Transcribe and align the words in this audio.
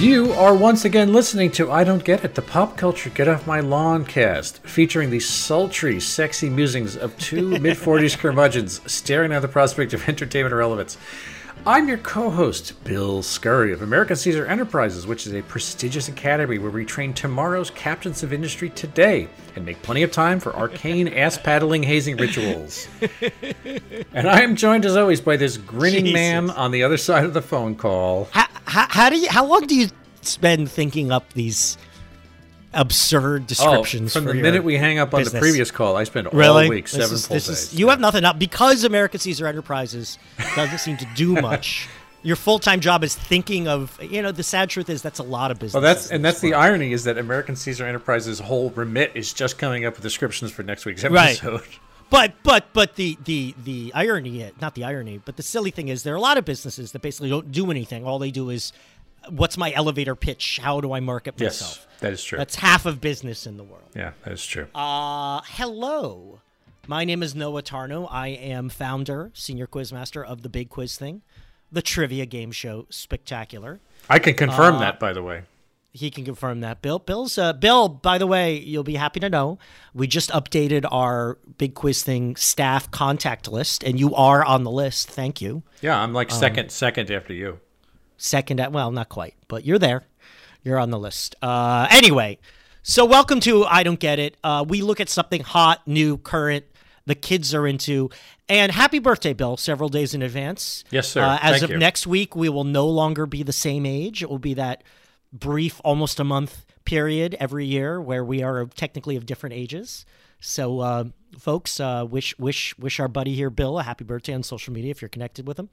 You 0.00 0.32
are 0.32 0.54
once 0.54 0.86
again 0.86 1.12
listening 1.12 1.50
to 1.50 1.70
I 1.70 1.84
Don't 1.84 2.02
Get 2.02 2.24
It, 2.24 2.34
the 2.34 2.40
pop 2.40 2.78
culture 2.78 3.10
Get 3.10 3.28
Off 3.28 3.46
My 3.46 3.60
Lawn 3.60 4.06
cast, 4.06 4.62
featuring 4.62 5.10
the 5.10 5.20
sultry, 5.20 6.00
sexy 6.00 6.48
musings 6.48 6.96
of 6.96 7.18
two 7.18 7.58
mid 7.58 7.76
40s 7.76 8.16
curmudgeons 8.18 8.80
staring 8.90 9.30
at 9.30 9.42
the 9.42 9.48
prospect 9.48 9.92
of 9.92 10.08
entertainment 10.08 10.54
relevance. 10.54 10.96
I'm 11.66 11.88
your 11.88 11.98
co 11.98 12.30
host, 12.30 12.82
Bill 12.84 13.22
Scurry 13.22 13.74
of 13.74 13.82
American 13.82 14.16
Caesar 14.16 14.46
Enterprises, 14.46 15.06
which 15.06 15.26
is 15.26 15.34
a 15.34 15.42
prestigious 15.42 16.08
academy 16.08 16.56
where 16.56 16.70
we 16.70 16.86
train 16.86 17.12
tomorrow's 17.12 17.68
captains 17.70 18.22
of 18.22 18.32
industry 18.32 18.70
today 18.70 19.28
and 19.54 19.66
make 19.66 19.82
plenty 19.82 20.02
of 20.02 20.10
time 20.10 20.40
for 20.40 20.56
arcane 20.56 21.06
ass 21.14 21.36
paddling 21.36 21.82
hazing 21.82 22.16
rituals. 22.16 22.88
and 24.14 24.26
I 24.26 24.40
am 24.40 24.56
joined, 24.56 24.86
as 24.86 24.96
always, 24.96 25.20
by 25.20 25.36
this 25.36 25.58
grinning 25.58 26.06
Jesus. 26.06 26.14
man 26.14 26.50
on 26.50 26.70
the 26.70 26.82
other 26.82 26.96
side 26.96 27.24
of 27.24 27.34
the 27.34 27.42
phone 27.42 27.74
call. 27.74 28.28
How, 28.30 28.46
how, 28.64 28.86
how 28.88 29.10
do 29.10 29.18
you? 29.18 29.28
How 29.28 29.44
long 29.44 29.66
do 29.66 29.74
you 29.74 29.88
spend 30.22 30.70
thinking 30.70 31.12
up 31.12 31.30
these 31.34 31.76
absurd 32.72 33.42
oh, 33.42 33.46
descriptions? 33.46 34.12
Oh, 34.16 34.20
from 34.20 34.24
for 34.26 34.30
the 34.32 34.36
your 34.38 34.42
minute 34.42 34.64
we 34.64 34.76
hang 34.76 34.98
up 34.98 35.12
on 35.14 35.22
the 35.24 35.30
previous 35.30 35.70
call, 35.70 35.96
I 35.96 36.04
spent 36.04 36.32
really 36.32 36.64
all 36.64 36.68
week, 36.70 36.84
This 36.84 36.92
seven 36.92 37.14
is- 37.14 37.26
full 37.26 37.34
this 37.34 37.46
days. 37.46 37.58
is- 37.72 37.74
you 37.74 37.88
have 37.88 38.00
nothing 38.00 38.24
up 38.24 38.38
because 38.38 38.84
American 38.84 39.20
Caesar 39.20 39.46
Enterprises 39.46 40.18
doesn't 40.56 40.78
seem 40.78 40.96
to 40.98 41.06
do 41.16 41.34
much. 41.40 41.88
Your 42.22 42.36
full 42.36 42.58
time 42.58 42.80
job 42.80 43.02
is 43.02 43.14
thinking 43.14 43.66
of. 43.66 43.98
You 44.02 44.20
know, 44.20 44.30
the 44.30 44.42
sad 44.42 44.68
truth 44.68 44.90
is 44.90 45.00
that's 45.00 45.20
a 45.20 45.22
lot 45.22 45.50
of 45.50 45.58
business. 45.58 45.72
Well, 45.74 45.82
that's 45.82 46.10
and 46.10 46.22
that's 46.22 46.40
the 46.40 46.52
irony 46.52 46.92
is 46.92 47.04
that 47.04 47.16
American 47.16 47.56
Caesar 47.56 47.86
Enterprises' 47.86 48.38
whole 48.40 48.68
remit 48.70 49.12
is 49.14 49.32
just 49.32 49.56
coming 49.56 49.86
up 49.86 49.94
with 49.94 50.02
descriptions 50.02 50.52
for 50.52 50.62
next 50.62 50.84
week's 50.84 51.02
Right. 51.04 51.42
episode. 51.42 51.62
But 52.10 52.34
but 52.42 52.64
but 52.72 52.96
the 52.96 53.16
the 53.24 53.54
the 53.64 53.92
irony, 53.94 54.50
not 54.60 54.74
the 54.74 54.82
irony, 54.82 55.20
but 55.24 55.36
the 55.36 55.44
silly 55.44 55.70
thing 55.70 55.86
is 55.86 56.02
there 56.02 56.12
are 56.12 56.16
a 56.16 56.20
lot 56.20 56.38
of 56.38 56.44
businesses 56.44 56.90
that 56.90 57.02
basically 57.02 57.30
don't 57.30 57.52
do 57.52 57.70
anything. 57.70 58.04
All 58.04 58.18
they 58.18 58.32
do 58.32 58.50
is, 58.50 58.72
what's 59.28 59.56
my 59.56 59.72
elevator 59.72 60.16
pitch? 60.16 60.58
How 60.60 60.80
do 60.80 60.92
I 60.92 60.98
market 60.98 61.34
Yes, 61.38 61.60
myself? 61.62 61.86
That 62.00 62.12
is 62.12 62.24
true. 62.24 62.38
That's 62.38 62.56
half 62.56 62.86
of 62.86 63.00
business 63.00 63.46
in 63.46 63.56
the 63.56 63.64
world. 63.64 63.90
yeah, 63.94 64.12
that 64.24 64.32
is 64.32 64.44
true. 64.44 64.66
Uh, 64.74 65.40
hello. 65.44 66.40
My 66.86 67.04
name 67.04 67.22
is 67.22 67.34
Noah 67.34 67.62
Tarnow. 67.62 68.08
I 68.10 68.28
am 68.28 68.68
founder, 68.68 69.30
senior 69.34 69.66
quizmaster 69.66 70.24
of 70.24 70.42
the 70.42 70.48
Big 70.48 70.70
Quiz 70.70 70.96
Thing, 70.96 71.22
the 71.70 71.82
trivia 71.82 72.26
game 72.26 72.52
show 72.52 72.86
Spectacular. 72.90 73.80
I 74.08 74.18
can 74.18 74.34
confirm 74.34 74.76
uh, 74.76 74.80
that, 74.80 74.98
by 74.98 75.12
the 75.12 75.22
way. 75.22 75.42
He 75.92 76.10
can 76.10 76.24
confirm 76.24 76.60
that. 76.60 76.82
Bill, 76.82 76.98
Bill's 76.98 77.36
uh, 77.36 77.52
Bill. 77.52 77.88
By 77.88 78.16
the 78.16 78.26
way, 78.26 78.56
you'll 78.56 78.84
be 78.84 78.94
happy 78.94 79.20
to 79.20 79.28
know 79.28 79.58
we 79.92 80.06
just 80.06 80.30
updated 80.30 80.86
our 80.90 81.36
Big 81.58 81.74
Quiz 81.74 82.02
Thing 82.02 82.36
staff 82.36 82.90
contact 82.90 83.50
list, 83.50 83.82
and 83.84 83.98
you 84.00 84.14
are 84.14 84.44
on 84.44 84.64
the 84.64 84.70
list. 84.70 85.08
Thank 85.08 85.40
you. 85.40 85.62
Yeah, 85.80 85.96
I'm 85.98 86.10
um, 86.10 86.14
like 86.14 86.30
second, 86.30 86.70
second 86.70 87.10
after 87.10 87.32
you. 87.34 87.58
second 88.16 88.60
at 88.60 88.70
well 88.70 88.90
not 88.90 89.08
quite 89.08 89.34
but 89.48 89.64
you're 89.64 89.78
there 89.78 90.04
you're 90.62 90.78
on 90.78 90.90
the 90.90 90.98
list. 90.98 91.36
Uh 91.42 91.86
anyway 91.90 92.38
so 92.82 93.04
welcome 93.04 93.40
to 93.40 93.64
i 93.64 93.82
don't 93.82 94.00
get 94.00 94.18
it. 94.18 94.36
Uh 94.42 94.64
we 94.66 94.82
look 94.82 95.00
at 95.00 95.08
something 95.08 95.42
hot 95.42 95.86
new 95.86 96.16
current 96.18 96.64
the 97.06 97.14
kids 97.14 97.54
are 97.54 97.66
into. 97.66 98.08
And 98.48 98.70
happy 98.72 98.98
birthday 98.98 99.32
bill 99.32 99.56
several 99.56 99.88
days 99.88 100.14
in 100.14 100.22
advance. 100.22 100.84
Yes, 100.90 101.08
sir. 101.08 101.22
uh, 101.22 101.38
as 101.40 101.52
Thank 101.52 101.62
of 101.64 101.70
you. 101.70 101.78
next 101.78 102.06
week 102.06 102.36
we 102.36 102.48
will 102.48 102.64
no 102.64 102.86
longer 102.86 103.26
be 103.26 103.42
the 103.42 103.52
same 103.52 103.84
age. 103.86 104.22
It 104.22 104.30
will 104.30 104.38
be 104.38 104.54
that 104.54 104.84
brief 105.32 105.80
almost 105.84 106.20
a 106.20 106.24
month 106.24 106.64
period 106.84 107.36
every 107.38 107.64
year 107.66 108.00
where 108.00 108.24
we 108.24 108.42
are 108.42 108.66
technically 108.66 109.16
of 109.16 109.26
different 109.26 109.54
ages. 109.54 110.04
So 110.40 110.80
uh, 110.80 111.04
folks 111.38 111.80
uh, 111.80 112.06
wish 112.08 112.36
wish 112.38 112.76
wish 112.78 112.98
our 113.00 113.08
buddy 113.08 113.34
here 113.34 113.50
bill 113.50 113.78
a 113.78 113.82
happy 113.82 114.04
birthday 114.04 114.34
on 114.34 114.42
social 114.42 114.72
media 114.72 114.90
if 114.90 115.02
you're 115.02 115.08
connected 115.08 115.46
with 115.46 115.58
him 115.58 115.68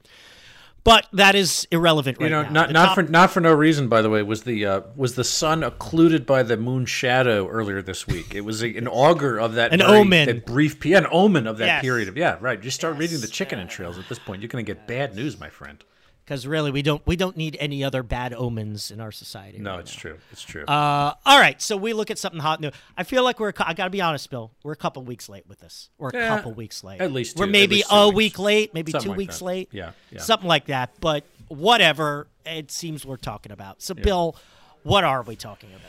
but 0.88 1.06
that 1.12 1.34
is 1.34 1.68
irrelevant 1.70 2.18
right 2.18 2.24
You 2.24 2.30
know, 2.30 2.42
now. 2.42 2.50
not 2.50 2.66
The 2.68 2.72
not 2.74 2.86
top- 2.86 2.94
for 2.96 3.02
not 3.04 3.30
for 3.30 3.40
no 3.40 3.52
reason. 3.52 3.88
By 3.88 4.02
the 4.02 4.10
way, 4.10 4.22
was 4.22 4.42
the 4.42 4.64
uh, 4.66 4.80
was 4.96 5.14
the 5.14 5.24
sun 5.24 5.62
occluded 5.62 6.26
by 6.26 6.42
the 6.42 6.56
moon 6.56 6.86
shadow 6.86 7.46
earlier 7.48 7.80
this 7.82 8.06
week? 8.06 8.34
It 8.34 8.40
was 8.42 8.62
a, 8.62 8.74
an 8.76 8.88
augur 8.88 9.38
of 9.38 9.54
that 9.54 9.72
An 9.72 9.80
very- 9.80 9.98
omen. 9.98 10.26
that 10.26 10.46
brief, 10.46 10.84
an 10.86 11.06
omen 11.10 11.46
of 11.46 11.58
that 11.58 11.66
Yes. 11.66 11.82
period 11.82 12.08
of 12.08 12.16
yeah, 12.16 12.36
right. 12.40 12.60
Just 12.60 12.76
start 12.76 12.96
reading 12.96 13.20
the 13.20 13.26
chicken 13.28 13.58
entrails 13.58 13.98
at 13.98 14.08
this 14.08 14.18
point, 14.18 14.42
you're 14.42 14.48
going 14.48 14.64
to 14.64 14.74
get 14.74 14.86
bad 14.86 15.14
news, 15.14 15.38
my 15.38 15.48
friend. 15.50 15.84
Because 16.28 16.46
really 16.46 16.70
we 16.70 16.82
don't 16.82 17.00
we 17.06 17.16
don't 17.16 17.38
need 17.38 17.56
any 17.58 17.82
other 17.82 18.02
bad 18.02 18.34
omens 18.34 18.90
in 18.90 19.00
our 19.00 19.10
society. 19.10 19.58
No, 19.58 19.70
right 19.72 19.80
it's 19.80 19.96
now. 19.96 20.00
true. 20.02 20.18
It's 20.30 20.42
true. 20.42 20.64
Uh, 20.66 21.14
all 21.24 21.40
right, 21.40 21.60
so 21.62 21.74
we 21.78 21.94
look 21.94 22.10
at 22.10 22.18
something 22.18 22.40
hot 22.40 22.60
new. 22.60 22.70
I 22.98 23.04
feel 23.04 23.24
like 23.24 23.40
we're. 23.40 23.54
I 23.60 23.72
got 23.72 23.84
to 23.84 23.90
be 23.90 24.02
honest, 24.02 24.28
Bill. 24.28 24.50
We're 24.62 24.72
a 24.72 24.76
couple 24.76 25.02
weeks 25.04 25.30
late 25.30 25.44
with 25.48 25.60
this. 25.60 25.88
We're 25.96 26.10
a 26.10 26.12
Yeah, 26.14 26.28
couple 26.28 26.52
weeks 26.52 26.84
late. 26.84 27.00
at 27.00 27.12
least 27.12 27.38
we're 27.38 27.46
maybe 27.46 27.76
least 27.76 27.88
a 27.90 28.08
weeks. 28.08 28.16
week 28.16 28.38
late, 28.38 28.74
maybe 28.74 28.92
Something 28.92 29.04
two 29.06 29.10
like 29.12 29.18
weeks 29.18 29.38
that. 29.38 29.44
late. 29.46 29.68
Yeah, 29.72 29.92
yeah. 30.10 30.20
something 30.20 30.48
like 30.48 30.66
that. 30.66 30.90
But 31.00 31.24
whatever. 31.48 32.26
It 32.44 32.70
seems 32.70 33.04
we're 33.04 33.16
talking 33.18 33.52
about. 33.52 33.82
So, 33.82 33.94
Bill, 33.94 34.34
what 34.82 35.04
are 35.04 35.22
we 35.22 35.36
talking 35.36 35.68
about? 35.70 35.82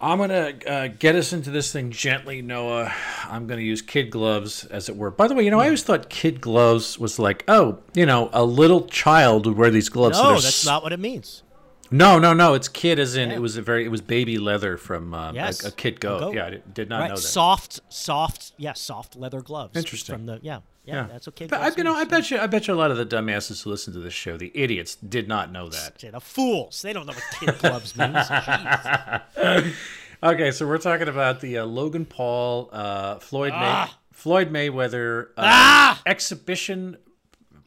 I'm 0.00 0.18
gonna 0.18 0.52
uh, 0.66 0.88
get 0.88 1.14
us 1.16 1.32
into 1.32 1.50
this 1.50 1.72
thing 1.72 1.90
gently, 1.90 2.42
Noah. 2.42 2.92
I'm 3.24 3.46
gonna 3.46 3.62
use 3.62 3.80
kid 3.80 4.10
gloves, 4.10 4.64
as 4.66 4.88
it 4.90 4.96
were. 4.96 5.10
By 5.10 5.26
the 5.26 5.34
way, 5.34 5.44
you 5.44 5.50
know, 5.50 5.58
I 5.60 5.64
always 5.66 5.82
thought 5.82 6.10
kid 6.10 6.40
gloves 6.42 6.98
was 6.98 7.18
like, 7.18 7.44
oh, 7.48 7.78
you 7.94 8.04
know, 8.04 8.28
a 8.34 8.44
little 8.44 8.86
child 8.88 9.46
would 9.46 9.56
wear 9.56 9.70
these 9.70 9.88
gloves. 9.88 10.18
No, 10.18 10.32
that's 10.34 10.46
s- 10.46 10.66
not 10.66 10.82
what 10.82 10.92
it 10.92 11.00
means. 11.00 11.42
No, 11.90 12.18
no, 12.18 12.32
no. 12.34 12.54
It's 12.54 12.68
kid, 12.68 12.98
as 12.98 13.16
in 13.16 13.30
it 13.30 13.40
was 13.40 13.56
a 13.56 13.62
very, 13.62 13.84
it 13.84 13.88
was 13.90 14.00
baby 14.00 14.38
leather 14.38 14.76
from 14.76 15.14
uh, 15.14 15.32
Yes, 15.32 15.64
a, 15.64 15.68
a 15.68 15.70
kid 15.70 16.00
goat. 16.00 16.20
goat. 16.20 16.34
Yeah, 16.34 16.46
I 16.46 16.50
did, 16.50 16.74
did 16.74 16.88
not 16.88 17.00
Right, 17.00 17.08
know 17.10 17.14
that. 17.16 17.20
soft, 17.22 17.80
soft, 17.88 18.52
yeah, 18.56 18.72
soft 18.72 19.16
leather 19.16 19.40
gloves. 19.40 19.76
Interesting. 19.76 20.14
From 20.16 20.26
the 20.26 20.38
yeah, 20.42 20.60
yeah, 20.84 20.94
yeah, 20.94 21.06
that's 21.12 21.28
okay. 21.28 21.46
But 21.46 21.60
I, 21.60 21.70
you 21.76 21.84
know, 21.84 21.94
I 21.94 22.04
bet 22.04 22.30
you, 22.30 22.38
I 22.38 22.46
bet 22.46 22.66
you 22.68 22.74
a 22.74 22.76
lot 22.76 22.90
of 22.90 22.96
the 22.96 23.06
dumbasses 23.06 23.62
who 23.62 23.70
listen 23.70 23.92
to 23.92 24.00
this 24.00 24.12
show, 24.14 24.36
the 24.36 24.50
idiots, 24.54 24.94
did 24.96 25.28
not 25.28 25.52
know 25.52 25.68
that. 25.68 25.98
The 25.98 26.20
fools. 26.20 26.82
They 26.82 26.92
don't 26.92 27.06
know 27.06 27.12
what 27.12 27.24
kid 27.40 27.58
gloves 27.60 27.96
means. 27.96 28.16
Okay, 30.22 30.50
so 30.50 30.66
we're 30.66 30.78
talking 30.78 31.08
about 31.08 31.40
the 31.40 31.58
uh, 31.58 31.66
Logan 31.66 32.06
Paul, 32.06 32.70
uh, 32.72 33.16
Floyd, 33.18 33.52
May- 33.52 33.86
Floyd 34.12 34.50
Mayweather 34.50 35.26
uh, 35.36 35.42
Ah! 35.44 36.02
exhibition 36.06 36.96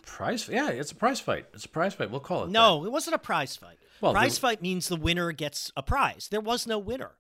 prize. 0.02 0.50
Yeah, 0.50 0.69
it's 0.69 0.91
a 0.91 0.96
prize 0.96 1.19
fight. 1.19 1.46
It's 1.53 1.66
a 1.66 1.69
prize 1.69 1.94
fight. 1.94 2.09
We'll 2.09 2.19
call 2.22 2.44
it. 2.44 2.46
that. 2.47 2.52
No, 2.52 2.85
it 2.85 2.91
wasn't 2.91 3.13
a 3.16 3.19
prize 3.19 3.56
fight. 3.56 3.78
Well, 4.02 4.14
prize 4.14 4.36
the- 4.36 4.42
fight 4.42 4.62
means 4.62 4.88
the 4.88 4.96
winner 4.96 5.32
gets 5.32 5.72
a 5.76 5.84
prize. 5.84 6.28
There 6.30 6.42
was 6.42 6.66
no 6.68 6.78
winner. 6.80 7.12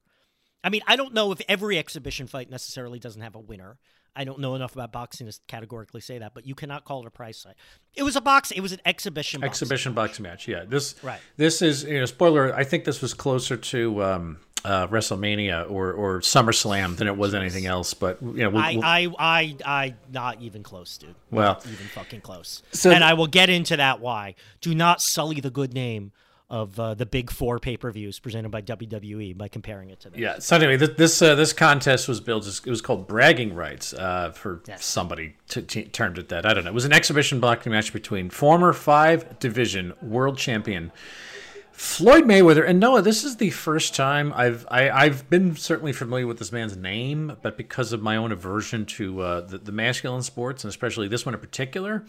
I 0.63 0.69
mean, 0.69 0.81
I 0.87 0.95
don't 0.95 1.13
know 1.13 1.31
if 1.31 1.41
every 1.47 1.77
exhibition 1.77 2.27
fight 2.27 2.49
necessarily 2.49 2.99
doesn't 2.99 3.21
have 3.21 3.35
a 3.35 3.39
winner. 3.39 3.77
I 4.15 4.23
don't 4.25 4.39
know 4.39 4.55
enough 4.55 4.73
about 4.73 4.91
boxing 4.91 5.27
to 5.29 5.39
categorically 5.47 6.01
say 6.01 6.17
that, 6.17 6.33
but 6.33 6.45
you 6.45 6.55
cannot 6.55 6.83
call 6.83 7.01
it 7.01 7.07
a 7.07 7.11
prize 7.11 7.41
fight. 7.41 7.55
It 7.95 8.03
was 8.03 8.15
a 8.15 8.21
box. 8.21 8.51
It 8.51 8.59
was 8.59 8.71
an 8.73 8.81
exhibition. 8.85 9.39
boxing. 9.39 9.49
exhibition 9.49 9.93
boxing 9.93 10.23
match. 10.23 10.47
Yeah, 10.47 10.65
this 10.67 10.95
Right. 11.03 11.19
This 11.37 11.61
is 11.61 11.83
you 11.83 11.99
know 11.99 12.05
spoiler. 12.05 12.53
I 12.53 12.63
think 12.63 12.83
this 12.83 13.01
was 13.01 13.13
closer 13.13 13.55
to 13.55 14.03
um, 14.03 14.37
uh, 14.65 14.87
WrestleMania 14.87 15.69
or 15.69 15.93
or 15.93 16.19
SummerSlam 16.19 16.97
than 16.97 17.07
it 17.07 17.15
was 17.15 17.33
anything 17.33 17.65
else. 17.65 17.93
But 17.93 18.21
you 18.21 18.33
know, 18.33 18.49
we'll, 18.49 18.61
I, 18.61 18.73
we'll- 18.73 18.83
I, 18.83 19.07
I, 19.19 19.55
I, 19.65 19.95
not 20.11 20.41
even 20.41 20.63
close, 20.63 20.97
dude. 20.97 21.15
Well- 21.31 21.53
not 21.53 21.67
even 21.67 21.85
fucking 21.87 22.21
close. 22.21 22.61
So- 22.71 22.91
and 22.91 23.03
I 23.03 23.13
will 23.13 23.27
get 23.27 23.49
into 23.49 23.77
that. 23.77 24.01
Why? 24.01 24.35
Do 24.59 24.75
not 24.75 25.01
sully 25.01 25.39
the 25.39 25.51
good 25.51 25.73
name 25.73 26.11
of 26.49 26.79
uh, 26.79 26.93
the 26.95 27.05
big 27.05 27.29
four 27.29 27.59
pay 27.59 27.77
per 27.77 27.91
views 27.91 28.17
presented 28.19 28.49
by 28.49 28.61
WWE 28.61 29.37
by 29.37 29.47
comparing 29.47 29.89
it 29.91 29.99
to 29.99 30.09
them. 30.09 30.19
yeah. 30.19 30.39
So 30.39 30.55
anyway, 30.55 30.77
this 30.77 30.89
this, 30.97 31.21
uh, 31.21 31.35
this 31.35 31.53
contest 31.53 32.07
was 32.07 32.19
built. 32.19 32.47
It 32.47 32.69
was 32.69 32.81
called 32.81 33.07
bragging 33.07 33.53
rights 33.53 33.93
uh, 33.93 34.31
for 34.31 34.61
Yes. 34.67 34.83
somebody 34.83 35.35
t- 35.47 35.61
t- 35.61 35.83
termed 35.85 36.17
it 36.17 36.29
that. 36.29 36.45
I 36.45 36.53
don't 36.53 36.63
know. 36.63 36.71
It 36.71 36.73
was 36.73 36.85
an 36.85 36.93
exhibition 36.93 37.39
boxing 37.39 37.71
match 37.71 37.93
between 37.93 38.29
former 38.29 38.73
five 38.73 39.37
division 39.39 39.93
world 40.01 40.37
champion. 40.37 40.91
Floyd 41.79 42.25
Mayweather 42.25 42.67
and 42.67 42.77
Noah. 42.77 43.01
This 43.01 43.23
is 43.23 43.37
the 43.37 43.51
first 43.51 43.95
time 43.95 44.33
I've 44.35 44.67
I, 44.69 44.89
I've 44.89 45.29
been 45.29 45.55
certainly 45.55 45.93
familiar 45.93 46.27
with 46.27 46.37
this 46.37 46.51
man's 46.51 46.75
name, 46.75 47.37
but 47.41 47.55
because 47.55 47.93
of 47.93 48.01
my 48.01 48.17
own 48.17 48.33
aversion 48.33 48.85
to 48.87 49.21
uh, 49.21 49.41
the, 49.41 49.59
the 49.59 49.71
masculine 49.71 50.21
sports 50.21 50.65
and 50.65 50.69
especially 50.69 51.07
this 51.07 51.25
one 51.25 51.33
in 51.33 51.39
particular, 51.39 52.03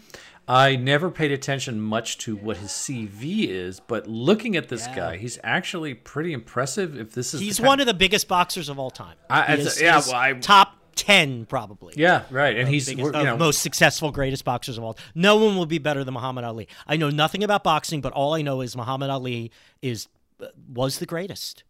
I 0.45 0.75
never 0.75 1.09
paid 1.09 1.31
attention 1.31 1.79
much 1.79 2.17
to 2.19 2.35
what 2.35 2.57
his 2.57 2.71
CV 2.71 3.47
is. 3.47 3.79
But 3.79 4.07
looking 4.07 4.57
at 4.57 4.67
this 4.67 4.87
guy, 4.87 5.15
he's 5.15 5.39
actually 5.41 5.93
pretty 5.93 6.33
impressive. 6.33 6.99
If 6.99 7.13
this 7.13 7.33
is 7.33 7.39
He's 7.39 7.61
one 7.61 7.79
of 7.79 7.85
the 7.85 7.93
biggest 7.93 8.27
boxers 8.27 8.67
of 8.67 8.77
all 8.77 8.91
time. 8.91 9.15
I- 9.29 9.53
is- 9.55 9.81
yeah, 9.81 10.01
well, 10.05 10.15
I- 10.15 10.33
top 10.33 10.75
ten 10.95 11.45
probably. 11.45 11.93
yeah, 11.97 12.23
right, 12.29 12.57
and 12.57 12.67
he's 12.67 12.87
biggest, 12.87 13.15
you 13.15 13.23
know 13.23 13.37
most 13.37 13.61
successful, 13.61 14.11
greatest 14.11 14.45
boxers 14.45 14.77
of 14.77 14.83
all. 14.83 14.97
No 15.15 15.37
one 15.37 15.55
will 15.55 15.65
be 15.65 15.79
better 15.79 16.03
than 16.03 16.13
Muhammad 16.13 16.43
Ali. 16.43 16.67
I 16.87 16.97
know 16.97 17.09
nothing 17.09 17.43
about 17.43 17.63
boxing, 17.63 18.01
but 18.01 18.13
all 18.13 18.33
I 18.33 18.41
know 18.41 18.61
is 18.61 18.75
Muhammad 18.75 19.09
Ali 19.09 19.51
is 19.81 20.07
uh, 20.41 20.47
was 20.71 20.99
the 20.99 21.05
greatest. 21.05 21.63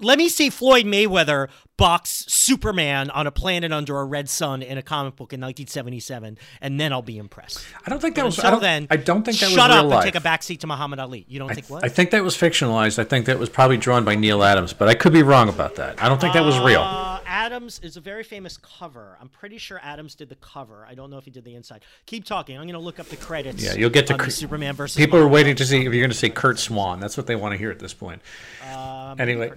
Let 0.00 0.18
me 0.18 0.28
see 0.28 0.50
Floyd 0.50 0.86
Mayweather 0.86 1.48
box 1.76 2.26
Superman 2.28 3.08
on 3.10 3.26
a 3.26 3.30
planet 3.30 3.72
under 3.72 3.98
a 3.98 4.04
red 4.04 4.28
sun 4.28 4.60
in 4.62 4.76
a 4.76 4.82
comic 4.82 5.16
book 5.16 5.32
in 5.32 5.40
1977, 5.40 6.36
and 6.60 6.78
then 6.78 6.92
I'll 6.92 7.00
be 7.00 7.16
impressed. 7.16 7.64
I 7.86 7.90
don't 7.90 8.00
think 8.02 8.16
that 8.16 8.22
But 8.22 8.26
was. 8.26 8.38
I 8.40 8.50
don't, 8.50 8.60
then, 8.60 8.86
I 8.90 8.96
don't 8.96 9.24
think 9.24 9.38
that 9.38 9.46
was 9.46 9.54
shut 9.54 9.70
real 9.70 9.78
up 9.78 9.86
life. 9.86 10.04
and 10.04 10.12
take 10.12 10.22
a 10.22 10.26
backseat 10.26 10.60
to 10.60 10.66
Muhammad 10.66 10.98
Ali. 10.98 11.24
You 11.28 11.38
don't 11.38 11.54
think 11.54 11.70
what? 11.70 11.82
I 11.84 11.88
think 11.88 12.10
that 12.10 12.22
was 12.22 12.36
fictionalized. 12.36 12.98
I 12.98 13.04
think 13.04 13.24
that 13.26 13.38
was 13.38 13.48
probably 13.48 13.78
drawn 13.78 14.04
by 14.04 14.14
Neal 14.14 14.42
Adams, 14.42 14.74
but 14.74 14.88
I 14.88 14.94
could 14.94 15.12
be 15.14 15.22
wrong 15.22 15.48
about 15.48 15.76
that. 15.76 16.02
I 16.02 16.08
don't 16.08 16.20
think 16.20 16.34
that 16.34 16.44
was 16.44 16.58
real. 16.58 16.82
Uh, 16.82 17.20
Adams 17.24 17.80
is 17.82 17.96
a 17.96 18.00
very 18.00 18.24
famous 18.24 18.58
cover. 18.58 19.16
I'm 19.20 19.28
pretty 19.30 19.56
sure 19.56 19.80
Adams 19.82 20.14
did 20.14 20.28
the 20.28 20.34
cover. 20.36 20.84
I 20.86 20.94
don't 20.94 21.08
know 21.10 21.16
if 21.16 21.24
he 21.24 21.30
did 21.30 21.44
the 21.44 21.54
inside. 21.54 21.82
Keep 22.04 22.24
talking. 22.26 22.56
I'm 22.58 22.64
going 22.64 22.74
to 22.74 22.78
look 22.78 23.00
up 23.00 23.06
the 23.06 23.16
credits. 23.16 23.62
Yeah, 23.64 23.72
you'll 23.74 23.88
get 23.88 24.06
to 24.08 24.18
cr- 24.18 24.28
Superman 24.30 24.74
versus. 24.74 24.96
People 24.96 25.18
are 25.18 25.28
waiting 25.28 25.56
to 25.56 25.64
see 25.64 25.78
if 25.78 25.84
you're 25.84 25.92
going 25.92 26.10
to 26.10 26.16
say 26.16 26.28
Curt 26.28 26.58
Swan. 26.58 27.00
That's 27.00 27.16
what 27.16 27.26
they 27.26 27.36
want 27.36 27.52
to 27.52 27.58
hear 27.58 27.70
at 27.70 27.78
this 27.78 27.94
point. 27.94 28.20
Uh, 28.62 28.99
maybe 29.18 29.32
Anyway, 29.32 29.52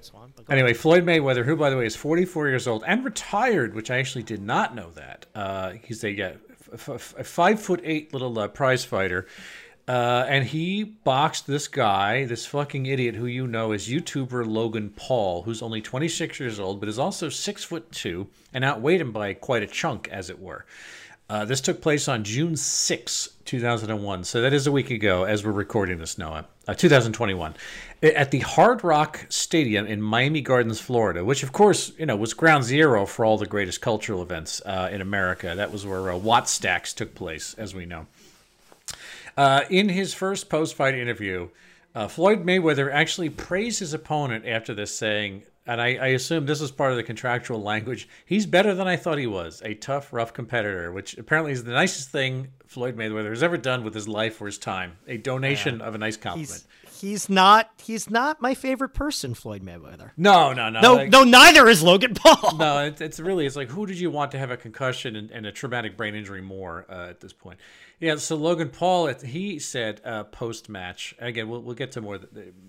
anyway, 0.49 0.73
Floyd 0.73 1.05
Mayweather, 1.05 1.45
who 1.45 1.55
by 1.55 1.69
the 1.69 1.77
way 1.77 1.85
is 1.85 1.95
44 1.95 2.47
years 2.47 2.67
old 2.67 2.83
and 2.85 3.03
retired, 3.03 3.73
which 3.73 3.91
I 3.91 3.97
actually 3.97 4.23
did 4.23 4.41
not 4.41 4.75
know 4.75 4.91
that. 4.91 5.25
Uh, 5.35 5.73
he's 5.83 6.03
a, 6.03 6.11
yeah, 6.11 6.33
f- 6.73 6.89
f- 6.89 7.15
a 7.17 7.23
five 7.23 7.61
foot 7.61 7.81
eight 7.83 8.13
little 8.13 8.37
uh, 8.39 8.47
prize 8.47 8.85
fighter. 8.85 9.27
Uh, 9.85 10.25
and 10.29 10.45
he 10.45 10.83
boxed 10.83 11.45
this 11.45 11.67
guy, 11.67 12.23
this 12.23 12.45
fucking 12.45 12.85
idiot 12.85 13.15
who 13.15 13.25
you 13.25 13.45
know 13.45 13.73
is 13.73 13.89
YouTuber 13.89 14.47
Logan 14.47 14.93
Paul, 14.95 15.41
who's 15.41 15.61
only 15.61 15.81
26 15.81 16.39
years 16.39 16.57
old, 16.57 16.79
but 16.79 16.87
is 16.87 16.97
also 16.97 17.27
six 17.27 17.65
foot 17.65 17.91
two 17.91 18.27
and 18.53 18.63
outweighed 18.63 19.01
him 19.01 19.11
by 19.11 19.33
quite 19.33 19.61
a 19.61 19.67
chunk, 19.67 20.07
as 20.07 20.29
it 20.29 20.39
were. 20.39 20.65
Uh, 21.29 21.43
this 21.43 21.59
took 21.61 21.81
place 21.81 22.07
on 22.07 22.23
June 22.23 22.55
6, 22.55 23.29
2001. 23.43 24.23
So 24.23 24.41
that 24.41 24.53
is 24.53 24.67
a 24.67 24.71
week 24.71 24.89
ago 24.91 25.23
as 25.23 25.43
we're 25.43 25.51
recording 25.51 25.97
this, 25.97 26.17
Noah. 26.17 26.45
Uh, 26.65 26.73
2021. 26.73 27.55
At 28.01 28.31
the 28.31 28.39
Hard 28.39 28.85
Rock 28.85 29.25
Stadium 29.27 29.85
in 29.85 30.01
Miami 30.01 30.39
Gardens, 30.39 30.79
Florida, 30.79 31.25
which, 31.25 31.43
of 31.43 31.51
course, 31.51 31.91
you 31.97 32.05
know, 32.05 32.15
was 32.15 32.33
ground 32.33 32.63
zero 32.63 33.05
for 33.05 33.25
all 33.25 33.37
the 33.37 33.45
greatest 33.45 33.81
cultural 33.81 34.21
events 34.21 34.61
uh, 34.65 34.87
in 34.89 35.01
America. 35.01 35.53
That 35.57 35.73
was 35.73 35.85
where 35.85 36.09
uh, 36.09 36.15
Wattstax 36.15 36.95
took 36.95 37.15
place, 37.15 37.53
as 37.55 37.75
we 37.75 37.85
know. 37.85 38.07
Uh, 39.35 39.65
in 39.69 39.89
his 39.89 40.13
first 40.13 40.47
post 40.49 40.75
fight 40.75 40.95
interview, 40.95 41.49
uh, 41.95 42.07
Floyd 42.07 42.45
Mayweather 42.45 42.89
actually 42.89 43.29
praised 43.29 43.79
his 43.79 43.93
opponent 43.93 44.45
after 44.47 44.73
this, 44.73 44.95
saying, 44.95 45.43
and 45.67 45.81
I, 45.81 45.95
I 45.95 46.07
assume 46.07 46.45
this 46.45 46.61
is 46.61 46.71
part 46.71 46.91
of 46.91 46.97
the 46.97 47.03
contractual 47.03 47.61
language, 47.61 48.07
he's 48.25 48.45
better 48.45 48.73
than 48.73 48.87
I 48.87 48.95
thought 48.95 49.17
he 49.17 49.27
was. 49.27 49.61
A 49.65 49.73
tough, 49.73 50.13
rough 50.13 50.33
competitor, 50.33 50.93
which 50.93 51.17
apparently 51.17 51.51
is 51.51 51.65
the 51.65 51.73
nicest 51.73 52.09
thing 52.09 52.47
Floyd 52.73 52.97
Mayweather 52.97 53.29
has 53.29 53.43
ever 53.43 53.55
done 53.57 53.83
with 53.83 53.93
his 53.93 54.07
life 54.07 54.41
or 54.41 54.47
his 54.47 54.57
time. 54.57 54.97
A 55.07 55.17
donation 55.17 55.79
of 55.79 55.93
a 55.93 55.97
nice 55.99 56.17
compliment. 56.17 56.63
He's, 56.83 56.99
he's 56.99 57.29
not. 57.29 57.69
He's 57.81 58.09
not 58.09 58.41
my 58.41 58.55
favorite 58.55 58.95
person, 58.95 59.35
Floyd 59.35 59.61
Mayweather. 59.63 60.09
no, 60.17 60.53
no, 60.53 60.69
no. 60.69 60.81
No, 60.81 60.93
like- 60.95 61.11
no. 61.11 61.23
Neither 61.23 61.67
is 61.69 61.83
Logan 61.83 62.15
Paul. 62.15 62.57
no, 62.57 62.79
it's, 62.79 62.99
it's 62.99 63.19
really 63.19 63.45
it's 63.45 63.55
like 63.55 63.69
who 63.69 63.85
did 63.85 63.99
you 63.99 64.09
want 64.09 64.31
to 64.31 64.39
have 64.39 64.49
a 64.49 64.57
concussion 64.57 65.15
and, 65.15 65.29
and 65.29 65.45
a 65.45 65.51
traumatic 65.51 65.95
brain 65.95 66.15
injury 66.15 66.41
more 66.41 66.85
uh, 66.89 67.09
at 67.09 67.19
this 67.21 67.31
point? 67.33 67.59
Yeah, 67.99 68.15
so 68.15 68.35
Logan 68.35 68.69
Paul, 68.69 69.07
he 69.07 69.59
said 69.59 70.01
uh, 70.03 70.23
post 70.25 70.67
match. 70.67 71.15
Again, 71.19 71.47
we'll, 71.47 71.61
we'll 71.61 71.75
get 71.75 71.91
to 71.93 72.01
more 72.01 72.19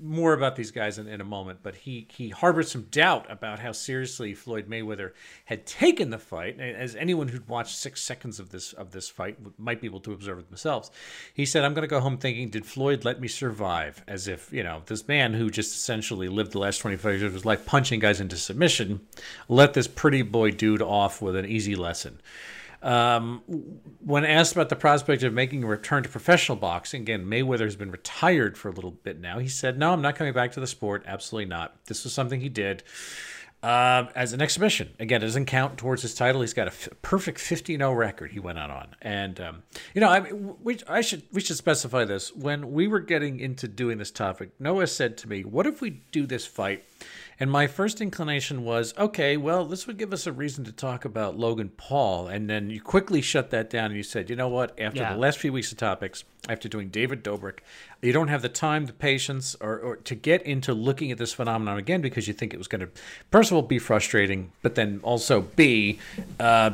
more 0.00 0.32
about 0.32 0.54
these 0.54 0.70
guys 0.70 0.98
in, 0.98 1.08
in 1.08 1.20
a 1.20 1.24
moment, 1.24 1.60
but 1.62 1.74
he 1.74 2.06
he 2.10 2.28
harbored 2.28 2.68
some 2.68 2.82
doubt 2.82 3.30
about 3.30 3.58
how 3.58 3.72
seriously 3.72 4.34
Floyd 4.34 4.68
Mayweather 4.68 5.12
had 5.46 5.66
taken 5.66 6.10
the 6.10 6.18
fight. 6.18 6.60
As 6.60 6.94
anyone 6.94 7.28
who'd 7.28 7.48
watched 7.48 7.76
six 7.76 8.02
seconds 8.02 8.38
of 8.38 8.50
this 8.50 8.74
of 8.74 8.92
this 8.92 9.08
fight 9.08 9.38
might 9.58 9.80
be 9.80 9.86
able 9.86 10.00
to 10.00 10.12
observe 10.12 10.46
themselves, 10.48 10.90
he 11.32 11.46
said, 11.46 11.64
"I'm 11.64 11.74
going 11.74 11.82
to 11.82 11.88
go 11.88 12.00
home 12.00 12.18
thinking, 12.18 12.50
did 12.50 12.66
Floyd 12.66 13.04
let 13.04 13.20
me 13.20 13.26
survive?" 13.26 14.04
As 14.06 14.28
if 14.28 14.52
you 14.52 14.62
know 14.62 14.82
this 14.86 15.08
man 15.08 15.34
who 15.34 15.50
just 15.50 15.74
essentially 15.74 16.28
lived 16.28 16.52
the 16.52 16.58
last 16.58 16.78
25 16.78 17.10
years 17.10 17.22
of 17.22 17.32
his 17.32 17.46
life 17.46 17.64
punching 17.64 17.98
guys 17.98 18.20
into 18.20 18.36
submission, 18.36 19.00
let 19.48 19.74
this 19.74 19.88
pretty 19.88 20.22
boy 20.22 20.50
dude 20.50 20.82
off 20.82 21.22
with 21.22 21.34
an 21.34 21.46
easy 21.46 21.74
lesson. 21.74 22.20
Um, 22.84 23.42
when 24.04 24.26
asked 24.26 24.52
about 24.52 24.68
the 24.68 24.76
prospect 24.76 25.22
of 25.22 25.32
making 25.32 25.64
a 25.64 25.66
return 25.66 26.02
to 26.02 26.08
professional 26.08 26.56
boxing, 26.56 27.00
again, 27.00 27.24
Mayweather 27.24 27.64
has 27.64 27.76
been 27.76 27.90
retired 27.90 28.58
for 28.58 28.68
a 28.68 28.72
little 28.72 28.90
bit 28.90 29.18
now. 29.18 29.38
He 29.38 29.48
said, 29.48 29.78
No, 29.78 29.92
I'm 29.92 30.02
not 30.02 30.16
coming 30.16 30.34
back 30.34 30.52
to 30.52 30.60
the 30.60 30.66
sport. 30.66 31.02
Absolutely 31.06 31.48
not. 31.48 31.74
This 31.86 32.04
was 32.04 32.12
something 32.12 32.42
he 32.42 32.50
did 32.50 32.82
uh, 33.64 34.08
as 34.14 34.34
an 34.34 34.42
exhibition. 34.42 34.92
Again, 35.00 35.22
it 35.22 35.24
doesn't 35.24 35.46
count 35.46 35.78
towards 35.78 36.02
his 36.02 36.14
title. 36.14 36.42
He's 36.42 36.52
got 36.52 36.68
a 36.68 36.70
f- 36.70 36.90
perfect 37.00 37.38
50 37.38 37.78
0 37.78 37.94
record 37.94 38.32
he 38.32 38.38
went 38.38 38.58
out 38.58 38.68
on. 38.68 38.88
And, 39.00 39.40
um, 39.40 39.62
you 39.94 40.02
know, 40.02 40.10
I, 40.10 40.32
we, 40.32 40.78
I 40.86 41.00
should, 41.00 41.22
we 41.32 41.40
should 41.40 41.56
specify 41.56 42.04
this. 42.04 42.34
When 42.34 42.72
we 42.72 42.86
were 42.86 43.00
getting 43.00 43.40
into 43.40 43.66
doing 43.66 43.96
this 43.96 44.10
topic, 44.10 44.50
Noah 44.58 44.86
said 44.86 45.16
to 45.18 45.28
me, 45.30 45.44
What 45.44 45.66
if 45.66 45.80
we 45.80 46.02
do 46.12 46.26
this 46.26 46.44
fight? 46.44 46.84
And 47.40 47.50
my 47.50 47.66
first 47.66 48.00
inclination 48.00 48.64
was, 48.64 48.94
okay, 48.96 49.36
well, 49.36 49.64
this 49.64 49.86
would 49.86 49.98
give 49.98 50.12
us 50.12 50.26
a 50.26 50.32
reason 50.32 50.64
to 50.64 50.72
talk 50.72 51.04
about 51.04 51.36
Logan 51.38 51.70
Paul. 51.76 52.28
And 52.28 52.48
then 52.48 52.70
you 52.70 52.80
quickly 52.80 53.20
shut 53.20 53.50
that 53.50 53.68
down 53.70 53.86
and 53.86 53.96
you 53.96 54.02
said, 54.02 54.30
you 54.30 54.36
know 54.36 54.48
what? 54.48 54.78
After 54.80 55.00
Yeah. 55.00 55.12
the 55.14 55.18
last 55.18 55.38
few 55.38 55.52
weeks 55.52 55.72
of 55.72 55.78
topics, 55.78 56.24
after 56.48 56.68
doing 56.68 56.88
David 56.90 57.24
Dobrik, 57.24 57.58
you 58.02 58.12
don't 58.12 58.28
have 58.28 58.42
the 58.42 58.48
time, 58.48 58.86
the 58.86 58.92
patience, 58.92 59.56
or, 59.60 59.78
or 59.78 59.96
to 59.96 60.14
get 60.14 60.42
into 60.42 60.74
looking 60.74 61.10
at 61.10 61.18
this 61.18 61.32
phenomenon 61.32 61.78
again 61.78 62.00
because 62.02 62.28
you 62.28 62.34
think 62.34 62.52
it 62.54 62.58
was 62.58 62.68
going 62.68 62.82
to, 62.82 62.88
first 63.32 63.50
of 63.50 63.56
all, 63.56 63.62
be 63.62 63.78
frustrating, 63.78 64.52
but 64.62 64.74
then 64.74 65.00
also 65.02 65.40
be, 65.40 65.98
uh, 66.38 66.72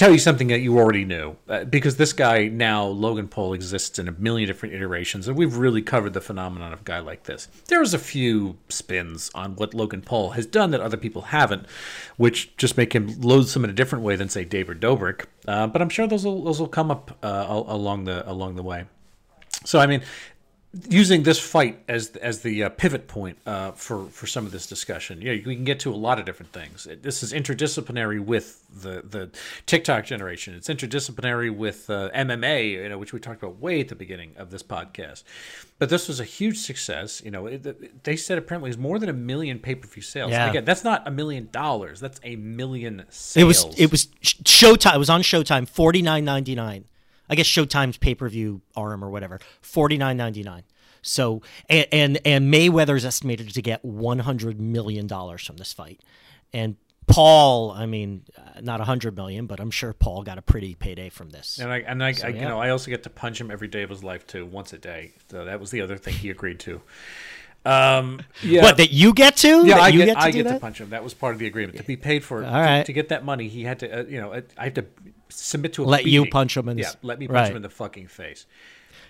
tell 0.00 0.10
you 0.10 0.18
something 0.18 0.46
that 0.46 0.60
you 0.60 0.78
already 0.78 1.04
knew. 1.04 1.36
Uh, 1.46 1.62
because 1.64 1.96
this 1.96 2.14
guy 2.14 2.48
now, 2.48 2.86
Logan 2.86 3.28
Paul, 3.28 3.52
exists 3.52 3.98
in 3.98 4.08
a 4.08 4.12
million 4.12 4.46
different 4.46 4.74
iterations, 4.74 5.28
and 5.28 5.36
we've 5.36 5.58
really 5.58 5.82
covered 5.82 6.14
the 6.14 6.22
phenomenon 6.22 6.72
of 6.72 6.80
a 6.80 6.84
guy 6.84 7.00
like 7.00 7.24
this. 7.24 7.48
There's 7.66 7.92
a 7.92 7.98
few 7.98 8.56
spins 8.70 9.30
on 9.34 9.56
what 9.56 9.74
Logan 9.74 10.00
Paul 10.00 10.30
has 10.30 10.46
done 10.46 10.70
that 10.70 10.80
other 10.80 10.96
people 10.96 11.22
haven't, 11.22 11.66
which 12.16 12.56
just 12.56 12.78
make 12.78 12.94
him 12.94 13.20
loathsome 13.20 13.62
in 13.62 13.68
a 13.68 13.74
different 13.74 14.02
way 14.02 14.16
than, 14.16 14.30
say, 14.30 14.42
David 14.42 14.80
Dobrik. 14.80 15.26
Uh, 15.46 15.66
but 15.66 15.82
I'm 15.82 15.90
sure 15.90 16.06
those 16.06 16.24
will, 16.24 16.44
those 16.44 16.58
will 16.58 16.68
come 16.68 16.90
up 16.90 17.18
uh, 17.22 17.44
along 17.48 18.04
the 18.04 18.28
along 18.28 18.56
the 18.56 18.62
way. 18.62 18.86
So 19.66 19.80
I 19.80 19.86
mean, 19.86 20.00
using 20.88 21.24
this 21.24 21.38
fight 21.40 21.80
as 21.88 22.10
as 22.16 22.42
the 22.42 22.64
uh, 22.64 22.68
pivot 22.68 23.08
point 23.08 23.36
uh, 23.44 23.72
for 23.72 24.06
for 24.06 24.26
some 24.26 24.46
of 24.46 24.52
this 24.52 24.66
discussion, 24.66 25.20
yeah, 25.20 25.32
we 25.32 25.56
can 25.56 25.64
get 25.64 25.80
to 25.80 25.92
a 25.92 25.96
lot 25.96 26.18
of 26.20 26.24
different 26.24 26.52
things. 26.52 26.86
It- 26.86 27.02
This 27.02 27.22
is 27.22 27.32
interdisciplinary 27.32 28.20
with 28.24 28.62
the 28.82 29.02
the 29.08 29.30
TikTok 29.66 30.04
generation. 30.06 30.54
It's 30.54 30.68
interdisciplinary 30.68 31.54
with 31.54 31.90
uh, 31.90 32.10
MMA, 32.14 32.70
you 32.72 32.88
know, 32.88 32.98
which 32.98 33.12
we 33.12 33.18
talked 33.18 33.42
about 33.42 33.58
way 33.60 33.80
at 33.80 33.88
the 33.88 33.96
beginning 33.96 34.32
of 34.36 34.50
this 34.50 34.62
podcast. 34.62 35.24
But 35.80 35.88
this 35.88 36.06
was 36.08 36.20
a 36.20 36.24
huge 36.24 36.58
success. 36.58 37.20
You 37.24 37.30
know, 37.32 37.46
it, 37.46 38.04
they 38.04 38.14
said 38.14 38.38
apparently 38.38 38.70
it's 38.70 38.78
more 38.78 38.98
than 38.98 39.08
a 39.08 39.12
million 39.14 39.58
pay 39.58 39.74
per 39.74 39.88
view 39.88 40.02
sales. 40.02 40.30
Yeah. 40.30 40.50
Again, 40.50 40.64
that's 40.64 40.84
not 40.84 41.06
a 41.08 41.10
million 41.10 41.48
dollars. 41.50 41.98
That's 41.98 42.20
a 42.22 42.36
million 42.36 43.06
sales. 43.08 43.36
It 43.36 43.44
was 43.44 43.80
it 43.80 43.90
was 43.90 44.06
Showtime. 44.22 44.94
It 44.94 44.98
was 44.98 45.10
on 45.10 45.22
Showtime. 45.22 45.68
Forty 45.68 46.00
nine 46.02 46.24
ninety 46.24 46.54
nine. 46.54 46.84
I 47.30 47.36
guess 47.36 47.46
Showtime's 47.46 47.96
pay 47.96 48.14
per 48.14 48.28
view 48.28 48.60
arm 48.76 49.02
or 49.04 49.08
whatever. 49.08 49.40
Forty 49.62 49.96
nine 49.96 50.16
ninety 50.16 50.42
nine. 50.42 50.64
So 51.00 51.40
and, 51.68 51.86
and 51.92 52.18
and 52.26 52.52
Mayweather's 52.52 53.04
estimated 53.06 53.54
to 53.54 53.62
get 53.62 53.82
one 53.84 54.18
hundred 54.18 54.60
million 54.60 55.06
dollars 55.06 55.46
from 55.46 55.56
this 55.56 55.72
fight, 55.72 56.00
and 56.52 56.76
Paul. 57.06 57.70
I 57.70 57.86
mean, 57.86 58.24
uh, 58.36 58.60
not 58.60 58.80
a 58.80 58.84
hundred 58.84 59.16
million, 59.16 59.46
but 59.46 59.60
I'm 59.60 59.70
sure 59.70 59.92
Paul 59.92 60.22
got 60.24 60.36
a 60.36 60.42
pretty 60.42 60.74
payday 60.74 61.08
from 61.08 61.30
this. 61.30 61.58
And 61.58 61.72
I 61.72 61.78
and 61.78 62.04
I, 62.04 62.14
I 62.22 62.28
you 62.28 62.42
know 62.42 62.60
I 62.60 62.70
also 62.70 62.90
get 62.90 63.04
to 63.04 63.10
punch 63.10 63.40
him 63.40 63.50
every 63.50 63.68
day 63.68 63.82
of 63.82 63.90
his 63.90 64.04
life 64.04 64.26
too, 64.26 64.44
once 64.44 64.72
a 64.72 64.78
day. 64.78 65.12
So 65.30 65.44
that 65.46 65.58
was 65.60 65.70
the 65.70 65.80
other 65.80 65.96
thing 65.96 66.14
he 66.14 66.28
agreed 66.28 66.60
to. 66.60 66.82
Um, 67.64 68.22
yeah, 68.42 68.62
What 68.62 68.78
that 68.78 68.90
you 68.90 69.12
get 69.12 69.36
to? 69.38 69.66
yeah, 69.66 69.74
That 69.74 69.80
I 69.82 69.88
you 69.88 69.98
get, 69.98 70.06
get 70.06 70.14
to 70.14 70.20
I 70.20 70.30
do 70.30 70.42
get 70.42 70.52
to 70.52 70.60
punch 70.60 70.80
him. 70.80 70.90
That 70.90 71.04
was 71.04 71.12
part 71.12 71.34
of 71.34 71.38
the 71.38 71.46
agreement 71.46 71.76
to 71.76 71.84
be 71.84 71.96
paid 71.96 72.24
for. 72.24 72.42
All 72.44 72.50
to, 72.50 72.56
right. 72.58 72.86
to 72.86 72.92
get 72.92 73.10
that 73.10 73.24
money, 73.24 73.48
he 73.48 73.64
had 73.64 73.80
to, 73.80 74.00
uh, 74.00 74.04
you 74.04 74.18
know, 74.20 74.42
I 74.56 74.64
have 74.64 74.74
to 74.74 74.86
submit 75.30 75.72
to 75.74 75.84
a 75.84 75.86
Let 75.86 76.06
you 76.06 76.26
punch 76.26 76.56
him 76.56 76.68
in 76.68 76.76
the 76.76 76.82
yeah, 76.82 76.92
let 77.02 77.18
me 77.18 77.26
punch 77.26 77.36
right. 77.36 77.50
him 77.50 77.56
in 77.56 77.62
the 77.62 77.70
fucking 77.70 78.08
face. 78.08 78.46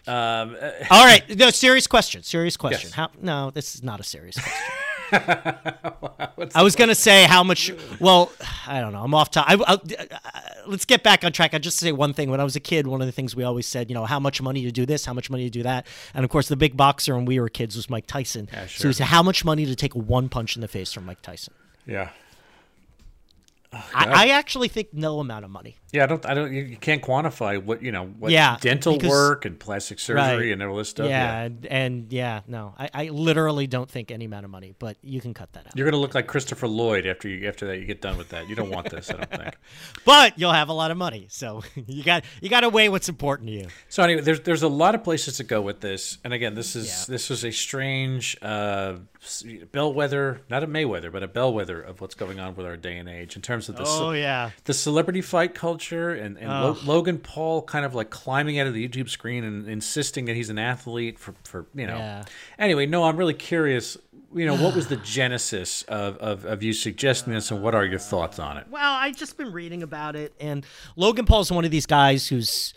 Um, 0.07 0.57
All 0.91 1.05
right, 1.05 1.25
no 1.37 1.51
serious 1.51 1.87
question. 1.87 2.23
Serious 2.23 2.57
question. 2.57 2.89
Yes. 2.89 2.95
How? 2.95 3.11
No, 3.21 3.51
this 3.51 3.75
is 3.75 3.83
not 3.83 4.01
a 4.01 4.03
serious 4.05 4.37
question. 4.39 4.63
I 6.55 6.63
was 6.63 6.77
gonna 6.77 6.95
say 6.95 7.25
how 7.25 7.43
much. 7.43 7.73
Well, 7.99 8.31
I 8.67 8.81
don't 8.81 8.93
know. 8.93 9.03
I'm 9.03 9.13
off 9.13 9.31
topic. 9.31 9.61
Let's 10.67 10.85
get 10.85 11.03
back 11.03 11.25
on 11.25 11.33
track. 11.33 11.53
I 11.53 11.59
just 11.59 11.79
say 11.79 11.91
one 11.91 12.13
thing. 12.13 12.31
When 12.31 12.41
I 12.41 12.45
was 12.45 12.55
a 12.55 12.61
kid, 12.61 12.87
one 12.87 13.01
of 13.01 13.07
the 13.07 13.13
things 13.13 13.35
we 13.35 13.43
always 13.43 13.67
said, 13.67 13.91
you 13.91 13.95
know, 13.95 14.05
how 14.05 14.21
much 14.21 14.41
money 14.41 14.63
to 14.63 14.71
do 14.71 14.87
this, 14.87 15.05
how 15.05 15.13
much 15.13 15.29
money 15.29 15.45
to 15.45 15.51
do 15.51 15.65
that, 15.65 15.87
and 16.15 16.25
of 16.25 16.31
course, 16.31 16.49
the 16.49 16.57
big 16.57 16.77
boxer 16.77 17.17
when 17.17 17.25
we 17.25 17.41
were 17.41 17.49
kids 17.49 17.75
was 17.75 17.91
Mike 17.91 18.07
Tyson. 18.07 18.49
So 18.53 18.67
sure. 18.67 18.89
we 18.91 18.93
said, 18.93 19.07
how 19.07 19.23
much 19.23 19.45
money 19.45 19.67
to 19.67 19.75
take 19.75 19.95
one 19.95 20.29
punch 20.29 20.55
in 20.55 20.63
the 20.63 20.69
face 20.69 20.93
from 20.93 21.07
Mike 21.07 21.23
Tyson? 21.23 21.55
yeah, 21.87 22.11
I, 23.73 24.25
I 24.25 24.29
actually 24.31 24.67
think 24.67 24.93
no 24.93 25.21
amount 25.21 25.45
of 25.45 25.51
money. 25.53 25.77
yeah. 25.93 26.03
I 26.03 26.07
don't, 26.07 26.27
I 26.27 26.35
don't. 26.35 26.53
You 26.53 26.77
can't 26.77 27.01
quantify 27.03 27.63
what 27.63 27.83
you 27.83 27.93
know, 27.93 28.07
what 28.07 28.33
Yeah, 28.33 28.57
dental 28.61 28.95
because- 28.97 29.09
work 29.11 29.45
and 29.45 29.61
plastic 29.61 30.01
surgery 30.01 30.21
Right. 30.49 30.53
and 30.53 30.61
all 30.63 30.77
this 30.77 30.89
stuff. 30.89 31.09
yeah, 31.09 31.43
and, 31.43 31.67
and 31.67 32.13
yeah, 32.13 32.41
no, 32.49 32.75
I, 32.77 32.91
I 32.93 33.09
literally 33.11 33.69
don't 33.69 33.89
think 33.89 34.11
any 34.11 34.25
amount 34.25 34.45
of 34.45 34.51
money, 34.51 34.75
but 34.79 34.97
you 35.03 35.21
can 35.21 35.35
cut 35.35 35.53
that 35.53 35.69
out. 35.69 35.77
You're 35.77 35.89
gonna 35.89 36.01
look 36.03 36.17
like 36.17 36.27
Christopher 36.27 36.67
Lloyd 36.67 37.07
after 37.07 37.29
you 37.29 37.47
after 37.49 37.67
that. 37.69 37.79
You 37.79 37.87
get 37.87 38.01
done 38.03 38.17
with 38.19 38.31
that. 38.31 38.49
You 38.49 38.57
don't 38.57 38.71
want 38.71 38.91
this. 38.91 39.09
I 39.09 39.15
don't 39.15 39.31
think. 39.31 39.55
But 40.05 40.37
you'll 40.39 40.53
have 40.53 40.69
a 40.69 40.73
lot 40.73 40.91
of 40.91 40.97
money, 40.97 41.27
so 41.31 41.63
you 41.87 42.03
got 42.03 42.25
you 42.41 42.49
got 42.49 42.61
to 42.63 42.69
weigh 42.71 42.89
what's 42.89 43.09
important 43.09 43.49
to 43.51 43.55
you. 43.55 43.67
So 43.89 44.03
anyway, 44.03 44.23
there's 44.23 44.41
there's 44.41 44.63
a 44.65 44.69
lot 44.69 44.97
of 44.97 45.05
places 45.05 45.37
to 45.37 45.45
go 45.45 45.61
with 45.61 45.81
this, 45.81 46.19
and 46.25 46.33
again, 46.35 46.55
this 46.55 46.75
is 46.75 46.89
Yeah. 46.89 47.13
this 47.13 47.31
was 47.31 47.45
a 47.45 47.53
strange 47.53 48.37
uh, 48.43 48.95
bellwether, 49.73 50.41
not 50.49 50.63
a 50.63 50.67
Mayweather, 50.67 51.13
but 51.13 51.23
a 51.23 51.29
bellwether 51.29 51.81
of 51.81 52.01
what's 52.01 52.15
going 52.15 52.41
on 52.41 52.55
with 52.55 52.65
our 52.65 52.77
day 52.77 52.97
and 52.97 53.09
age 53.09 53.37
in 53.37 53.43
terms 53.43 53.69
of 53.69 53.77
the 53.77 53.85
oh 53.87 54.13
yeah 54.13 54.51
the 54.65 54.73
celebrity 54.73 55.21
fight 55.21 55.55
culture 55.55 56.11
and, 56.11 56.39
and 56.39 56.49
Lo- 56.49 56.77
Logan 56.85 57.19
Paul 57.19 57.63
kind 57.63 57.85
of 57.85 57.95
like 57.95 58.11
climbing 58.11 58.59
out 58.59 58.67
of 58.67 58.75
the 58.75 58.87
YouTube 58.87 59.09
screen 59.11 59.45
and 59.45 59.69
insisting 59.69 60.25
that 60.25 60.37
he's 60.37 60.49
an 60.51 60.59
athlete 60.59 61.19
for, 61.19 61.35
for 61.45 61.67
you 61.75 61.87
know. 61.87 61.97
Yeah. 61.97 62.25
Anyway, 62.59 62.87
no, 62.87 63.05
I'm 63.05 63.17
really 63.17 63.35
curious. 63.35 63.97
You 64.33 64.47
know, 64.47 64.57
what 64.57 64.75
was 64.75 64.87
the 64.87 64.97
genesis 65.05 65.83
of, 65.83 66.17
of, 66.19 66.45
of 66.45 66.63
you 66.63 66.73
suggesting 66.73 67.33
this, 67.33 67.51
and 67.51 67.63
what 67.63 67.75
are 67.75 67.85
your 67.85 67.99
thoughts 67.99 68.39
on 68.39 68.57
it? 68.57 68.67
Well, 68.71 68.93
I've 68.95 69.17
just 69.17 69.37
been 69.37 69.53
reading 69.53 69.83
about 69.83 70.17
it, 70.17 70.33
and 70.41 70.65
Logan 70.97 71.27
Paul's 71.27 71.51
one 71.51 71.65
of 71.65 71.71
these 71.71 71.87
guys 71.87 72.29
who's, 72.29 72.73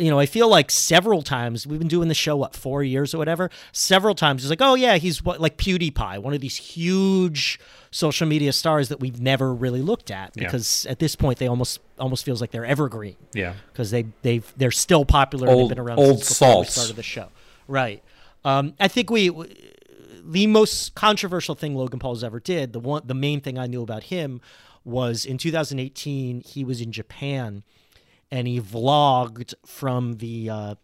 you 0.00 0.10
know, 0.10 0.18
I 0.18 0.26
feel 0.26 0.48
like 0.48 0.70
several 0.70 1.22
times 1.22 1.66
we've 1.66 1.78
been 1.78 1.88
doing 1.88 2.08
the 2.08 2.14
show 2.14 2.36
what 2.36 2.56
four 2.56 2.82
years 2.82 3.14
or 3.14 3.18
whatever. 3.18 3.50
Several 3.72 4.14
times 4.14 4.42
he's 4.42 4.50
like, 4.50 4.60
oh 4.62 4.74
yeah, 4.74 4.96
he's 4.96 5.22
what 5.22 5.40
like 5.40 5.56
PewDiePie, 5.58 6.22
one 6.22 6.32
of 6.34 6.40
these 6.40 6.56
huge 6.56 7.60
social 7.90 8.26
media 8.26 8.52
stars 8.52 8.88
that 8.88 9.00
we've 9.00 9.20
never 9.20 9.52
really 9.54 9.82
looked 9.82 10.10
at 10.10 10.32
Yeah. 10.36 10.44
because 10.44 10.86
at 10.86 10.98
this 11.00 11.16
point 11.16 11.38
they 11.38 11.46
almost 11.48 11.80
almost 11.98 12.24
feels 12.24 12.40
like 12.40 12.50
they're 12.50 12.64
evergreen 12.64 13.16
Yeah. 13.34 13.54
because 13.72 13.90
they 13.90 14.06
they've 14.22 14.50
they're 14.56 14.70
still 14.70 15.04
popular. 15.04 15.48
Old- 15.48 15.70
they've 15.70 15.76
been 15.76 15.84
around 15.84 15.98
old 15.98 16.24
since 16.24 16.38
before 16.38 16.60
we 16.60 16.64
started 16.66 16.96
the 16.96 17.02
show, 17.02 17.28
right? 17.68 18.02
Um, 18.44 18.74
I 18.80 18.88
think 18.88 19.10
we 19.10 19.30
the 20.24 20.46
most 20.46 20.94
controversial 20.94 21.54
thing 21.54 21.74
Logan 21.74 21.98
Paul's 21.98 22.22
ever 22.24 22.40
did. 22.40 22.72
The 22.72 22.80
one 22.80 23.02
the 23.04 23.14
main 23.14 23.40
thing 23.40 23.58
I 23.58 23.66
knew 23.66 23.82
about 23.82 24.04
him 24.04 24.40
was 24.84 25.24
in 25.26 25.36
2018 25.36 26.40
he 26.42 26.64
was 26.64 26.80
in 26.80 26.92
Japan 26.92 27.62
and 28.30 28.46
he 28.46 28.60
vlogged 28.60 29.54
from 29.64 30.14
the 30.14 30.50
uh, 30.50 30.74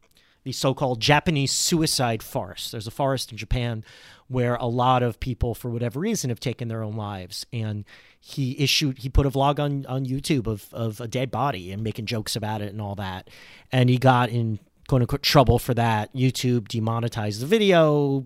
the 0.47 0.53
so-called 0.53 1.01
Japanese 1.01 1.51
suicide 1.51 2.23
forest. 2.23 2.71
There's 2.71 2.87
a 2.87 2.93
forest 2.93 3.33
in 3.33 3.37
Japan 3.37 3.85
where 4.29 4.55
a 4.55 4.67
lot 4.67 5.03
of 5.03 5.19
people, 5.19 5.55
for 5.55 5.71
whatever 5.71 5.99
reason, 5.99 6.31
have 6.31 6.39
taken 6.39 6.69
their 6.69 6.85
own 6.85 6.95
lives. 6.95 7.45
And 7.53 7.85
he 8.21 8.57
issued, 8.61 8.99
he 8.99 9.09
put 9.09 9.27
a 9.27 9.31
vlog 9.31 9.59
on 9.59 9.87
on 9.87 10.07
YouTube 10.07 10.47
of 10.47 10.73
of 10.73 11.01
a 11.01 11.09
dead 11.09 11.31
body 11.31 11.73
and 11.73 11.83
making 11.83 12.07
jokes 12.07 12.37
about 12.37 12.63
it 12.63 12.73
and 12.73 12.81
all 12.81 12.95
that. 12.95 13.29
And 13.73 13.91
he 13.91 13.99
got 13.99 14.29
in 14.29 14.61
quote 14.89 15.03
unquote 15.03 15.23
trouble 15.23 15.59
for 15.59 15.75
that. 15.75 16.15
YouTube 16.15 16.69
demonetized 16.69 17.41
the 17.41 17.47
video. 17.47 18.25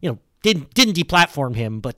You 0.00 0.10
know, 0.10 0.18
didn't 0.42 0.72
didn't 0.74 0.96
deplatform 0.96 1.54
him, 1.54 1.80
but 1.80 1.96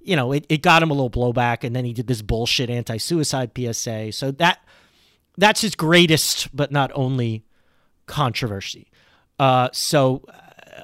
you 0.00 0.16
know, 0.16 0.32
it, 0.32 0.46
it 0.48 0.62
got 0.62 0.82
him 0.82 0.90
a 0.90 0.94
little 0.94 1.10
blowback. 1.10 1.62
And 1.62 1.76
then 1.76 1.84
he 1.84 1.92
did 1.92 2.06
this 2.06 2.22
bullshit 2.22 2.70
anti-suicide 2.70 3.52
PSA. 3.56 4.12
So 4.12 4.30
that 4.32 4.64
that's 5.36 5.60
his 5.60 5.74
greatest, 5.74 6.54
but 6.54 6.70
not 6.72 6.90
only 6.94 7.44
controversy. 8.06 8.90
Uh, 9.38 9.68
so 9.72 10.22
uh, 10.28 10.32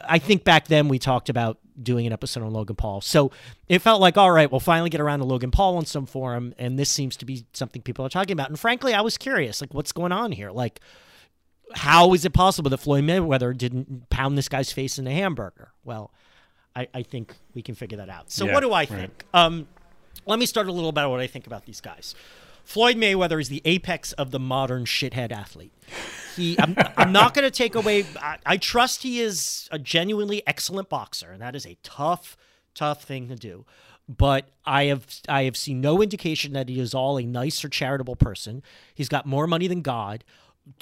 I 0.08 0.18
think 0.18 0.44
back 0.44 0.68
then 0.68 0.88
we 0.88 0.98
talked 0.98 1.28
about 1.28 1.58
doing 1.82 2.06
an 2.06 2.12
episode 2.12 2.42
on 2.42 2.52
Logan 2.52 2.76
Paul. 2.76 3.00
So 3.02 3.30
it 3.68 3.80
felt 3.80 4.00
like, 4.00 4.16
all 4.16 4.30
right, 4.30 4.50
we'll 4.50 4.60
finally 4.60 4.88
get 4.88 5.00
around 5.00 5.18
to 5.18 5.26
Logan 5.26 5.50
Paul 5.50 5.76
on 5.76 5.84
some 5.84 6.06
forum, 6.06 6.54
and 6.58 6.78
this 6.78 6.90
seems 6.90 7.16
to 7.18 7.26
be 7.26 7.44
something 7.52 7.82
people 7.82 8.06
are 8.06 8.08
talking 8.08 8.32
about. 8.32 8.48
And 8.48 8.58
frankly, 8.58 8.94
I 8.94 9.02
was 9.02 9.18
curious, 9.18 9.60
like, 9.60 9.74
what's 9.74 9.92
going 9.92 10.12
on 10.12 10.32
here? 10.32 10.50
Like, 10.50 10.80
how 11.74 12.14
is 12.14 12.24
it 12.24 12.32
possible 12.32 12.70
that 12.70 12.78
Floyd 12.78 13.04
Mayweather 13.04 13.54
didn't 13.56 14.08
pound 14.08 14.38
this 14.38 14.48
guy's 14.48 14.72
face 14.72 14.98
in 14.98 15.06
a 15.06 15.12
hamburger? 15.12 15.72
Well, 15.84 16.12
I, 16.74 16.88
I 16.94 17.02
think 17.02 17.34
we 17.54 17.60
can 17.60 17.74
figure 17.74 17.98
that 17.98 18.08
out. 18.08 18.30
So 18.30 18.46
Yeah, 18.46 18.54
what 18.54 18.60
do 18.60 18.72
I 18.72 18.80
right. 18.80 18.88
think? 18.88 19.24
Um, 19.34 19.68
let 20.24 20.38
me 20.38 20.46
start 20.46 20.68
a 20.68 20.72
little 20.72 20.88
about 20.88 21.10
what 21.10 21.20
I 21.20 21.26
think 21.26 21.46
about 21.46 21.66
these 21.66 21.80
guys. 21.80 22.14
Floyd 22.66 22.96
Mayweather 22.96 23.40
is 23.40 23.48
the 23.48 23.62
apex 23.64 24.12
of 24.14 24.32
the 24.32 24.40
modern 24.40 24.86
shithead 24.86 25.30
athlete. 25.30 25.72
He, 26.34 26.58
I'm, 26.58 26.74
I'm 26.96 27.12
not 27.12 27.32
going 27.32 27.44
to 27.44 27.50
take 27.50 27.76
away. 27.76 28.04
I, 28.20 28.38
I 28.44 28.56
trust 28.56 29.04
he 29.04 29.20
is 29.20 29.68
a 29.70 29.78
genuinely 29.78 30.42
excellent 30.48 30.88
boxer, 30.88 31.30
and 31.30 31.40
that 31.40 31.54
is 31.54 31.64
a 31.64 31.78
tough, 31.84 32.36
tough 32.74 33.04
thing 33.04 33.28
to 33.28 33.36
do. 33.36 33.64
But 34.08 34.48
I 34.64 34.86
have, 34.86 35.06
I 35.28 35.44
have 35.44 35.56
seen 35.56 35.80
no 35.80 36.02
indication 36.02 36.54
that 36.54 36.68
he 36.68 36.80
is 36.80 36.92
all 36.92 37.18
a 37.18 37.22
nice 37.22 37.64
or 37.64 37.68
charitable 37.68 38.16
person. 38.16 38.64
He's 38.92 39.08
got 39.08 39.26
more 39.26 39.46
money 39.46 39.68
than 39.68 39.80
God. 39.80 40.24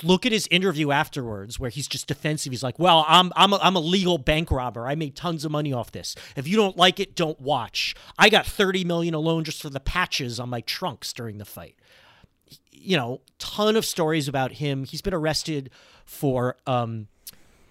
Look 0.02 0.24
at 0.24 0.32
his 0.32 0.46
interview 0.50 0.90
afterwards, 0.92 1.60
where 1.60 1.68
he's 1.70 1.86
just 1.86 2.06
defensive. 2.06 2.52
He's 2.52 2.62
like, 2.62 2.78
"Well, 2.78 3.04
I'm, 3.06 3.30
I'm, 3.36 3.52
a, 3.52 3.58
I'm 3.62 3.76
a 3.76 3.80
legal 3.80 4.16
bank 4.18 4.50
robber. 4.50 4.86
I 4.86 4.94
made 4.94 5.14
tons 5.14 5.44
of 5.44 5.50
money 5.52 5.72
off 5.74 5.92
this. 5.92 6.14
If 6.36 6.48
you 6.48 6.56
don't 6.56 6.76
like 6.76 6.98
it, 7.00 7.14
don't 7.14 7.38
watch. 7.38 7.94
I 8.18 8.30
got 8.30 8.46
30 8.46 8.84
million 8.84 9.12
alone 9.14 9.44
just 9.44 9.60
for 9.60 9.68
the 9.68 9.80
patches 9.80 10.40
on 10.40 10.48
my 10.48 10.62
trunks 10.62 11.12
during 11.12 11.38
the 11.38 11.44
fight." 11.44 11.76
you 12.70 12.98
know, 12.98 13.22
ton 13.38 13.76
of 13.76 13.84
stories 13.84 14.28
about 14.28 14.52
him. 14.52 14.84
He's 14.84 15.00
been 15.00 15.14
arrested 15.14 15.70
for 16.04 16.56
um, 16.66 17.08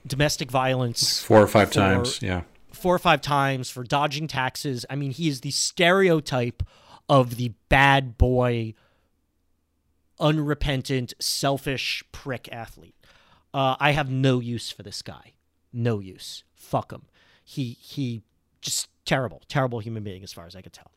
domestic 0.07 0.49
violence 0.49 1.21
Four 1.21 1.39
or 1.41 1.47
five 1.47 1.67
For- 1.67 1.73
times. 1.75 2.19
Yeah. 2.19 2.41
four 2.71 2.95
or 2.95 2.99
five 2.99 3.21
times 3.21 3.69
for 3.69 3.83
dodging 3.83 4.27
taxes. 4.27 4.87
I 4.89 4.95
mean, 4.95 5.11
he 5.11 5.27
is 5.27 5.41
the 5.41 5.51
stereotype 5.51 6.63
of 7.07 7.35
the 7.35 7.53
bad 7.69 8.17
boy, 8.17 8.73
unrepentant, 10.23 11.13
selfish 11.19 12.03
prick 12.11 12.49
athlete. 12.51 12.95
Uh, 13.53 13.75
I 13.79 13.91
have 13.91 14.09
no 14.09 14.39
use 14.39 14.71
for 14.71 14.81
this 14.81 15.03
guy. 15.03 15.33
No 15.71 15.99
use. 15.99 16.43
Fuck 16.55 16.91
him. 16.91 17.03
He 17.43 17.77
he 17.79 18.23
just 18.61 18.87
terrible, 19.05 19.41
terrible 19.47 19.79
human 19.79 20.03
being 20.03 20.23
as 20.23 20.31
far 20.31 20.45
as 20.45 20.55
I 20.55 20.61
could 20.61 20.73
tell. 20.73 20.91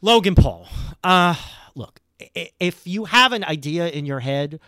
Logan 0.00 0.34
Paul. 0.34 0.68
Uh 1.02 1.34
look, 1.74 2.00
if 2.60 2.86
you 2.86 3.06
have 3.06 3.32
an 3.32 3.42
idea 3.44 3.88
in 3.88 4.06
your 4.06 4.20
head 4.20 4.60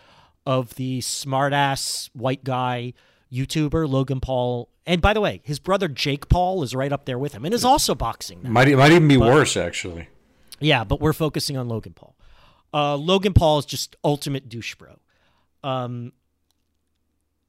of 0.45 0.75
the 0.75 0.99
smartass 0.99 2.09
white 2.13 2.43
guy 2.43 2.93
YouTuber 3.31 3.87
Logan 3.87 4.19
Paul, 4.19 4.69
and 4.85 5.01
by 5.01 5.13
the 5.13 5.21
way, 5.21 5.41
his 5.43 5.59
brother 5.59 5.87
Jake 5.87 6.29
Paul 6.29 6.63
is 6.63 6.73
right 6.73 6.91
up 6.91 7.05
there 7.05 7.19
with 7.19 7.33
him 7.33 7.45
and 7.45 7.53
is 7.53 7.63
also 7.63 7.93
boxing 7.93 8.41
now. 8.41 8.49
Might, 8.49 8.67
it 8.67 8.77
might 8.77 8.91
even 8.91 9.07
be 9.07 9.17
worse, 9.17 9.55
actually. 9.55 10.07
Yeah, 10.59 10.83
but 10.83 10.99
we're 10.99 11.13
focusing 11.13 11.55
on 11.55 11.69
Logan 11.69 11.93
Paul. 11.93 12.15
Uh, 12.73 12.95
Logan 12.95 13.33
Paul 13.33 13.59
is 13.59 13.65
just 13.65 13.95
ultimate 14.03 14.49
douche 14.49 14.75
bro. 14.75 14.99
Um, 15.63 16.13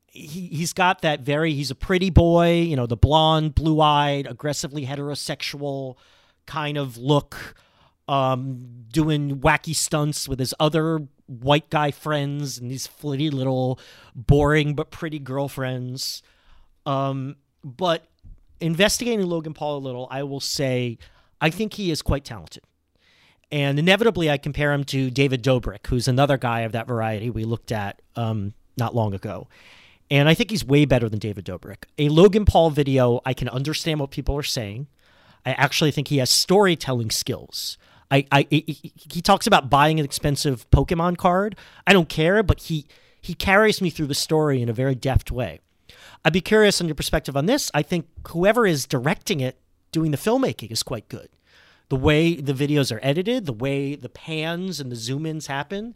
he 0.07 0.49
he's 0.49 0.73
got 0.73 1.03
that 1.03 1.21
very 1.21 1.53
he's 1.55 1.71
a 1.71 1.75
pretty 1.75 2.11
boy, 2.11 2.63
you 2.63 2.77
know, 2.77 2.87
the 2.87 2.97
blonde, 2.97 3.55
blue 3.55 3.81
eyed, 3.81 4.27
aggressively 4.27 4.87
heterosexual 4.87 5.97
kind 6.47 6.77
of 6.77 6.97
look. 6.97 7.55
Um, 8.09 8.87
doing 8.91 9.39
wacky 9.39 9.73
stunts 9.73 10.29
with 10.29 10.41
his 10.41 10.53
other 10.59 11.07
white 11.27 11.71
guy 11.71 11.93
friends 11.93 12.59
and 12.59 12.69
these 12.69 12.89
flitty 12.89 13.31
little 13.31 13.79
boring 14.17 14.75
but 14.75 14.91
pretty 14.91 15.21
girlfriends. 15.21 16.21
Um, 16.87 17.37
but 17.63 18.09
investigating 18.61 19.25
Logan 19.27 19.55
Paul 19.55 19.77
a 19.77 19.79
little, 19.79 20.09
I 20.11 20.25
will 20.25 20.41
say 20.41 20.99
I 21.41 21.51
think 21.51 21.75
he 21.75 21.93
is 21.93 22.03
quite 22.03 22.25
talented. 22.25 22.65
And 23.53 23.79
inevitably, 23.79 24.31
I 24.31 24.39
compare 24.39 24.73
him 24.73 24.85
to 24.85 25.11
David 25.11 25.43
Dobrik, 25.43 25.87
who's 25.89 26.07
another 26.07 26.39
guy 26.39 26.61
of 26.61 26.73
that 26.73 26.87
variety 26.87 27.31
we 27.31 27.45
looked 27.45 27.73
at 27.73 28.01
um, 28.17 28.55
not 28.77 28.95
long 28.95 29.13
ago. 29.13 29.49
And 30.11 30.29
I 30.29 30.35
think 30.35 30.51
he's 30.51 30.65
way 30.65 30.85
better 30.85 31.09
than 31.09 31.19
David 31.19 31.45
Dobrik. 31.45 31.85
A 31.99 32.09
Logan 32.09 32.45
Paul 32.45 32.71
video, 32.71 33.21
I 33.25 33.35
can 33.35 33.49
understand 33.49 34.01
what 34.01 34.11
people 34.11 34.37
are 34.37 34.43
saying. 34.43 34.89
I 35.45 35.53
actually 35.53 35.91
think 35.91 36.09
he 36.09 36.19
has 36.19 36.31
storytelling 36.31 37.11
skills. 37.11 37.79
I, 38.11 38.27
I, 38.33 38.47
he, 38.51 38.93
he 38.95 39.23
talks 39.23 39.47
about 39.47 39.71
buying 39.71 39.99
an 40.01 40.05
expensive 40.05 40.69
Pokemon 40.71 41.17
card. 41.17 41.57
I 41.87 41.93
don't 41.93 42.09
care, 42.09 42.43
but 42.43 42.63
he 42.63 42.87
he 43.23 43.35
carries 43.35 43.83
me 43.83 43.91
through 43.91 44.07
the 44.07 44.15
story 44.15 44.63
in 44.63 44.69
a 44.71 44.73
very 44.73 44.95
deft 44.95 45.31
way. 45.31 45.61
I'd 46.25 46.33
be 46.33 46.41
curious 46.41 46.81
on 46.81 46.89
your 46.89 46.95
perspective 46.95 47.37
on 47.37 47.47
this. 47.47 47.71
I 47.75 47.83
think 47.83 48.07
whoever 48.29 48.67
is 48.67 48.87
directing 48.87 49.41
it, 49.41 49.61
doing 49.93 50.11
the 50.11 50.17
filmmaking, 50.17 50.71
is 50.73 50.83
quite 50.83 51.09
good. 51.09 51.29
The 51.91 51.97
way 51.97 52.35
the 52.37 52.55
videos 52.55 52.95
are 52.95 53.01
edited, 53.03 53.45
the 53.45 53.53
way 53.53 53.95
the 53.95 54.09
pans 54.09 54.81
and 54.81 54.91
the 54.91 54.97
zoom 54.97 55.27
ins 55.27 55.49
happen, 55.49 55.95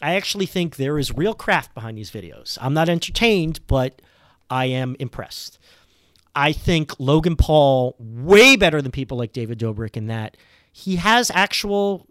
I 0.00 0.14
actually 0.14 0.46
think 0.46 0.76
there 0.76 0.98
is 0.98 1.12
real 1.12 1.34
craft 1.34 1.74
behind 1.74 1.98
these 1.98 2.10
videos. 2.10 2.56
I'm 2.60 2.74
not 2.74 2.88
entertained, 2.88 3.60
but 3.66 4.00
I 4.48 4.66
am 4.66 4.96
impressed. 4.98 5.58
I 6.34 6.52
think 6.52 6.98
Logan 6.98 7.36
Paul 7.36 7.96
way 7.98 8.56
better 8.56 8.82
than 8.82 8.92
people 8.92 9.18
like 9.18 9.32
David 9.32 9.58
Dobrik 9.58 9.96
in 9.96 10.06
that 10.06 10.36
he 10.72 10.96
has 10.96 11.30
actual 11.32 12.06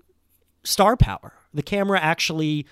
star 0.63 0.95
power. 0.95 1.33
The 1.53 1.61
camera 1.61 1.99
actually, 1.99 2.65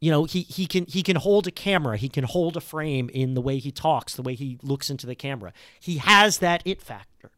you 0.00 0.10
know, 0.10 0.24
he 0.24 0.42
he 0.42 0.66
can 0.66 0.86
he 0.86 1.02
can 1.02 1.16
hold 1.16 1.46
a 1.46 1.52
camera, 1.52 1.96
he 1.96 2.08
can 2.08 2.24
hold 2.24 2.56
a 2.56 2.60
frame 2.60 3.08
in 3.14 3.34
the 3.34 3.40
way 3.40 3.58
he 3.58 3.70
talks, 3.70 4.14
the 4.14 4.22
way 4.22 4.34
he 4.34 4.58
looks 4.62 4.90
into 4.90 5.06
the 5.06 5.14
camera. 5.14 5.52
He 5.80 5.98
has 5.98 6.38
that 6.38 6.62
it 6.64 6.82
factor. 6.82 7.30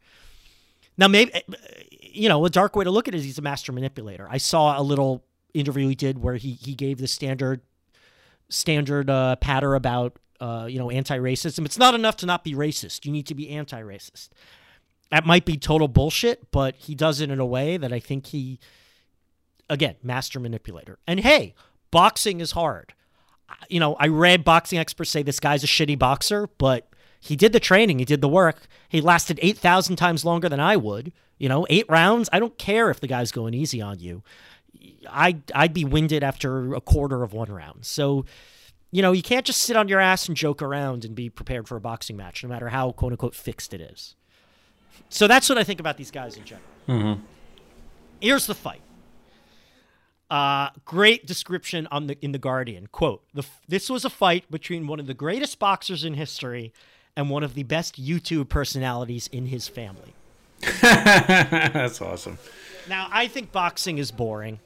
Now, 1.00 1.08
maybe 1.08 1.32
you 1.98 2.28
know 2.28 2.44
a 2.44 2.50
dark 2.50 2.76
way 2.76 2.84
to 2.84 2.90
look 2.90 3.08
at 3.08 3.14
it 3.14 3.18
is 3.18 3.24
he's 3.24 3.38
a 3.38 3.42
master 3.42 3.72
manipulator. 3.72 4.28
I 4.30 4.36
saw 4.36 4.78
a 4.78 4.82
little 4.82 5.24
interview 5.54 5.88
he 5.88 5.94
did 5.94 6.22
where 6.22 6.36
he 6.36 6.52
he 6.52 6.74
gave 6.74 6.98
the 6.98 7.08
standard 7.08 7.62
standard 8.50 9.08
uh, 9.08 9.36
patter 9.36 9.74
about 9.74 10.18
uh, 10.40 10.66
you 10.68 10.78
know 10.78 10.90
anti-racism. 10.90 11.64
It's 11.64 11.78
not 11.78 11.94
enough 11.94 12.16
to 12.16 12.26
not 12.26 12.44
be 12.44 12.54
racist. 12.54 13.06
You 13.06 13.12
need 13.12 13.26
to 13.28 13.34
be 13.34 13.48
anti-racist. 13.48 14.28
That 15.10 15.24
might 15.24 15.46
be 15.46 15.56
total 15.56 15.88
bullshit, 15.88 16.50
but 16.50 16.76
he 16.76 16.94
does 16.94 17.20
it 17.20 17.30
in 17.30 17.40
a 17.40 17.46
way 17.46 17.78
that 17.78 17.92
I 17.92 17.98
think 17.98 18.26
he, 18.26 18.60
again, 19.68 19.96
master 20.04 20.38
manipulator. 20.38 20.98
And 21.06 21.18
hey, 21.20 21.54
boxing 21.90 22.40
is 22.40 22.52
hard. 22.52 22.92
You 23.68 23.80
know, 23.80 23.94
I 23.94 24.06
read 24.06 24.44
boxing 24.44 24.78
experts 24.78 25.10
say 25.10 25.22
this 25.24 25.40
guy's 25.40 25.64
a 25.64 25.66
shitty 25.66 25.98
boxer, 25.98 26.48
but 26.58 26.89
He 27.20 27.36
did 27.36 27.52
the 27.52 27.60
training, 27.60 27.98
he 27.98 28.04
did 28.04 28.22
the 28.22 28.28
work. 28.28 28.66
He 28.88 29.00
lasted 29.00 29.38
8,000 29.42 29.96
times 29.96 30.24
longer 30.24 30.48
than 30.48 30.58
I 30.58 30.76
would. 30.76 31.12
You 31.38 31.48
know, 31.48 31.66
eight 31.70 31.86
rounds. 31.88 32.28
I 32.32 32.38
don't 32.38 32.58
care 32.58 32.90
if 32.90 33.00
the 33.00 33.06
guy's 33.06 33.32
going 33.32 33.54
easy 33.54 33.80
on 33.80 33.98
you. 33.98 34.22
I 35.08 35.38
I'd 35.54 35.72
be 35.72 35.84
winded 35.84 36.22
after 36.22 36.74
a 36.74 36.80
quarter 36.80 37.22
of 37.22 37.32
one 37.32 37.50
round. 37.50 37.86
So, 37.86 38.26
you 38.90 39.00
know, 39.00 39.12
you 39.12 39.22
can't 39.22 39.46
just 39.46 39.62
sit 39.62 39.74
on 39.74 39.88
your 39.88 40.00
ass 40.00 40.28
and 40.28 40.36
joke 40.36 40.60
around 40.60 41.04
and 41.04 41.14
be 41.14 41.30
prepared 41.30 41.66
for 41.66 41.76
a 41.76 41.80
boxing 41.80 42.16
match, 42.16 42.42
no 42.42 42.48
matter 42.48 42.68
how 42.68 42.92
quote 42.92 43.12
unquote 43.12 43.34
fixed 43.34 43.72
it 43.72 43.80
is. 43.80 44.14
So 45.08 45.26
that's 45.26 45.48
what 45.48 45.56
I 45.56 45.64
think 45.64 45.80
about 45.80 45.96
these 45.96 46.10
guys 46.10 46.36
in 46.36 46.44
general. 46.44 46.66
Mm-hmm. 46.88 47.22
Here's 48.20 48.46
the 48.46 48.54
fight. 48.54 48.82
Uh, 50.30 50.70
great 50.84 51.26
description 51.26 51.88
on 51.90 52.06
the 52.06 52.18
in 52.22 52.32
the 52.32 52.38
Guardian. 52.38 52.86
Quote: 52.88 53.24
the, 53.32 53.44
This 53.66 53.88
was 53.88 54.04
a 54.04 54.10
fight 54.10 54.50
between 54.50 54.86
one 54.86 55.00
of 55.00 55.06
the 55.06 55.14
greatest 55.14 55.58
boxers 55.58 56.04
in 56.04 56.14
history 56.14 56.72
and 57.20 57.28
one 57.28 57.42
of 57.42 57.52
the 57.52 57.64
best 57.64 58.02
YouTube 58.02 58.48
personalities 58.48 59.28
in 59.30 59.46
his 59.46 59.68
family. 59.68 60.14
That's 60.80 62.00
awesome. 62.00 62.38
Now, 62.88 63.08
I 63.12 63.28
think 63.28 63.52
boxing 63.52 63.98
is 63.98 64.10
boring. 64.10 64.58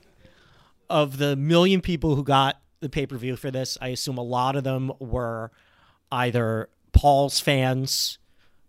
Of 0.88 1.18
the 1.18 1.34
million 1.34 1.80
people 1.80 2.14
who 2.14 2.22
got 2.22 2.60
the 2.78 2.88
pay 2.88 3.06
per 3.06 3.16
view 3.16 3.34
for 3.34 3.50
this, 3.50 3.76
I 3.80 3.88
assume 3.88 4.18
a 4.18 4.22
lot 4.22 4.54
of 4.54 4.62
them 4.62 4.92
were 5.00 5.50
either 6.12 6.68
Paul's 6.92 7.40
fans 7.40 8.18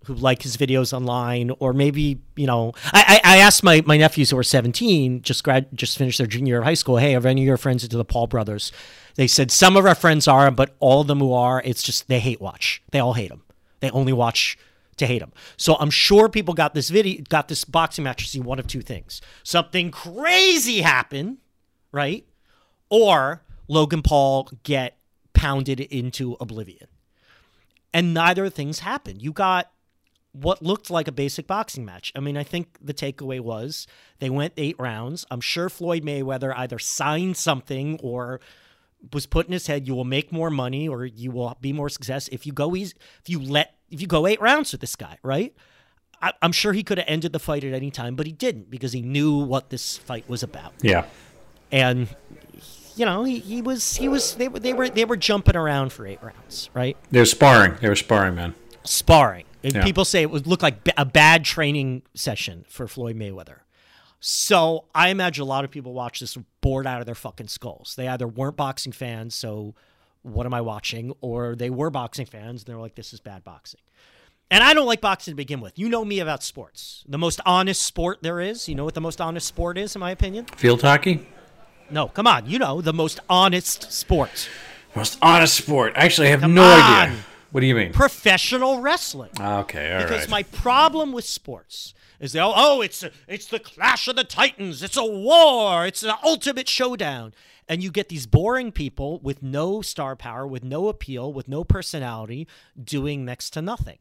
who 0.05 0.15
like 0.15 0.41
his 0.41 0.57
videos 0.57 0.91
online, 0.93 1.51
or 1.59 1.73
maybe 1.73 2.21
you 2.35 2.47
know, 2.47 2.73
I, 2.91 3.19
I 3.23 3.37
asked 3.37 3.63
my, 3.63 3.83
my 3.85 3.97
nephews 3.97 4.31
who 4.31 4.37
are 4.37 4.43
seventeen, 4.43 5.21
just 5.21 5.43
grad, 5.43 5.67
just 5.75 5.97
finished 5.97 6.17
their 6.17 6.27
junior 6.27 6.53
year 6.53 6.59
of 6.59 6.63
high 6.63 6.73
school. 6.73 6.97
Hey, 6.97 7.15
are 7.15 7.27
any 7.27 7.41
of 7.41 7.45
your 7.45 7.57
friends 7.57 7.83
into 7.83 7.97
the 7.97 8.05
Paul 8.05 8.27
brothers? 8.27 8.71
They 9.15 9.27
said 9.27 9.51
some 9.51 9.77
of 9.77 9.85
our 9.85 9.95
friends 9.95 10.27
are, 10.27 10.49
but 10.49 10.75
all 10.79 11.01
of 11.01 11.07
them 11.07 11.19
who 11.19 11.33
are, 11.33 11.61
it's 11.65 11.83
just 11.83 12.07
they 12.07 12.19
hate 12.19 12.41
watch. 12.41 12.81
They 12.91 12.99
all 12.99 13.13
hate 13.13 13.29
them. 13.29 13.43
They 13.79 13.89
only 13.91 14.13
watch 14.13 14.57
to 14.97 15.05
hate 15.05 15.21
him. 15.21 15.33
So 15.57 15.75
I'm 15.79 15.89
sure 15.89 16.29
people 16.29 16.53
got 16.53 16.73
this 16.73 16.89
video, 16.89 17.21
got 17.27 17.47
this 17.47 17.65
boxing 17.65 18.03
match 18.03 18.23
to 18.23 18.29
see 18.29 18.39
one 18.39 18.59
of 18.59 18.67
two 18.67 18.81
things: 18.81 19.21
something 19.43 19.91
crazy 19.91 20.81
happen, 20.81 21.39
right, 21.91 22.25
or 22.89 23.43
Logan 23.67 24.01
Paul 24.01 24.49
get 24.63 24.97
pounded 25.33 25.79
into 25.79 26.37
oblivion. 26.39 26.87
And 27.93 28.13
neither 28.13 28.49
things 28.49 28.79
happened. 28.79 29.21
You 29.21 29.31
got 29.31 29.71
what 30.33 30.61
looked 30.61 30.89
like 30.89 31.07
a 31.07 31.13
basic 31.13 31.47
boxing 31.47 31.85
match. 31.85 32.11
I 32.15 32.19
mean, 32.19 32.35
I 32.35 32.43
think 32.43 32.77
the 32.81 32.93
takeaway 32.93 33.39
was 33.39 33.87
they 34.19 34.29
went 34.29 34.53
eight 34.57 34.75
rounds. 34.77 35.25
I'm 35.31 35.39
sure 35.41 35.69
Floyd 35.69 36.03
Mayweather 36.03 36.53
either 36.57 36.77
signed 36.77 37.37
something 37.37 37.97
or 38.03 38.41
was 39.13 39.25
put 39.25 39.45
in 39.47 39.53
his 39.53 39.67
head 39.67 39.87
you 39.87 39.95
will 39.95 40.05
make 40.05 40.31
more 40.31 40.49
money 40.49 40.87
or 40.87 41.05
you 41.05 41.31
will 41.31 41.57
be 41.61 41.73
more 41.73 41.89
success 41.89 42.27
if 42.29 42.45
you 42.45 42.53
go 42.53 42.75
easy 42.75 42.93
if 43.21 43.29
you 43.29 43.39
let 43.39 43.75
if 43.89 44.01
you 44.01 44.07
go 44.07 44.27
eight 44.27 44.41
rounds 44.41 44.71
with 44.71 44.81
this 44.81 44.95
guy 44.95 45.17
right? 45.23 45.53
I, 46.21 46.31
am 46.41 46.53
sure 46.53 46.73
he 46.73 46.83
could 46.83 46.97
have 46.97 47.07
ended 47.07 47.33
the 47.33 47.39
fight 47.39 47.63
at 47.63 47.73
any 47.73 47.91
time 47.91 48.15
but 48.15 48.25
he 48.25 48.31
didn't 48.31 48.69
because 48.69 48.93
he 48.93 49.01
knew 49.01 49.37
what 49.37 49.69
this 49.69 49.97
fight 49.97 50.27
was 50.29 50.43
about. 50.43 50.73
Yeah. 50.81 51.05
And 51.71 52.07
you 52.95 53.05
know 53.05 53.23
he, 53.23 53.39
he 53.39 53.61
was 53.61 53.95
he 53.95 54.07
was 54.07 54.35
they 54.35 54.47
were 54.47 54.59
they 54.59 54.73
were 54.73 54.89
they 54.89 55.05
were 55.05 55.17
jumping 55.17 55.55
around 55.55 55.91
for 55.91 56.07
eight 56.07 56.21
rounds 56.21 56.69
right? 56.73 56.97
They 57.11 57.19
were 57.19 57.25
sparring. 57.25 57.75
They 57.81 57.89
were 57.89 57.95
sparring 57.95 58.35
man. 58.35 58.55
Sparring. 58.83 59.45
Yeah. 59.61 59.83
People 59.83 60.05
say 60.05 60.21
it 60.21 60.29
would 60.29 60.45
look 60.45 60.61
like 60.61 60.87
a 60.95 61.05
bad 61.05 61.43
training 61.43 62.03
session 62.13 62.65
for 62.69 62.87
Floyd 62.87 63.17
Mayweather. 63.17 63.59
So 64.27 64.85
I 64.95 65.09
imagine 65.09 65.43
a 65.43 65.45
lot 65.45 65.65
of 65.65 65.69
people 65.69 65.93
watch 65.93 66.19
this 66.19 66.35
bored 66.59 66.87
out 66.87 66.99
of 66.99 67.05
their 67.05 67.13
fucking 67.13 67.47
skulls. 67.47 67.93
They 67.95 68.07
either 68.07 68.27
weren't 68.27 68.57
boxing 68.57 68.91
fans, 68.91 69.35
so 69.35 69.75
what 70.23 70.47
am 70.47 70.53
I 70.55 70.61
watching? 70.61 71.13
Or 71.21 71.55
they 71.55 71.69
were 71.69 71.91
boxing 71.91 72.25
fans 72.25 72.63
and 72.63 72.65
they're 72.65 72.81
like, 72.81 72.95
this 72.95 73.13
is 73.13 73.19
bad 73.19 73.43
boxing. 73.43 73.81
And 74.49 74.63
I 74.63 74.73
don't 74.73 74.87
like 74.87 74.99
boxing 74.99 75.33
to 75.33 75.35
begin 75.35 75.61
with. 75.61 75.77
You 75.77 75.89
know 75.89 76.03
me 76.03 76.21
about 76.21 76.41
sports. 76.41 77.03
The 77.07 77.19
most 77.19 77.39
honest 77.45 77.83
sport 77.83 78.23
there 78.23 78.39
is. 78.39 78.67
You 78.67 78.73
know 78.73 78.83
what 78.83 78.95
the 78.95 79.01
most 79.01 79.21
honest 79.21 79.45
sport 79.45 79.77
is, 79.77 79.95
in 79.95 79.99
my 79.99 80.09
opinion? 80.09 80.45
Field 80.57 80.81
hockey? 80.81 81.23
No, 81.91 82.07
come 82.07 82.25
on. 82.25 82.49
You 82.49 82.57
know 82.57 82.81
the 82.81 82.93
most 82.93 83.19
honest 83.29 83.91
sport. 83.91 84.49
Most 84.95 85.19
honest 85.21 85.53
sport. 85.53 85.93
Actually, 85.95 86.29
I 86.29 86.31
have 86.31 86.39
come 86.39 86.55
no 86.55 86.63
on. 86.63 86.81
idea. 86.81 87.17
What 87.51 87.61
do 87.61 87.67
you 87.67 87.75
mean? 87.75 87.93
Professional 87.93 88.81
wrestling. 88.81 89.29
Ah, 89.39 89.59
okay, 89.59 89.93
all 89.93 90.01
because 90.01 90.21
right. 90.21 90.29
my 90.29 90.43
problem 90.43 91.11
with 91.11 91.25
sports 91.25 91.93
is 92.19 92.33
they 92.33 92.39
all, 92.39 92.53
oh, 92.55 92.81
it's 92.81 93.03
a, 93.03 93.11
it's 93.27 93.47
the 93.47 93.59
clash 93.59 94.07
of 94.07 94.15
the 94.15 94.23
titans. 94.23 94.83
It's 94.83 94.97
a 94.97 95.05
war. 95.05 95.85
It's 95.85 96.03
an 96.03 96.13
ultimate 96.23 96.67
showdown. 96.67 97.33
And 97.67 97.83
you 97.83 97.91
get 97.91 98.09
these 98.09 98.27
boring 98.27 98.71
people 98.71 99.19
with 99.19 99.41
no 99.41 99.81
star 99.81 100.15
power, 100.15 100.45
with 100.45 100.63
no 100.63 100.87
appeal, 100.87 101.33
with 101.33 101.47
no 101.47 101.63
personality, 101.63 102.47
doing 102.81 103.25
next 103.25 103.51
to 103.51 103.61
nothing. 103.61 103.97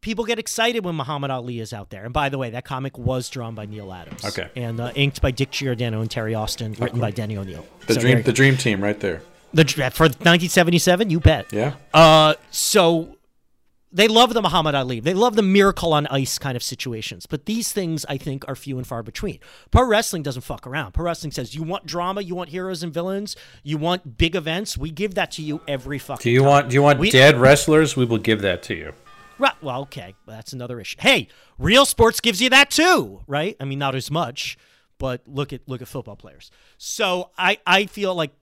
People 0.00 0.24
get 0.24 0.38
excited 0.38 0.84
when 0.84 0.94
Muhammad 0.94 1.32
Ali 1.32 1.58
is 1.58 1.72
out 1.72 1.90
there. 1.90 2.04
And 2.04 2.12
by 2.12 2.28
the 2.28 2.38
way, 2.38 2.50
that 2.50 2.64
comic 2.64 2.96
was 2.96 3.28
drawn 3.28 3.56
by 3.56 3.66
Neal 3.66 3.92
Adams. 3.92 4.24
Okay. 4.24 4.48
And 4.54 4.78
uh, 4.78 4.92
inked 4.94 5.20
by 5.20 5.32
Dick 5.32 5.50
Giordano 5.50 6.00
and 6.00 6.08
Terry 6.08 6.34
Austin, 6.34 6.76
written 6.78 7.00
by 7.00 7.10
Denny 7.10 7.36
O'Neil. 7.36 7.66
The 7.88 7.94
so 7.94 8.00
dream, 8.00 8.22
the 8.22 8.32
dream 8.32 8.56
team, 8.56 8.80
right 8.80 9.00
there. 9.00 9.22
The 9.52 9.64
for 9.64 10.04
1977, 10.04 11.10
you 11.10 11.18
bet. 11.18 11.52
Yeah. 11.52 11.74
Uh, 11.92 12.34
so 12.50 13.15
they 13.96 14.08
love 14.08 14.34
the 14.34 14.42
Muhammad 14.42 14.74
Ali. 14.74 15.00
They 15.00 15.14
love 15.14 15.36
the 15.36 15.42
miracle 15.42 15.94
on 15.94 16.06
ice 16.08 16.38
kind 16.38 16.54
of 16.54 16.62
situations. 16.62 17.24
But 17.24 17.46
these 17.46 17.72
things, 17.72 18.04
I 18.08 18.18
think, 18.18 18.46
are 18.46 18.54
few 18.54 18.76
and 18.76 18.86
far 18.86 19.02
between. 19.02 19.38
Pro 19.70 19.84
wrestling 19.84 20.22
doesn't 20.22 20.42
fuck 20.42 20.66
around. 20.66 20.92
Pro 20.92 21.06
wrestling 21.06 21.32
says, 21.32 21.54
you 21.54 21.62
want 21.62 21.86
drama, 21.86 22.20
you 22.20 22.34
want 22.34 22.50
heroes 22.50 22.82
and 22.82 22.92
villains, 22.92 23.36
you 23.62 23.78
want 23.78 24.18
big 24.18 24.36
events. 24.36 24.76
We 24.76 24.90
give 24.90 25.14
that 25.14 25.30
to 25.32 25.42
you 25.42 25.62
every 25.66 25.98
fucking. 25.98 26.22
Do 26.22 26.30
you 26.30 26.40
time. 26.40 26.48
want? 26.48 26.68
Do 26.68 26.74
you 26.74 26.82
want 26.82 26.98
we, 26.98 27.10
dead 27.10 27.38
wrestlers? 27.38 27.96
We 27.96 28.04
will 28.04 28.18
give 28.18 28.42
that 28.42 28.62
to 28.64 28.74
you. 28.74 28.92
Right. 29.38 29.54
Well, 29.62 29.82
okay, 29.82 30.14
that's 30.26 30.52
another 30.52 30.78
issue. 30.78 30.96
Hey, 31.00 31.28
real 31.58 31.86
sports 31.86 32.20
gives 32.20 32.40
you 32.42 32.50
that 32.50 32.70
too, 32.70 33.22
right? 33.26 33.56
I 33.58 33.64
mean, 33.64 33.78
not 33.78 33.94
as 33.94 34.10
much, 34.10 34.58
but 34.98 35.22
look 35.26 35.52
at 35.52 35.62
look 35.66 35.80
at 35.80 35.88
football 35.88 36.16
players. 36.16 36.50
So 36.76 37.30
I 37.38 37.58
I 37.66 37.86
feel 37.86 38.14
like 38.14 38.32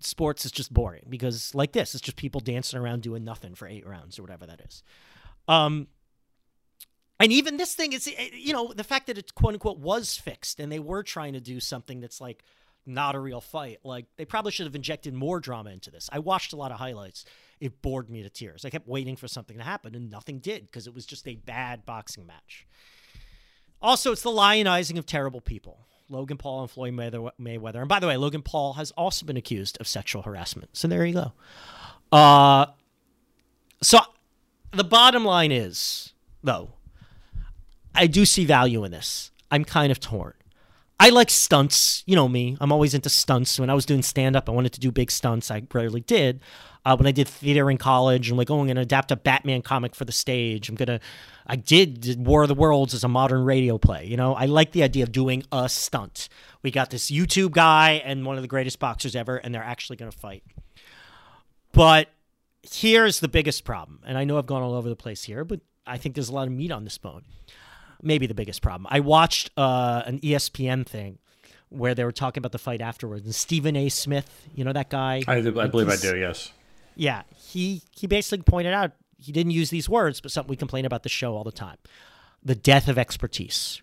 sports 0.00 0.44
is 0.44 0.52
just 0.52 0.72
boring 0.72 1.06
because 1.08 1.54
like 1.54 1.72
this, 1.72 1.94
it's 1.94 2.02
just 2.02 2.16
people 2.16 2.40
dancing 2.40 2.78
around 2.78 3.02
doing 3.02 3.24
nothing 3.24 3.54
for 3.54 3.66
eight 3.68 3.86
rounds 3.86 4.18
or 4.18 4.22
whatever 4.22 4.46
that 4.46 4.60
is. 4.60 4.82
Um, 5.48 5.88
and 7.18 7.32
even 7.32 7.58
this 7.58 7.74
thing 7.74 7.92
is, 7.92 8.08
eh, 8.08 8.30
you 8.32 8.52
know, 8.52 8.72
the 8.74 8.84
fact 8.84 9.06
that 9.06 9.18
it 9.18 9.34
quote 9.34 9.54
unquote 9.54 9.78
was 9.78 10.16
fixed 10.16 10.58
and 10.58 10.72
they 10.72 10.78
were 10.78 11.02
trying 11.02 11.34
to 11.34 11.40
do 11.40 11.60
something 11.60 12.00
that's 12.00 12.20
like 12.20 12.42
not 12.86 13.14
a 13.14 13.20
real 13.20 13.40
fight. 13.40 13.78
Like 13.84 14.06
they 14.16 14.24
probably 14.24 14.52
should 14.52 14.66
have 14.66 14.74
injected 14.74 15.12
more 15.12 15.38
drama 15.38 15.70
into 15.70 15.90
this. 15.90 16.08
I 16.12 16.18
watched 16.18 16.52
a 16.52 16.56
lot 16.56 16.72
of 16.72 16.78
highlights. 16.78 17.24
It 17.60 17.82
bored 17.82 18.08
me 18.08 18.22
to 18.22 18.30
tears. 18.30 18.64
I 18.64 18.70
kept 18.70 18.88
waiting 18.88 19.16
for 19.16 19.28
something 19.28 19.58
to 19.58 19.64
happen 19.64 19.94
and 19.94 20.10
nothing 20.10 20.38
did 20.38 20.66
because 20.66 20.86
it 20.86 20.94
was 20.94 21.04
just 21.04 21.28
a 21.28 21.36
bad 21.36 21.84
boxing 21.84 22.26
match. 22.26 22.66
Also, 23.82 24.12
it's 24.12 24.22
the 24.22 24.30
lionizing 24.30 24.98
of 24.98 25.06
terrible 25.06 25.40
people. 25.40 25.86
Logan 26.10 26.36
Paul 26.36 26.62
and 26.62 26.70
Floyd 26.70 26.92
Mayweather. 26.94 27.76
And 27.76 27.88
by 27.88 28.00
the 28.00 28.06
way, 28.06 28.16
Logan 28.16 28.42
Paul 28.42 28.74
has 28.74 28.90
also 28.92 29.24
been 29.24 29.36
accused 29.36 29.78
of 29.80 29.86
sexual 29.86 30.22
harassment. 30.22 30.76
So 30.76 30.88
there 30.88 31.06
you 31.06 31.14
go. 31.14 31.32
Uh, 32.12 32.66
so 33.82 34.00
the 34.72 34.84
bottom 34.84 35.24
line 35.24 35.52
is, 35.52 36.12
though, 36.42 36.70
I 37.94 38.06
do 38.06 38.26
see 38.26 38.44
value 38.44 38.84
in 38.84 38.90
this. 38.90 39.30
I'm 39.50 39.64
kind 39.64 39.90
of 39.90 40.00
torn. 40.00 40.34
I 40.98 41.08
like 41.08 41.30
stunts. 41.30 42.02
You 42.06 42.14
know 42.14 42.28
me. 42.28 42.58
I'm 42.60 42.72
always 42.72 42.92
into 42.92 43.08
stunts. 43.08 43.58
When 43.58 43.70
I 43.70 43.74
was 43.74 43.86
doing 43.86 44.02
stand 44.02 44.36
up, 44.36 44.48
I 44.48 44.52
wanted 44.52 44.74
to 44.74 44.80
do 44.80 44.92
big 44.92 45.10
stunts. 45.10 45.50
I 45.50 45.62
rarely 45.72 46.02
did. 46.02 46.40
Uh, 46.84 46.96
when 46.96 47.06
I 47.06 47.12
did 47.12 47.26
theater 47.26 47.70
in 47.70 47.78
college, 47.78 48.30
I'm 48.30 48.36
like, 48.36 48.50
oh, 48.50 48.60
I'm 48.60 48.66
going 48.66 48.76
to 48.76 48.82
adapt 48.82 49.10
a 49.10 49.16
Batman 49.16 49.62
comic 49.62 49.94
for 49.94 50.04
the 50.04 50.12
stage. 50.12 50.68
I'm 50.68 50.74
going 50.74 50.88
to, 50.88 51.00
I 51.50 51.56
did, 51.56 52.24
War 52.24 52.42
of 52.42 52.48
the 52.48 52.54
Worlds 52.54 52.94
as 52.94 53.02
a 53.02 53.08
modern 53.08 53.42
radio 53.44 53.76
play. 53.76 54.06
You 54.06 54.16
know, 54.16 54.34
I 54.36 54.46
like 54.46 54.70
the 54.70 54.84
idea 54.84 55.02
of 55.02 55.10
doing 55.10 55.42
a 55.50 55.68
stunt. 55.68 56.28
We 56.62 56.70
got 56.70 56.90
this 56.90 57.10
YouTube 57.10 57.50
guy 57.50 58.00
and 58.04 58.24
one 58.24 58.36
of 58.36 58.42
the 58.42 58.48
greatest 58.48 58.78
boxers 58.78 59.16
ever, 59.16 59.36
and 59.36 59.52
they're 59.52 59.60
actually 59.60 59.96
going 59.96 60.12
to 60.12 60.16
fight. 60.16 60.44
But 61.72 62.06
here's 62.62 63.18
the 63.18 63.26
biggest 63.26 63.64
problem. 63.64 63.98
And 64.06 64.16
I 64.16 64.22
know 64.22 64.38
I've 64.38 64.46
gone 64.46 64.62
all 64.62 64.74
over 64.74 64.88
the 64.88 64.94
place 64.94 65.24
here, 65.24 65.44
but 65.44 65.58
I 65.84 65.98
think 65.98 66.14
there's 66.14 66.28
a 66.28 66.32
lot 66.32 66.46
of 66.46 66.52
meat 66.52 66.70
on 66.70 66.84
this 66.84 66.98
bone. 66.98 67.22
Maybe 68.00 68.28
the 68.28 68.34
biggest 68.34 68.62
problem. 68.62 68.86
I 68.88 69.00
watched 69.00 69.50
uh, 69.56 70.04
an 70.06 70.20
ESPN 70.20 70.86
thing 70.86 71.18
where 71.68 71.96
they 71.96 72.04
were 72.04 72.12
talking 72.12 72.40
about 72.40 72.52
the 72.52 72.58
fight 72.58 72.80
afterwards. 72.80 73.24
And 73.24 73.34
Stephen 73.34 73.74
A. 73.74 73.88
Smith, 73.88 74.46
you 74.54 74.62
know 74.62 74.72
that 74.72 74.88
guy? 74.88 75.24
I, 75.26 75.38
I 75.38 75.66
believe 75.66 75.88
I 75.88 75.96
do, 75.96 76.16
yes. 76.16 76.52
Yeah, 76.94 77.22
he 77.36 77.82
he 77.90 78.06
basically 78.06 78.42
pointed 78.42 78.72
out 78.72 78.92
he 79.20 79.32
didn't 79.32 79.52
use 79.52 79.70
these 79.70 79.88
words, 79.88 80.20
but 80.20 80.30
something 80.30 80.50
we 80.50 80.56
complain 80.56 80.84
about 80.84 81.02
the 81.02 81.08
show 81.08 81.36
all 81.36 81.44
the 81.44 81.52
time: 81.52 81.78
the 82.42 82.54
death 82.54 82.88
of 82.88 82.98
expertise. 82.98 83.82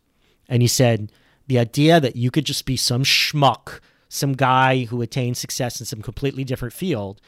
And 0.49 0.61
he 0.61 0.67
said 0.67 1.11
the 1.47 1.59
idea 1.59 1.99
that 1.99 2.15
you 2.15 2.31
could 2.31 2.45
just 2.45 2.65
be 2.65 2.77
some 2.77 3.03
schmuck, 3.03 3.79
some 4.09 4.33
guy 4.33 4.85
who 4.85 5.01
attained 5.01 5.37
success 5.37 5.79
in 5.79 5.85
some 5.85 6.01
completely 6.01 6.43
different 6.43 6.73
field, 6.73 7.21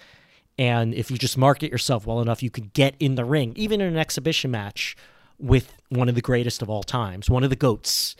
and 0.57 0.93
if 0.93 1.09
you 1.09 1.17
just 1.17 1.37
market 1.37 1.71
yourself 1.71 2.05
well 2.05 2.21
enough, 2.21 2.43
you 2.43 2.49
could 2.49 2.73
get 2.73 2.95
in 2.99 3.15
the 3.15 3.25
ring, 3.25 3.53
even 3.55 3.79
in 3.79 3.87
an 3.87 3.97
exhibition 3.97 4.51
match 4.51 4.95
with 5.37 5.73
one 5.87 6.09
of 6.09 6.15
the 6.15 6.21
greatest 6.21 6.61
of 6.61 6.69
all 6.69 6.83
times, 6.83 7.29
one 7.29 7.43
of 7.43 7.49
the 7.49 7.55
goats 7.55 8.15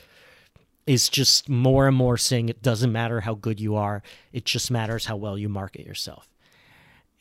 is 0.88 1.10
just 1.10 1.50
more 1.50 1.88
and 1.88 1.96
more 1.96 2.18
saying 2.18 2.50
it 2.50 2.62
doesn't 2.62 2.92
matter 2.92 3.22
how 3.22 3.36
good 3.36 3.60
you 3.60 3.76
are, 3.76 4.02
it 4.32 4.46
just 4.46 4.72
matters 4.72 5.06
how 5.06 5.16
well 5.16 5.38
you 5.38 5.50
market 5.50 5.86
yourself. 5.86 6.28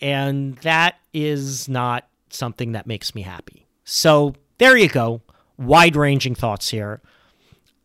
And 0.01 0.57
that 0.59 1.01
is 1.13 1.69
not 1.69 2.09
something 2.31 2.73
that 2.73 2.87
makes 2.87 3.15
me 3.15 3.23
happy. 3.23 3.67
So 3.85 4.35
there 4.59 4.77
you 4.77 4.89
go. 4.89 5.23
Wide 5.57 5.97
ranging 5.97 6.35
thoughts 6.35 6.71
here. 6.71 7.01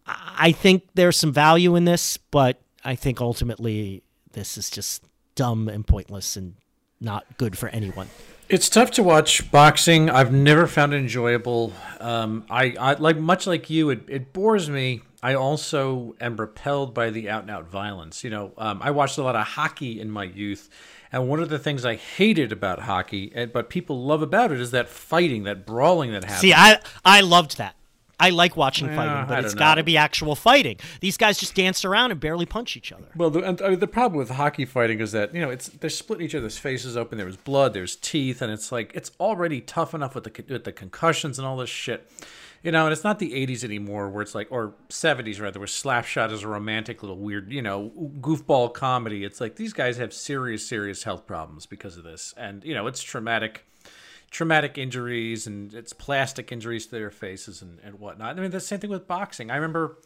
I 0.06 0.52
think 0.52 0.84
there's 0.96 1.18
some 1.18 1.32
value 1.32 1.76
in 1.76 1.86
this, 1.86 2.18
but 2.18 2.62
I 2.84 2.96
think 2.96 3.22
ultimately 3.22 4.04
this 4.34 4.58
is 4.58 4.70
just 4.70 5.06
dumb 5.36 5.70
and 5.70 5.88
pointless 5.88 6.36
and 6.36 6.56
not 7.00 7.26
good 7.38 7.58
for 7.58 7.70
anyone. 7.70 8.10
It's 8.50 8.70
tough 8.70 8.92
to 8.92 9.04
watch 9.04 9.50
boxing. 9.52 10.10
I've 10.10 10.34
never 10.34 10.68
found 10.68 10.94
it 10.94 10.98
enjoyable. 10.98 11.74
Um, 12.00 12.46
I, 12.50 12.76
I 12.80 12.94
like 12.96 13.18
much 13.18 13.48
like 13.48 13.70
you. 13.70 13.90
It, 13.90 14.02
it 14.08 14.34
bores 14.34 14.70
me. 14.70 15.02
I 15.24 15.36
also 15.36 16.16
am 16.20 16.36
repelled 16.36 16.94
by 16.94 17.10
the 17.10 17.30
out 17.30 17.44
and 17.44 17.52
out 17.52 17.70
violence. 17.70 18.24
You 18.24 18.30
know, 18.30 18.52
um, 18.58 18.82
I 18.82 18.92
watched 18.92 19.18
a 19.18 19.24
lot 19.24 19.38
of 19.38 19.48
hockey 19.48 20.02
in 20.02 20.12
my 20.12 20.26
youth, 20.26 20.70
and 21.14 21.30
one 21.30 21.40
of 21.40 21.48
the 21.50 21.60
things 21.60 21.86
I 21.86 21.96
hated 21.96 22.52
about 22.52 22.80
hockey, 22.80 23.32
but 23.54 23.70
people 23.70 24.04
love 24.04 24.22
about 24.22 24.52
it, 24.52 24.60
is 24.60 24.72
that 24.72 24.90
fighting, 24.90 25.44
that 25.44 25.66
brawling 25.66 26.12
that 26.12 26.24
happens. 26.24 26.42
See, 26.42 26.54
I 26.54 26.80
I 27.06 27.22
loved 27.22 27.58
that. 27.60 27.76
I 28.20 28.30
like 28.30 28.56
watching 28.56 28.88
fighting, 28.88 29.28
but 29.28 29.44
it's 29.44 29.54
got 29.54 29.76
to 29.76 29.84
be 29.84 29.98
actual 29.98 30.36
fighting. 30.36 30.78
These 31.02 31.18
guys 31.18 31.38
just 31.38 31.56
dance 31.56 31.84
around 31.84 32.12
and 32.12 32.20
barely 32.20 32.46
punch 32.46 32.78
each 32.78 32.92
other. 32.92 33.08
Well, 33.18 33.30
the, 33.30 33.42
and, 33.42 33.62
uh, 33.62 33.76
the 33.76 33.88
problem 33.88 34.18
with 34.18 34.30
hockey 34.30 34.66
fighting 34.66 35.02
is 35.02 35.12
that 35.12 35.34
you 35.36 35.42
know 35.42 35.50
it's 35.50 35.68
they're 35.68 35.90
splitting 35.90 36.26
each 36.26 36.36
other's 36.36 36.58
faces 36.58 36.96
open. 36.96 37.18
There's 37.18 37.38
blood, 37.38 37.74
there's 37.74 37.96
teeth, 37.96 38.42
and 38.42 38.52
it's 38.52 38.72
like 38.72 38.92
it's 38.96 39.12
already 39.20 39.62
tough 39.62 39.94
enough 39.94 40.16
with 40.16 40.24
the 40.24 40.44
with 40.48 40.64
the 40.64 40.72
concussions 40.72 41.38
and 41.38 41.48
all 41.48 41.58
this 41.58 41.70
shit. 41.70 42.10
You 42.64 42.72
know, 42.72 42.86
and 42.86 42.94
it's 42.94 43.04
not 43.04 43.20
the 43.20 43.34
80s 43.46 43.66
anymore 43.66 44.10
where 44.10 44.22
it's 44.22 44.34
like, 44.34 44.48
or 44.50 44.74
70s 44.90 45.42
rather, 45.42 45.60
where 45.60 45.68
Slapshot 45.68 46.32
is 46.32 46.44
a 46.44 46.48
romantic 46.48 47.04
little 47.04 47.18
weird, 47.18 47.52
you 47.52 47.62
know, 47.62 47.92
goofball 48.22 48.74
comedy. 48.74 49.26
It's 49.26 49.42
like 49.42 49.58
these 49.58 49.74
guys 49.74 49.98
have 49.98 50.14
serious, 50.14 50.66
serious 50.66 51.04
health 51.04 51.28
problems 51.28 51.66
because 51.66 51.98
of 51.98 52.06
this. 52.06 52.34
And, 52.38 52.64
you 52.64 52.74
know, 52.74 52.88
it's 52.88 53.04
traumatic 53.04 53.66
traumatic 54.32 54.80
injuries 54.80 55.46
and 55.46 55.74
it's 55.76 55.94
plastic 55.94 56.52
injuries 56.52 56.88
to 56.88 56.92
their 56.92 57.12
faces 57.12 57.62
and, 57.62 57.80
and 57.84 58.00
whatnot. 58.00 58.38
I 58.38 58.42
mean, 58.42 58.50
the 58.50 58.60
same 58.60 58.80
thing 58.80 58.90
with 58.90 59.08
boxing. 59.08 59.52
I 59.52 59.56
remember, 59.56 59.98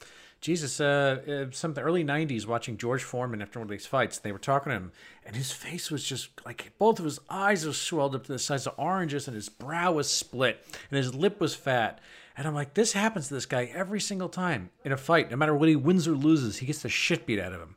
Jesus, 0.41 0.80
uh, 0.80 1.46
uh, 1.48 1.52
some 1.52 1.74
the 1.74 1.82
early 1.82 2.04
'90s, 2.04 2.46
watching 2.46 2.78
George 2.78 3.04
Foreman 3.04 3.41
after 3.41 3.60
one 3.60 3.65
of 3.65 3.72
these 3.72 3.88
fights. 3.88 4.20
They 4.20 4.32
were 4.32 4.38
talking 4.38 4.70
to 4.70 4.76
him, 4.76 4.91
and 5.26 5.36
his 5.36 5.52
face 5.52 5.89
was 5.89 6.04
just 6.04 6.30
like 6.46 6.72
both 6.78 7.00
of 7.00 7.06
his 7.06 7.20
eyes 7.30 7.65
were 7.65 7.74
swelled 7.74 8.13
up 8.13 8.26
to 8.26 8.34
the 8.34 8.39
size 8.39 8.67
of 8.67 8.74
oranges, 8.78 9.28
and 9.28 9.34
his 9.34 9.50
brow 9.50 9.93
was 9.93 10.10
split, 10.10 10.63
and 10.91 10.98
his 10.98 11.15
lip 11.15 11.39
was 11.39 11.56
fat. 11.56 12.00
And 12.38 12.47
I'm 12.47 12.54
like, 12.54 12.76
this 12.76 12.93
happens 12.93 13.30
to 13.30 13.34
this 13.34 13.47
guy 13.47 13.71
every 13.73 14.00
single 14.00 14.30
time 14.30 14.69
in 14.86 14.91
a 14.91 14.97
fight. 14.97 15.32
No 15.32 15.38
matter 15.38 15.56
what 15.56 15.69
he 15.69 15.76
wins 15.76 16.08
or 16.08 16.12
loses, 16.12 16.58
he 16.58 16.67
gets 16.67 16.84
the 16.84 16.89
shit 16.89 17.26
beat 17.26 17.39
out 17.39 17.52
of 17.52 17.60
him. 17.60 17.76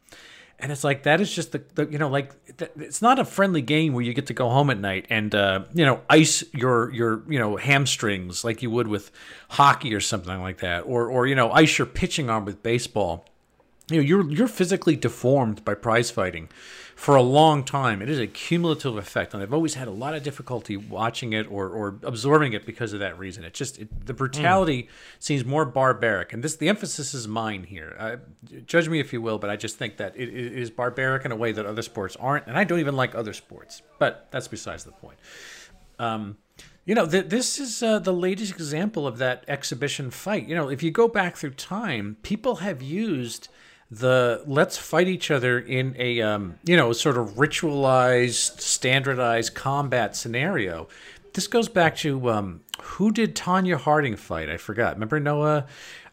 And 0.59 0.71
it's 0.71 0.85
like 0.85 1.05
that 1.05 1.23
is 1.23 1.35
just 1.35 1.53
the, 1.53 1.63
the 1.75 1.87
you 1.87 1.97
know 1.97 2.11
like 2.11 2.33
it's 2.59 3.01
not 3.01 3.19
a 3.19 3.25
friendly 3.25 3.63
game 3.63 3.95
where 3.95 4.03
you 4.03 4.13
get 4.13 4.27
to 4.27 4.35
go 4.35 4.51
home 4.51 4.69
at 4.69 4.79
night 4.79 5.07
and 5.09 5.35
uh, 5.35 5.65
you 5.73 5.87
know 5.87 6.03
ice 6.11 6.45
your 6.53 6.93
your 6.93 7.23
you 7.31 7.39
know 7.39 7.57
hamstrings 7.57 8.45
like 8.45 8.61
you 8.61 8.71
would 8.71 8.87
with 8.87 9.11
hockey 9.49 9.95
or 9.95 10.01
something 10.01 10.39
like 10.43 10.59
that. 10.59 10.81
Or 10.81 11.09
or 11.09 11.27
you 11.27 11.35
know 11.35 11.51
ice 11.51 11.79
your 11.79 11.87
pitching 11.87 12.29
arm 12.29 12.45
with 12.45 12.63
baseball. 12.63 13.25
You 13.91 13.97
know 13.97 14.03
you're 14.03 14.31
you're 14.31 14.49
physically 14.49 14.97
deformed 14.97 15.65
by 15.65 15.73
prize 15.73 16.11
fighting 16.11 16.51
for 17.01 17.17
a 17.17 17.23
long 17.23 17.65
time. 17.65 18.03
It 18.03 18.11
is 18.11 18.19
a 18.19 18.27
cumulative 18.27 18.99
effect, 18.99 19.33
and 19.33 19.43
I've 19.43 19.55
always 19.55 19.73
had 19.73 19.89
a 19.89 19.91
lot 19.91 20.15
of 20.15 20.23
difficulty 20.23 20.77
watching 20.77 21.33
it 21.33 21.51
or, 21.51 21.67
or 21.67 21.97
absorbing 22.03 22.53
it 22.53 22.67
because 22.67 22.93
of 22.93 23.01
that 23.01 23.19
reason. 23.19 23.43
It 23.43 23.55
just 23.55 23.79
it, 23.79 24.05
the 24.05 24.13
brutality 24.13 24.83
mm. 24.83 24.89
seems 25.19 25.43
more 25.43 25.65
barbaric, 25.65 26.35
and 26.35 26.45
this 26.45 26.57
the 26.57 26.69
emphasis 26.69 27.15
is 27.15 27.27
mine 27.27 27.65
here. 27.65 27.97
Uh, 27.99 28.17
judge 28.67 28.87
me 28.91 29.01
if 29.01 29.15
you 29.15 29.23
will, 29.23 29.39
but 29.39 29.49
I 29.49 29.57
just 29.57 29.79
think 29.79 29.97
that 29.97 30.15
it, 30.15 30.29
it 30.29 30.53
is 30.53 30.69
barbaric 30.69 31.25
in 31.25 31.33
a 31.33 31.37
way 31.37 31.53
that 31.53 31.65
other 31.65 31.81
sports 31.81 32.17
aren't, 32.17 32.47
and 32.47 32.59
I 32.59 32.65
don't 32.65 32.81
even 32.81 32.97
like 32.97 33.15
other 33.15 33.33
sports. 33.33 33.81
But 33.99 34.29
that's 34.31 34.49
besides 34.49 34.85
the 34.85 34.93
point. 34.93 35.17
Um, 35.99 36.37
you 36.85 36.95
know, 36.95 37.07
th- 37.07 37.31
this 37.31 37.59
is 37.59 37.83
uh, 37.83 37.99
the 37.99 38.13
latest 38.13 38.53
example 38.53 39.07
of 39.07 39.17
that 39.17 39.47
exhibition 39.49 40.11
fight. 40.11 40.47
You 40.47 40.55
know, 40.55 40.69
if 40.69 40.83
you 40.83 40.91
go 40.91 41.09
back 41.09 41.37
through 41.37 41.55
time, 41.55 42.19
people 42.23 42.57
have 42.57 42.83
used 42.83 43.49
the 43.91 44.43
let's 44.47 44.79
fight 44.79 45.09
each 45.09 45.31
other 45.31 45.59
in 45.59 45.97
a 45.99 46.21
um, 46.21 46.59
you 46.65 46.77
know 46.77 46.93
sort 46.93 47.17
of 47.17 47.31
ritualized, 47.31 48.61
standardized 48.61 49.55
combat 49.55 50.15
scenario. 50.17 50.89
This 51.33 51.47
goes 51.47 51.69
back 51.69 51.97
to 51.97 52.31
um, 52.31 52.61
who 52.83 53.11
did 53.11 53.35
Tonya 53.35 53.77
Harding 53.77 54.17
fight? 54.17 54.49
I 54.49 54.57
forgot. 54.57 54.95
Remember 54.95 55.21
Noah? 55.21 55.67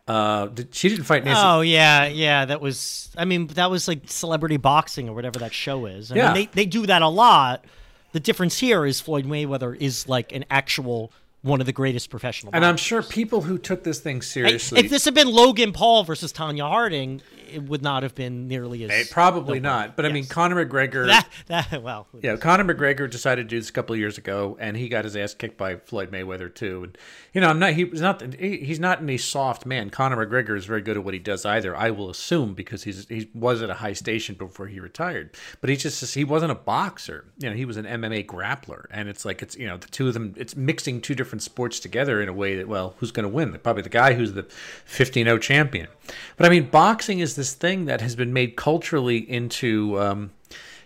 Uh, 0.07 0.47
did, 0.47 0.73
she 0.73 0.89
didn't 0.89 1.03
fight 1.03 1.23
Nancy. 1.25 1.41
Oh 1.43 1.61
yeah, 1.61 2.05
yeah. 2.05 2.45
That 2.45 2.61
was. 2.61 3.11
I 3.17 3.25
mean, 3.25 3.47
that 3.47 3.69
was 3.69 3.87
like 3.87 4.03
celebrity 4.05 4.57
boxing 4.57 5.09
or 5.09 5.13
whatever 5.13 5.39
that 5.39 5.53
show 5.53 5.85
is. 5.85 6.11
I 6.11 6.15
yeah. 6.15 6.25
Mean, 6.27 6.33
they 6.33 6.45
they 6.63 6.65
do 6.65 6.85
that 6.85 7.01
a 7.01 7.09
lot. 7.09 7.65
The 8.13 8.19
difference 8.19 8.57
here 8.57 8.85
is 8.85 9.01
Floyd 9.01 9.25
Mayweather 9.25 9.75
is 9.75 10.07
like 10.07 10.31
an 10.31 10.45
actual 10.49 11.11
one 11.41 11.59
of 11.59 11.65
the 11.65 11.73
greatest 11.73 12.09
professional. 12.09 12.53
And 12.53 12.65
I'm 12.65 12.77
sure 12.77 13.01
people 13.01 13.41
who 13.41 13.57
took 13.57 13.83
this 13.83 13.99
thing 13.99 14.21
seriously. 14.21 14.79
If 14.79 14.89
this 14.89 15.05
had 15.05 15.13
been 15.13 15.31
Logan 15.31 15.71
Paul 15.71 16.03
versus 16.03 16.33
Tonya 16.33 16.67
Harding, 16.67 17.21
it 17.49 17.63
would 17.63 17.81
not 17.81 18.03
have 18.03 18.15
been 18.15 18.47
nearly 18.47 18.83
as. 18.83 18.91
Hey, 18.91 19.03
probably 19.09 19.59
not. 19.59 19.95
But 19.95 20.05
yes. 20.05 20.09
I 20.09 20.13
mean, 20.13 20.25
Conor 20.25 20.65
McGregor. 20.65 21.07
That, 21.07 21.29
that, 21.47 21.83
well. 21.83 22.07
Yeah, 22.21 22.35
Conor 22.35 22.73
McGregor 22.73 23.09
decided 23.09 23.43
to 23.43 23.55
do 23.55 23.59
this 23.59 23.69
a 23.69 23.71
couple 23.71 23.93
of 23.93 23.99
years 23.99 24.17
ago, 24.17 24.57
and 24.59 24.75
he 24.75 24.89
got 24.89 25.05
his 25.05 25.15
ass 25.15 25.33
kicked 25.33 25.57
by 25.57 25.77
Floyd 25.77 26.11
Mayweather 26.11 26.53
too. 26.53 26.83
And 26.83 26.97
you 27.33 27.41
know, 27.41 27.49
I'm 27.49 27.59
not. 27.59 27.73
He 27.73 27.85
was 27.85 28.01
not. 28.01 28.35
He's 28.35 28.79
not 28.79 29.01
any 29.01 29.17
soft 29.17 29.65
man. 29.65 29.89
Conor 29.89 30.25
McGregor 30.25 30.57
is 30.57 30.65
very 30.65 30.81
good 30.81 30.97
at 30.97 31.03
what 31.03 31.13
he 31.13 31.19
does. 31.19 31.45
Either 31.45 31.75
I 31.75 31.91
will 31.91 32.09
assume 32.09 32.53
because 32.53 32.83
he's 32.83 33.07
he 33.07 33.29
was 33.33 33.61
at 33.61 33.69
a 33.69 33.75
high 33.75 33.93
station 33.93 34.35
before 34.35 34.67
he 34.67 34.79
retired. 34.79 35.35
But 35.61 35.69
he 35.69 35.77
just 35.77 36.13
he 36.13 36.23
wasn't 36.23 36.51
a 36.51 36.55
boxer. 36.55 37.25
You 37.37 37.49
know, 37.49 37.55
he 37.55 37.65
was 37.65 37.77
an 37.77 37.85
MMA 37.85 38.25
grappler, 38.25 38.87
and 38.91 39.07
it's 39.07 39.23
like 39.23 39.41
it's 39.41 39.55
you 39.55 39.67
know 39.67 39.77
the 39.77 39.87
two 39.87 40.07
of 40.09 40.13
them. 40.13 40.33
It's 40.35 40.55
mixing 40.55 41.01
two 41.01 41.15
different 41.15 41.26
sports 41.39 41.79
together 41.79 42.21
in 42.21 42.29
a 42.29 42.33
way 42.33 42.55
that 42.55 42.67
well, 42.67 42.95
who's 42.97 43.11
going 43.11 43.23
to 43.23 43.29
win? 43.29 43.57
Probably 43.63 43.83
the 43.83 43.89
guy 43.89 44.13
who's 44.13 44.33
the 44.33 44.43
15-0 44.43 45.41
champion. 45.41 45.87
But 46.35 46.45
I 46.45 46.49
mean, 46.49 46.69
boxing 46.69 47.19
is 47.19 47.35
this 47.35 47.53
thing 47.53 47.85
that 47.85 48.01
has 48.01 48.15
been 48.15 48.33
made 48.33 48.55
culturally 48.55 49.17
into. 49.17 49.99
Um, 49.99 50.31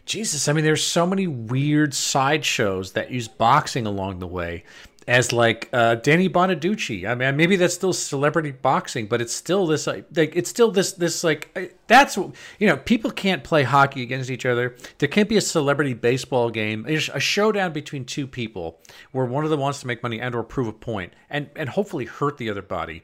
Jesus, 0.04 0.48
I 0.48 0.54
mean, 0.54 0.66
there's 0.66 0.84
so 0.84 1.06
many 1.06 1.28
weird 1.28 1.94
sideshows 1.94 2.94
that 2.94 3.12
use 3.12 3.28
boxing 3.28 3.86
along 3.86 4.20
the 4.20 4.28
way 4.28 4.64
as 5.12 5.34
like 5.34 5.68
uh, 5.74 5.96
Danny 5.96 6.30
Bonaduce. 6.30 7.06
I 7.06 7.16
mean, 7.16 7.36
maybe 7.36 7.58
that's 7.58 7.74
still 7.74 7.92
celebrity 7.92 8.52
boxing, 8.52 9.08
but 9.08 9.20
it's 9.20 9.36
still 9.36 9.68
this 9.68 9.86
like 9.86 10.06
it's 10.16 10.50
still 10.50 10.72
this 10.72 10.94
this 10.94 11.22
like 11.22 11.76
that's 11.88 12.16
you 12.16 12.34
know 12.68 12.78
people 12.78 13.12
can't 13.12 13.44
play 13.44 13.64
hockey 13.64 14.04
against 14.04 14.30
each 14.30 14.46
other. 14.46 14.74
There 15.00 15.10
can't 15.10 15.28
be 15.28 15.36
a 15.36 15.42
celebrity 15.42 15.94
baseball 15.94 16.50
game, 16.50 16.86
it's 16.88 17.10
a 17.10 17.20
showdown 17.20 17.74
between 17.74 18.06
two 18.06 18.26
people 18.26 18.80
where 19.12 19.26
one 19.26 19.44
of 19.44 19.50
them 19.50 19.60
wants 19.60 19.82
to 19.82 19.88
make 19.88 20.02
money 20.02 20.22
and 20.22 20.34
or 20.34 20.44
prove 20.44 20.68
a 20.68 20.74
point 20.74 21.12
and 21.30 21.50
and 21.58 21.68
hopefully 21.68 22.06
hurt 22.06 22.38
the 22.38 22.50
other 22.50 22.62
body. 22.62 23.04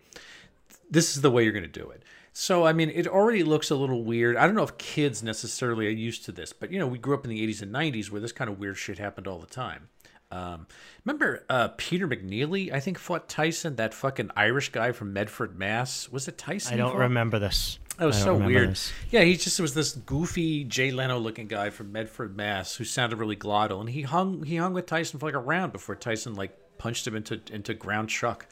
This 0.90 1.14
is 1.14 1.22
the 1.22 1.30
way 1.30 1.44
you're 1.44 1.52
going 1.52 1.70
to 1.70 1.80
do 1.80 1.90
it. 1.90 2.04
So 2.32 2.66
I 2.66 2.72
mean, 2.72 2.90
it 2.90 3.06
already 3.06 3.44
looks 3.44 3.70
a 3.70 3.76
little 3.76 4.06
weird. 4.06 4.38
I 4.38 4.46
don't 4.46 4.56
know 4.56 4.64
if 4.64 4.78
kids 4.78 5.24
necessarily 5.24 5.88
are 5.88 5.90
used 5.90 6.24
to 6.24 6.32
this, 6.32 6.54
but 6.54 6.72
you 6.72 6.80
know, 6.80 6.88
we 6.88 7.00
grew 7.00 7.16
up 7.16 7.26
in 7.26 7.32
the 7.32 7.46
80s 7.46 7.62
and 7.64 7.74
90s 7.74 8.10
where 8.12 8.22
this 8.22 8.32
kind 8.32 8.50
of 8.50 8.60
weird 8.60 8.78
shit 8.78 8.98
happened 8.98 9.28
all 9.28 9.40
the 9.40 9.46
time. 9.46 9.90
Um, 10.30 10.68
remember 11.06 11.46
uh, 11.50 11.70
Peter 11.78 12.08
McNeeley? 12.08 12.72
I 12.72 12.80
think 12.80 12.98
fought 12.98 13.30
Tyson. 13.30 13.76
That 13.78 13.94
fucking 13.94 14.32
Irish 14.36 14.70
guy 14.70 14.92
from 14.92 15.14
Medford, 15.14 15.58
Mass. 15.58 16.10
Was 16.10 16.28
it 16.28 16.38
Tyson? 16.38 16.74
I 16.74 16.78
don't 16.78 16.98
remember 16.98 17.40
this. 17.40 17.80
That 17.98 18.06
was 18.06 18.22
so 18.22 18.36
weird. 18.36 18.72
This. 18.72 18.94
Yeah, 19.10 19.22
he 19.22 19.36
just 19.36 19.60
was 19.60 19.74
this 19.74 19.94
goofy 19.94 20.64
Jay 20.64 20.92
Leno 20.92 21.18
looking 21.18 21.48
guy 21.48 21.72
from 21.72 21.92
Medford, 21.92 22.38
Mass, 22.38 22.76
who 22.76 22.84
sounded 22.84 23.18
really 23.18 23.36
glottal, 23.36 23.80
and 23.80 23.90
he 23.90 24.04
hung 24.04 24.44
he 24.44 24.58
hung 24.58 24.74
with 24.74 24.86
Tyson 24.86 25.20
for 25.20 25.26
like 25.26 25.36
a 25.36 25.40
round 25.40 25.72
before 25.74 25.96
Tyson 25.96 26.36
like 26.36 26.56
punched 26.78 27.08
him 27.08 27.16
into 27.16 27.42
into 27.52 27.74
ground 27.74 28.10
chuck. 28.10 28.48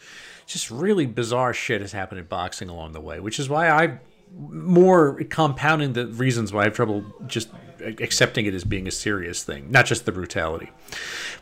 Just 0.47 0.71
really 0.71 1.05
bizarre 1.05 1.53
shit 1.53 1.81
has 1.81 1.91
happened 1.91 2.19
in 2.19 2.25
boxing 2.25 2.69
along 2.69 2.93
the 2.93 3.01
way, 3.01 3.19
which 3.19 3.39
is 3.39 3.47
why 3.47 3.69
I 3.69 3.99
more 4.35 5.23
compounding 5.25 5.93
the 5.93 6.07
reasons 6.07 6.51
why 6.51 6.61
I 6.61 6.63
have 6.65 6.73
trouble 6.73 7.05
just 7.27 7.49
accepting 7.85 8.45
it 8.45 8.53
as 8.53 8.63
being 8.63 8.87
a 8.87 8.91
serious 8.91 9.43
thing, 9.43 9.71
not 9.71 9.85
just 9.85 10.05
the 10.05 10.11
brutality. 10.11 10.71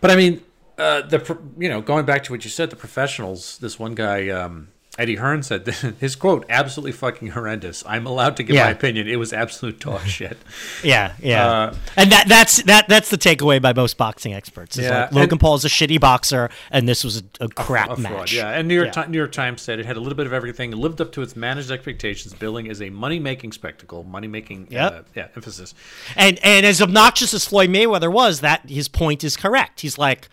But 0.02 0.12
I 0.12 0.16
mean, 0.16 0.42
uh, 0.78 1.02
the 1.02 1.38
you 1.58 1.70
know 1.70 1.82
going 1.82 2.06
back 2.06 2.24
to 2.26 2.32
what 2.32 2.44
you 2.44 2.50
said, 2.50 2.70
the 2.70 2.76
professionals. 2.76 3.58
This 3.60 3.80
one 3.80 3.96
guy, 3.96 4.30
um, 4.30 4.70
Eddie 4.98 5.16
Hearn 5.16 5.42
said 5.42 5.68
his 6.00 6.16
quote 6.16 6.46
absolutely 6.50 6.92
fucking 6.92 7.30
horrendous. 7.30 7.84
I'm 7.88 8.06
allowed 8.06 8.38
to 8.38 8.44
give 8.44 8.56
yeah. 8.56 8.66
my 8.66 8.72
opinion. 8.72 9.08
It 9.08 9.16
was 9.16 9.34
absolute 9.34 9.80
dog 9.80 10.02
shit. 10.02 10.38
yeah, 10.84 11.14
yeah. 11.20 11.48
Uh, 11.48 11.76
and 11.98 12.12
that 12.12 12.28
that's 12.28 12.62
that 12.64 12.88
that's 12.88 13.10
the 13.10 13.18
takeaway 13.18 13.60
by 13.60 13.74
most 13.74 13.98
boxing 13.98 14.34
experts. 14.34 14.78
yeah, 14.78 15.06
like 15.06 15.14
Logan 15.14 15.40
Paul 15.40 15.56
is 15.56 15.66
a 15.66 15.70
shitty 15.70 16.00
boxer, 16.00 16.50
and 16.70 16.88
this 16.88 17.04
was 17.04 17.18
a, 17.18 17.24
a 17.46 17.50
crap 17.50 17.90
a, 17.90 17.94
a 17.94 18.00
match. 18.00 18.34
Yeah, 18.34 18.50
and 18.50 18.68
New 18.68 18.76
York 18.76 18.96
yeah. 18.96 19.06
New 19.08 19.18
York 19.18 19.32
Times 19.32 19.64
said 19.64 19.80
it 19.80 19.86
had 19.88 19.98
a 19.98 20.00
little 20.00 20.18
bit 20.18 20.28
of 20.28 20.34
everything. 20.34 20.72
It 20.72 20.78
lived 20.78 21.02
up 21.02 21.12
to 21.14 21.24
its 21.24 21.36
managed 21.36 21.72
expectations, 21.72 22.36
billing 22.36 22.70
as 22.70 22.80
a 22.80 22.92
money 22.92 23.18
making 23.20 23.54
spectacle, 23.54 24.04
money 24.04 24.28
making. 24.28 24.68
Yep. 24.70 24.92
Uh, 24.92 25.02
yeah, 25.16 25.28
emphasis. 25.36 25.74
And 26.16 26.40
and 26.44 26.68
as 26.68 26.82
obnoxious 26.84 27.34
as 27.34 27.46
Floyd 27.46 27.72
Mayweather 27.72 28.12
was, 28.12 28.42
that 28.42 28.70
his 28.70 28.88
point 28.88 29.24
is 29.24 29.38
correct. 29.38 29.82
He's 29.82 29.98
like 29.98 30.30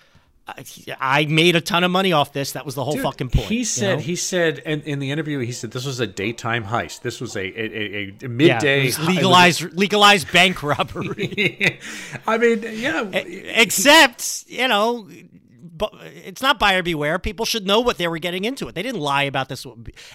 I 1.00 1.26
made 1.26 1.56
a 1.56 1.60
ton 1.60 1.84
of 1.84 1.90
money 1.90 2.12
off 2.12 2.32
this. 2.32 2.52
That 2.52 2.64
was 2.64 2.74
the 2.74 2.84
whole 2.84 2.94
Dude, 2.94 3.02
fucking 3.02 3.30
point. 3.30 3.46
He 3.46 3.64
said. 3.64 3.90
You 3.90 3.96
know? 3.96 4.02
He 4.02 4.16
said 4.16 4.58
in, 4.60 4.82
in, 4.82 4.98
the 4.98 5.10
interview. 5.10 5.38
He 5.38 5.52
said 5.52 5.70
this 5.72 5.86
was 5.86 6.00
a 6.00 6.06
daytime 6.06 6.64
heist. 6.64 7.02
This 7.02 7.20
was 7.20 7.36
a 7.36 7.40
a, 7.40 8.14
a, 8.22 8.26
a 8.26 8.28
midday 8.28 8.88
yeah, 8.88 9.06
legalized 9.06 9.64
was, 9.64 9.74
legalized 9.74 10.32
bank 10.32 10.62
robbery. 10.62 11.80
I 12.26 12.38
mean, 12.38 12.62
yeah. 12.62 13.04
Except 13.12 14.44
you 14.48 14.68
know, 14.68 15.08
it's 16.02 16.42
not 16.42 16.58
buyer 16.58 16.82
beware. 16.82 17.18
People 17.18 17.44
should 17.46 17.66
know 17.66 17.80
what 17.80 17.98
they 17.98 18.08
were 18.08 18.18
getting 18.18 18.44
into. 18.44 18.68
It. 18.68 18.74
They 18.74 18.82
didn't 18.82 19.00
lie 19.00 19.24
about 19.24 19.48
this. 19.48 19.66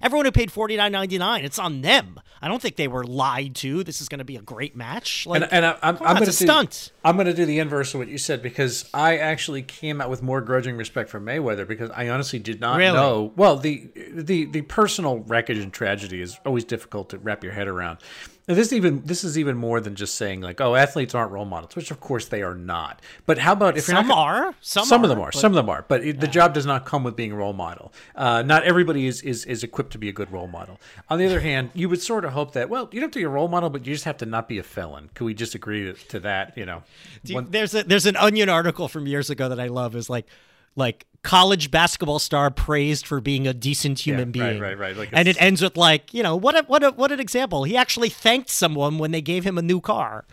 Everyone 0.02 0.26
who 0.26 0.32
paid 0.32 0.52
forty 0.52 0.78
nine 0.78 0.92
ninety 0.92 1.18
nine, 1.18 1.46
it's 1.46 1.60
on 1.60 1.82
them. 1.82 2.20
I 2.42 2.48
don't 2.48 2.62
think 2.62 2.76
they 2.76 2.88
were 2.88 3.04
lied 3.04 3.56
to. 3.56 3.84
This 3.84 4.02
is 4.02 4.10
going 4.10 4.20
to 4.20 4.26
be 4.26 4.36
a 4.36 4.42
great 4.42 4.76
match. 4.76 5.26
Like, 5.26 5.42
and, 5.44 5.54
and 5.54 5.66
I, 5.66 5.78
I'm, 5.82 5.98
I'm 6.02 6.16
going 6.16 6.26
to 6.26 6.32
stunt. 6.32 6.92
I'm 7.04 7.16
going 7.16 7.28
to 7.28 7.34
do 7.34 7.46
the 7.46 7.60
inverse 7.60 7.94
of 7.94 8.00
what 8.00 8.08
you 8.08 8.18
said 8.18 8.42
because 8.42 8.90
I 8.94 9.18
actually 9.18 9.64
came 9.64 10.02
out 10.02 10.10
with 10.10 10.22
more 10.22 10.42
grudging 10.42 10.78
respect 10.78 11.10
for 11.10 11.20
Mayweather 11.20 11.68
because 11.68 11.90
I 11.92 12.10
honestly 12.10 12.40
did 12.40 12.60
not 12.60 12.78
Really? 12.78 12.98
know. 12.98 13.34
Well, 13.36 13.58
the 13.58 13.90
the 14.14 14.46
the 14.46 14.62
personal 14.62 15.20
wreckage 15.20 15.58
and 15.58 15.74
tragedy 15.74 16.22
is 16.22 16.40
always 16.46 16.64
difficult 16.64 17.10
to 17.10 17.18
wrap 17.18 17.44
your 17.44 17.54
head 17.54 17.68
around. 17.68 18.00
And 18.48 18.56
this 18.56 18.72
even 18.72 19.02
this 19.06 19.24
is 19.24 19.40
even 19.40 19.58
more 19.58 19.82
than 19.82 19.96
just 19.96 20.14
saying 20.16 20.42
like, 20.42 20.62
oh, 20.62 20.76
athletes 20.76 21.16
aren't 21.16 21.32
role 21.32 21.46
models, 21.46 21.76
which 21.76 21.90
of 21.90 22.00
course 22.00 22.28
they 22.28 22.44
are 22.44 22.54
not. 22.54 23.02
But 23.26 23.40
how 23.40 23.54
about 23.54 23.76
if 23.76 23.88
you're 23.88 23.98
Some 23.98 24.12
are. 24.12 24.54
Some, 24.62 24.86
some 24.86 25.04
of 25.04 25.10
them 25.10 25.20
are. 25.20 25.32
but- 25.32 25.40
Some 25.40 25.52
of 25.52 25.56
them 25.56 25.68
are. 25.68 25.84
But 25.88 26.04
it, 26.06 26.20
the 26.20 26.28
job 26.28 26.54
does 26.54 26.66
not 26.66 26.86
come 26.86 27.04
with 27.04 27.16
being 27.16 27.32
a 27.32 27.36
role 27.36 27.54
model. 27.54 27.92
Uh, 28.16 28.44
not 28.44 28.64
everybody 28.64 29.08
is, 29.08 29.24
is 29.24 29.46
is 29.46 29.64
equipped 29.64 29.92
to 29.94 29.98
be 29.98 30.10
a 30.10 30.14
good 30.14 30.32
role 30.32 30.48
model. 30.48 30.80
On 31.10 31.18
the 31.18 31.26
other 31.26 31.40
hand, 31.52 31.72
you 31.74 31.90
would 31.90 32.02
sort 32.04 32.24
of 32.24 32.34
hope 32.34 32.54
that 32.54 32.70
well, 32.70 32.88
you 32.92 33.00
don't 33.00 33.08
have 33.08 33.14
to 33.14 33.20
be 33.20 33.24
a 33.24 33.30
role 33.30 33.48
model, 33.48 33.72
but 33.72 33.86
you 33.88 33.94
just 33.94 34.06
have 34.06 34.18
to 34.18 34.26
not 34.28 34.48
be 34.48 34.60
a 34.60 34.64
felon. 34.64 35.10
Could 35.16 35.26
we 35.26 35.34
just 35.34 35.56
agree 35.56 35.86
to, 35.86 35.94
to 36.10 36.20
that? 36.20 36.56
You 36.56 36.68
know, 36.68 36.84
you- 37.24 37.36
One- 37.36 37.48
there's 37.50 37.74
a 37.74 37.84
there's 37.84 38.06
an 38.06 38.16
Onion 38.16 38.50
article 38.50 38.88
from 38.88 39.08
years 39.08 39.32
ago 39.32 39.50
that 39.50 39.60
I 39.60 39.68
love. 39.68 39.96
Is 39.96 40.08
like 40.10 40.28
like 40.76 41.06
college 41.24 41.72
basketball 41.72 42.20
star 42.20 42.52
praised 42.52 43.08
for 43.08 43.20
being 43.20 43.48
a 43.48 43.54
decent 43.54 43.98
human 44.06 44.32
Yeah, 44.34 44.44
right, 44.44 44.50
being. 44.52 44.62
right, 44.62 44.78
right. 44.78 44.96
Like 44.96 45.10
and 45.12 45.28
it 45.28 45.42
ends 45.42 45.62
with 45.62 45.76
like 45.76 46.14
you 46.14 46.22
know 46.22 46.36
what 46.36 46.56
a, 46.56 46.64
what 46.64 46.84
a, 46.84 46.92
what 46.92 47.12
an 47.12 47.20
example. 47.20 47.64
He 47.64 47.76
actually 47.76 48.10
thanked 48.10 48.50
someone 48.50 48.98
when 49.00 49.12
they 49.12 49.22
gave 49.22 49.44
him 49.44 49.58
a 49.58 49.62
new 49.62 49.82
car. 49.82 50.26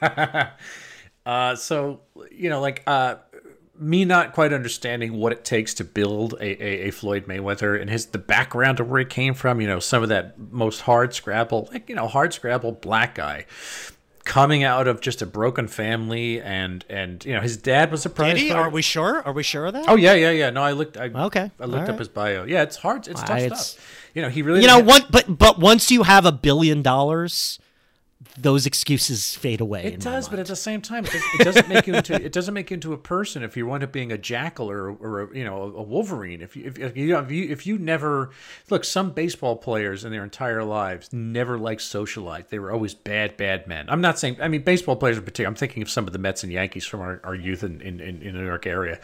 Uh, 1.26 1.54
so 1.54 2.00
you 2.32 2.48
know, 2.48 2.60
like 2.62 2.82
uh, 2.86 3.16
me 3.78 4.06
not 4.06 4.32
quite 4.32 4.54
understanding 4.54 5.12
what 5.12 5.32
it 5.32 5.44
takes 5.44 5.74
to 5.74 5.84
build 5.84 6.32
a, 6.40 6.64
a, 6.64 6.88
a 6.88 6.90
Floyd 6.90 7.26
Mayweather 7.26 7.78
and 7.80 7.90
his 7.90 8.06
the 8.06 8.18
background 8.18 8.80
of 8.80 8.88
where 8.88 9.00
he 9.00 9.04
came 9.04 9.34
from. 9.34 9.60
You 9.60 9.66
know, 9.68 9.80
some 9.80 10.02
of 10.02 10.08
that 10.08 10.38
most 10.50 10.80
hard 10.80 11.12
scrabble, 11.14 11.68
like 11.72 11.88
you 11.90 11.94
know, 11.94 12.08
hard 12.08 12.32
scrabble 12.32 12.72
black 12.72 13.14
guy 13.14 13.44
coming 14.24 14.62
out 14.64 14.86
of 14.88 15.00
just 15.00 15.22
a 15.22 15.26
broken 15.26 15.68
family, 15.68 16.40
and 16.40 16.84
and 16.88 17.24
you 17.24 17.34
know, 17.34 17.40
his 17.40 17.56
dad 17.56 17.90
was 17.90 18.04
a 18.06 18.10
prize 18.10 18.34
Did 18.34 18.42
he? 18.42 18.48
fighter. 18.50 18.60
Are 18.62 18.70
we 18.70 18.82
sure? 18.82 19.22
Are 19.26 19.32
we 19.32 19.42
sure 19.42 19.66
of 19.66 19.72
that? 19.74 19.84
Oh 19.88 19.96
yeah, 19.96 20.14
yeah, 20.14 20.30
yeah. 20.30 20.50
No, 20.50 20.62
I 20.62 20.72
looked. 20.72 20.96
I, 20.96 21.06
Okay, 21.06 21.50
I 21.60 21.64
looked 21.64 21.88
up 21.88 21.98
his 21.98 22.08
bio. 22.08 22.44
Yeah, 22.44 22.62
it's 22.62 22.76
hard. 22.76 23.08
It's 23.08 23.22
tough 23.22 23.38
it's- 23.38 23.70
stuff. 23.70 23.96
You 24.14 24.22
know, 24.22 24.28
he 24.28 24.42
really. 24.42 24.60
you 24.60 24.66
know? 24.66 24.82
But 24.82 25.38
but 25.38 25.58
once 25.60 25.90
you 25.90 26.02
have 26.02 26.26
a 26.26 26.32
billion 26.32 26.82
dollars, 26.82 27.60
those 28.36 28.66
excuses 28.66 29.34
fade 29.34 29.60
away. 29.60 29.84
It 29.84 30.00
does, 30.00 30.28
but 30.28 30.38
at 30.38 30.46
the 30.46 30.56
same 30.56 30.82
time, 30.82 31.06
it, 31.06 31.12
does, 31.12 31.22
it 31.38 31.44
doesn't 31.44 31.68
make 31.68 31.86
you 31.86 31.94
into 31.94 32.14
it 32.14 32.32
doesn't 32.32 32.52
make 32.52 32.70
you 32.70 32.74
into 32.74 32.92
a 32.92 32.98
person 32.98 33.42
if 33.42 33.56
you 33.56 33.66
wind 33.66 33.82
up 33.82 33.92
being 33.92 34.12
a 34.12 34.18
jackal 34.18 34.70
or, 34.70 34.90
or 34.90 35.22
a, 35.22 35.36
you 35.36 35.44
know 35.44 35.62
a 35.62 35.82
Wolverine. 35.82 36.42
If 36.42 36.54
you 36.54 36.64
if, 36.66 36.78
if 36.78 36.96
you 36.96 37.16
if 37.16 37.30
you 37.30 37.48
if 37.48 37.66
you 37.66 37.78
never 37.78 38.30
look, 38.68 38.84
some 38.84 39.12
baseball 39.12 39.56
players 39.56 40.04
in 40.04 40.12
their 40.12 40.22
entire 40.22 40.62
lives 40.62 41.10
never 41.12 41.58
like 41.58 41.80
socialized. 41.80 42.50
They 42.50 42.58
were 42.58 42.70
always 42.70 42.94
bad 42.94 43.38
bad 43.38 43.66
men. 43.66 43.86
I'm 43.88 44.02
not 44.02 44.18
saying 44.18 44.36
I 44.40 44.48
mean 44.48 44.62
baseball 44.62 44.96
players 44.96 45.16
in 45.16 45.24
particular. 45.24 45.48
I'm 45.48 45.54
thinking 45.54 45.82
of 45.82 45.88
some 45.88 46.06
of 46.06 46.12
the 46.12 46.18
Mets 46.18 46.42
and 46.42 46.52
Yankees 46.52 46.84
from 46.84 47.00
our, 47.00 47.20
our 47.24 47.34
youth 47.34 47.64
in, 47.64 47.80
in, 47.80 48.00
in, 48.00 48.20
in 48.22 48.34
the 48.34 48.40
New 48.40 48.46
York 48.46 48.66
area. 48.66 49.00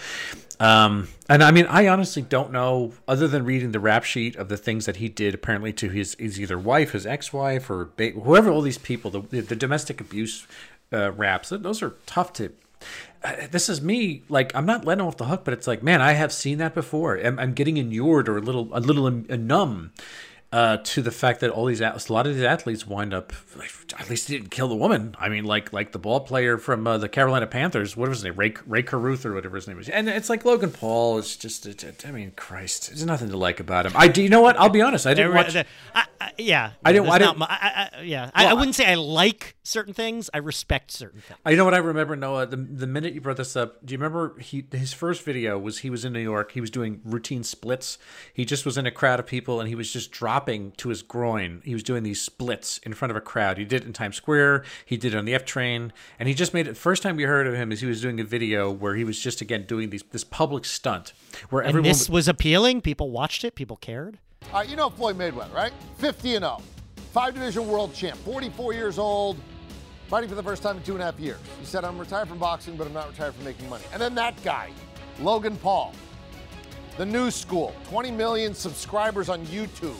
Um, 0.61 1.09
and 1.29 1.43
I 1.43 1.51
mean, 1.51 1.67
I 1.67 1.89
honestly 1.89 2.23
don't 2.23 2.53
know, 2.53 2.93
other 3.09 3.27
than 3.27 3.45
reading 3.45 3.73
the 3.73 3.81
rap 3.81 4.05
sheet 4.05 4.37
of 4.37 4.49
the 4.49 4.57
things 4.57 4.87
that 4.87 4.97
he 4.97 5.09
did 5.09 5.35
apparently 5.35 5.73
to 5.75 5.89
his, 5.89 6.15
his 6.19 6.41
either 6.41 6.59
wife, 6.59 6.93
his 6.93 7.07
ex-wife, 7.07 7.69
or 7.69 7.91
ba- 7.97 8.11
whoever 8.11 8.51
all 8.51 8.63
these 8.63 8.79
people, 8.79 9.11
the, 9.11 9.43
the, 9.43 9.57
domestic 9.57 10.01
abuse 10.01 10.47
uh, 10.93 11.11
raps, 11.13 11.49
those 11.49 11.83
are 11.83 11.95
tough 12.07 12.33
to. 12.35 12.53
Uh, 13.25 13.35
this 13.51 13.69
is 13.69 13.81
me, 13.81 14.23
like 14.29 14.55
I'm 14.55 14.67
not 14.67 14.85
letting 14.85 15.05
off 15.05 15.17
the 15.17 15.25
hook, 15.25 15.45
but 15.45 15.53
it's 15.53 15.67
like, 15.67 15.83
man, 15.83 16.01
I 16.01 16.13
have 16.13 16.33
seen 16.33 16.59
that 16.59 16.75
before. 16.75 17.17
I'm, 17.17 17.39
I'm 17.39 17.55
getting 17.55 17.77
inured 17.77 18.29
or 18.29 18.37
a 18.37 18.41
little, 18.41 18.69
a 18.73 18.79
little 18.79 19.07
um, 19.07 19.27
numb 19.29 19.93
uh, 20.53 20.79
to 20.85 21.03
the 21.03 21.11
fact 21.11 21.41
that 21.41 21.51
all 21.51 21.67
these 21.67 21.81
a 21.81 21.97
lot 22.09 22.27
of 22.27 22.35
these 22.35 22.45
athletes 22.45 22.87
wind 22.87 23.13
up 23.13 23.33
at 23.99 24.09
least 24.11 24.29
he 24.29 24.37
didn't 24.39 24.51
kill 24.51 24.69
the 24.69 24.75
woman. 24.77 25.15
I 25.19 25.29
mean, 25.29 25.45
like 25.45 25.73
like 25.73 25.93
the 25.93 25.99
ball 25.99 26.21
player 26.21 26.57
from 26.59 26.87
uh, 26.87 26.99
the 26.99 27.09
Carolina 27.09 27.47
Panthers. 27.47 27.97
What 27.97 28.09
was 28.09 28.19
his 28.19 28.25
name? 28.25 28.37
Ray 28.37 28.55
Ray 28.67 28.83
Carruth 28.83 29.27
or 29.27 29.35
whatever 29.35 29.57
his 29.57 29.67
name 29.67 29.77
was. 29.77 29.89
And 29.89 30.09
it's 30.09 30.29
like 30.31 30.45
Logan 30.45 30.71
Paul. 30.71 31.19
is 31.19 31.37
just 31.37 31.67
it, 31.67 31.83
it- 31.83 32.05
I 32.07 32.13
mean, 32.13 32.33
Christ, 32.37 32.89
there's 32.89 33.05
nothing 33.05 33.29
to 33.31 33.37
like 33.37 33.59
about 33.61 33.87
him. 33.87 33.93
I 33.97 34.09
do. 34.09 34.23
You 34.23 34.29
know 34.29 34.41
what? 34.41 34.57
I'll 34.59 34.69
be 34.69 34.83
honest. 34.83 35.07
I 35.07 35.15
didn't 35.15 35.35
watch. 35.35 35.53
there- 35.53 35.65
I, 35.95 36.05
I, 36.21 36.33
yeah, 36.39 36.73
I 36.85 36.93
didn't- 36.93 37.09
I 37.09 37.19
didn't- 37.19 37.39
mu- 37.39 37.47
I, 37.49 37.91
I, 37.97 38.03
yeah, 38.03 38.31
I, 38.35 38.47
I 38.47 38.55
wouldn't 38.55 38.75
say 38.77 38.87
I 38.87 38.95
like 38.95 39.57
certain 39.65 39.95
things. 39.95 40.31
I 40.33 40.39
respect 40.39 40.91
certain 40.93 41.21
things. 41.21 41.39
I 41.45 41.55
know 41.55 41.65
what 41.65 41.75
I 41.75 41.79
remember, 41.79 42.15
Noah. 42.17 42.47
The, 42.47 42.57
the 42.57 42.87
minute 42.87 43.15
you 43.15 43.21
brought 43.21 43.37
this 43.39 43.57
up, 43.57 43.85
do 43.85 43.93
you 43.93 43.99
remember 43.99 44.39
he 44.39 44.65
his 44.73 44.93
first 44.93 45.23
video 45.25 45.59
was 45.59 45.79
he 45.79 45.91
was 45.91 46.05
in 46.05 46.13
New 46.13 46.21
York. 46.21 46.53
He 46.53 46.61
was 46.61 46.71
doing 46.71 47.01
routine 47.05 47.43
splits. 47.43 47.99
He 48.33 48.45
just 48.45 48.65
was 48.65 48.79
in 48.79 48.87
a 48.87 48.91
crowd 48.93 49.19
of 49.19 49.27
people 49.27 49.59
and 49.61 49.69
he 49.69 49.75
was 49.75 49.93
just 49.93 50.11
dropping 50.13 50.36
to 50.45 50.89
his 50.91 51.03
groin. 51.03 51.63
He 51.65 51.73
was 51.73 51.83
doing 51.83 52.03
these 52.03 52.21
splits 52.21 52.79
in 52.79 52.93
front 52.95 53.11
of 53.11 53.17
a 53.17 53.21
crowd. 53.21 53.59
He 53.59 53.65
did 53.65 53.83
it 53.83 53.87
in 53.87 53.93
Times 53.93 54.17
Square. 54.17 54.65
He 54.85 54.97
did 54.97 55.15
it 55.15 55.17
on 55.17 55.25
the 55.25 55.35
F 55.35 55.45
train, 55.45 55.93
and 56.19 56.29
he 56.29 56.35
just 56.35 56.53
made 56.53 56.67
it. 56.67 56.71
The 56.75 56.81
First 56.81 57.03
time 57.03 57.17
we 57.17 57.23
heard 57.25 57.47
of 57.47 57.55
him 57.55 57.73
is 57.73 57.81
he 57.81 57.87
was 57.87 58.01
doing 58.03 58.21
a 58.21 58.25
video 58.25 58.71
where 58.71 58.95
he 58.95 59.05
was 59.05 59.19
just 59.19 59.41
again 59.41 59.65
doing 59.67 59.91
these 59.91 60.03
this 60.11 60.25
public 60.25 60.65
stunt 60.65 61.13
where 61.51 61.63
And 61.63 61.71
everyone. 61.71 61.89
this 61.89 62.09
was 62.11 62.29
appealing. 62.29 62.81
People 62.83 63.11
watched 63.11 63.45
it. 63.45 63.55
People 63.55 63.77
cared. 63.77 64.19
All 64.53 64.61
right, 64.61 64.69
you 64.69 64.77
know 64.77 64.91
Floyd 64.91 65.17
Mayweather, 65.19 65.53
right? 65.55 65.73
50 65.99 66.37
and 66.37 66.45
0. 66.45 66.63
Five 67.13 67.35
division 67.35 67.67
world 67.67 67.95
champ, 67.95 68.19
44 68.21 68.75
years 68.75 68.99
old, 68.99 69.39
fighting 70.09 70.29
for 70.29 70.35
the 70.35 70.43
first 70.43 70.63
time 70.63 70.77
in 70.77 70.83
two 70.83 70.93
and 70.93 71.03
a 71.03 71.07
half 71.07 71.19
years. 71.19 71.39
He 71.59 71.65
said, 71.65 71.83
I'm 71.85 71.99
retired 71.99 72.29
from 72.29 72.39
boxing, 72.39 72.77
but 72.77 72.87
I'm 72.87 72.93
not 72.93 73.09
retired 73.09 73.35
from 73.35 73.45
making 73.45 73.69
money. 73.71 73.85
And 73.93 74.03
then 74.03 74.15
that 74.17 74.35
guy, 74.45 74.71
Logan 75.21 75.57
Paul, 75.57 75.95
the 76.99 77.07
new 77.07 77.31
school, 77.31 77.75
20 77.89 78.11
million 78.11 78.55
subscribers 78.55 79.29
on 79.29 79.45
YouTube. 79.47 79.97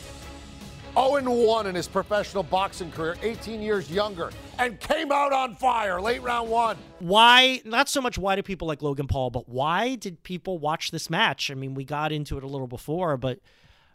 0 0.97 1.17
and 1.17 1.29
1 1.29 1.67
in 1.67 1.75
his 1.75 1.87
professional 1.87 2.43
boxing 2.43 2.91
career, 2.91 3.17
18 3.23 3.61
years 3.61 3.91
younger, 3.91 4.31
and 4.59 4.81
came 4.81 5.13
out 5.13 5.33
on 5.33 5.55
fire 5.55 6.01
late 6.01 6.23
round 6.23 6.49
one. 6.49 6.79
Why? 7.01 7.61
Not 7.65 7.89
so 7.91 8.01
much 8.01 8.17
why 8.17 8.35
do 8.37 8.43
people 8.43 8.67
like 8.67 8.81
Logan 8.81 9.07
Paul, 9.07 9.31
but 9.31 9.49
why 9.49 9.97
did 9.97 10.23
people 10.23 10.59
watch 10.59 10.91
this 10.91 11.11
match? 11.11 11.51
I 11.51 11.55
mean, 11.55 11.75
we 11.75 11.85
got 11.85 12.13
into 12.13 12.39
it 12.39 12.45
a 12.45 12.47
little 12.47 12.67
before, 12.67 13.19
but 13.19 13.41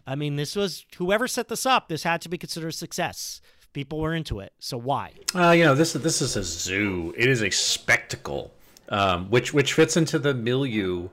I 0.06 0.16
mean, 0.16 0.36
this 0.36 0.56
was 0.56 0.86
whoever 0.98 1.28
set 1.28 1.48
this 1.48 1.66
up. 1.66 1.90
This 1.90 2.04
had 2.04 2.22
to 2.22 2.30
be 2.30 2.38
considered 2.38 2.70
a 2.70 2.74
success. 2.74 3.42
People 3.74 4.00
were 4.00 4.14
into 4.14 4.40
it, 4.40 4.54
so 4.60 4.78
why? 4.78 5.14
Uh, 5.34 5.52
you 5.52 5.64
know, 5.64 5.74
this 5.74 5.94
this 5.94 6.22
is 6.22 6.36
a 6.36 6.44
zoo. 6.44 7.14
It 7.18 7.30
is 7.30 7.42
a 7.42 7.50
spectacle, 7.50 8.54
um, 8.90 9.30
which 9.30 9.54
which 9.54 9.74
fits 9.74 9.96
into 9.96 10.20
the 10.20 10.34
milieu 10.34 11.10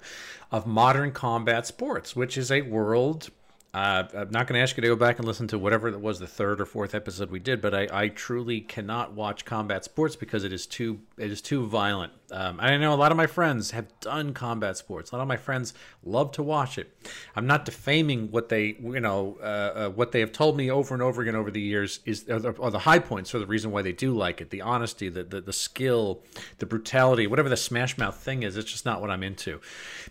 of 0.50 0.66
modern 0.66 1.12
combat 1.12 1.66
sports, 1.66 2.16
which 2.16 2.36
is 2.36 2.50
a 2.50 2.62
world. 2.62 3.30
Uh, 3.74 4.04
I'm 4.14 4.30
not 4.30 4.46
going 4.46 4.58
to 4.58 4.62
ask 4.62 4.78
you 4.78 4.80
to 4.80 4.88
go 4.88 4.96
back 4.96 5.18
and 5.18 5.28
listen 5.28 5.46
to 5.48 5.58
whatever 5.58 5.88
it 5.88 6.00
was 6.00 6.18
the 6.18 6.26
third 6.26 6.58
or 6.58 6.64
fourth 6.64 6.94
episode 6.94 7.30
we 7.30 7.38
did, 7.38 7.60
but 7.60 7.74
I, 7.74 7.86
I 7.92 8.08
truly 8.08 8.62
cannot 8.62 9.12
watch 9.12 9.44
combat 9.44 9.84
sports 9.84 10.16
because 10.16 10.42
it 10.42 10.54
is 10.54 10.66
too 10.66 11.00
it 11.18 11.30
is 11.30 11.42
too 11.42 11.66
violent. 11.66 12.14
Um, 12.32 12.58
I 12.60 12.78
know 12.78 12.94
a 12.94 12.96
lot 12.96 13.10
of 13.10 13.18
my 13.18 13.26
friends 13.26 13.72
have 13.72 13.86
done 14.00 14.32
combat 14.32 14.78
sports. 14.78 15.10
A 15.10 15.16
lot 15.16 15.22
of 15.22 15.28
my 15.28 15.36
friends 15.36 15.74
love 16.02 16.32
to 16.32 16.42
watch 16.42 16.78
it. 16.78 16.90
I'm 17.36 17.46
not 17.46 17.66
defaming 17.66 18.30
what 18.30 18.48
they 18.48 18.76
you 18.80 19.00
know 19.00 19.36
uh, 19.42 19.44
uh, 19.44 19.90
what 19.90 20.12
they 20.12 20.20
have 20.20 20.32
told 20.32 20.56
me 20.56 20.70
over 20.70 20.94
and 20.94 21.02
over 21.02 21.20
again 21.20 21.36
over 21.36 21.50
the 21.50 21.60
years 21.60 22.00
is 22.06 22.26
are 22.30 22.38
the, 22.38 22.52
the 22.52 22.78
high 22.78 23.00
points 23.00 23.28
for 23.28 23.38
the 23.38 23.46
reason 23.46 23.70
why 23.70 23.82
they 23.82 23.92
do 23.92 24.16
like 24.16 24.40
it. 24.40 24.48
The 24.48 24.62
honesty, 24.62 25.10
the, 25.10 25.24
the 25.24 25.42
the 25.42 25.52
skill, 25.52 26.22
the 26.56 26.64
brutality, 26.64 27.26
whatever 27.26 27.50
the 27.50 27.56
smash 27.56 27.98
mouth 27.98 28.16
thing 28.16 28.44
is. 28.44 28.56
It's 28.56 28.70
just 28.70 28.86
not 28.86 29.02
what 29.02 29.10
I'm 29.10 29.22
into. 29.22 29.60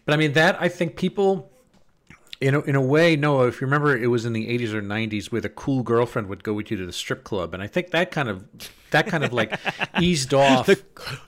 But 0.06 0.14
I 0.14 0.18
mean 0.18 0.34
that 0.34 0.62
I 0.62 0.70
think 0.70 0.96
people 0.96 1.52
in 2.40 2.56
a, 2.56 2.62
in 2.62 2.76
a 2.76 2.82
way, 2.82 3.16
Noah, 3.16 3.48
if 3.48 3.60
you 3.60 3.68
remember, 3.68 3.98
it 3.98 4.08
was 4.08 4.26
in 4.26 4.34
the 4.34 4.48
80s 4.48 4.74
or 4.74 4.82
90s 4.82 5.32
where 5.32 5.42
the 5.42 5.50
cool 5.50 5.84
girlfriend 5.84 6.28
would 6.30 6.44
go 6.44 6.54
with 6.54 6.70
you 6.72 6.78
to 6.78 6.86
the 6.86 6.94
strip 6.94 7.24
club, 7.24 7.54
and 7.54 7.64
I 7.64 7.68
think 7.68 7.92
that 7.92 8.12
kind 8.12 8.30
of 8.30 8.46
that 8.92 9.08
kind 9.08 9.24
of 9.24 9.34
like 9.34 9.60
eased 10.02 10.34
off. 10.34 10.68
The 10.68 10.82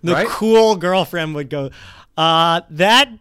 right? 0.03 0.27
cool 0.27 0.75
girlfriend 0.75 1.35
would 1.35 1.49
go, 1.49 1.71
uh, 2.17 2.61
that 2.69 3.11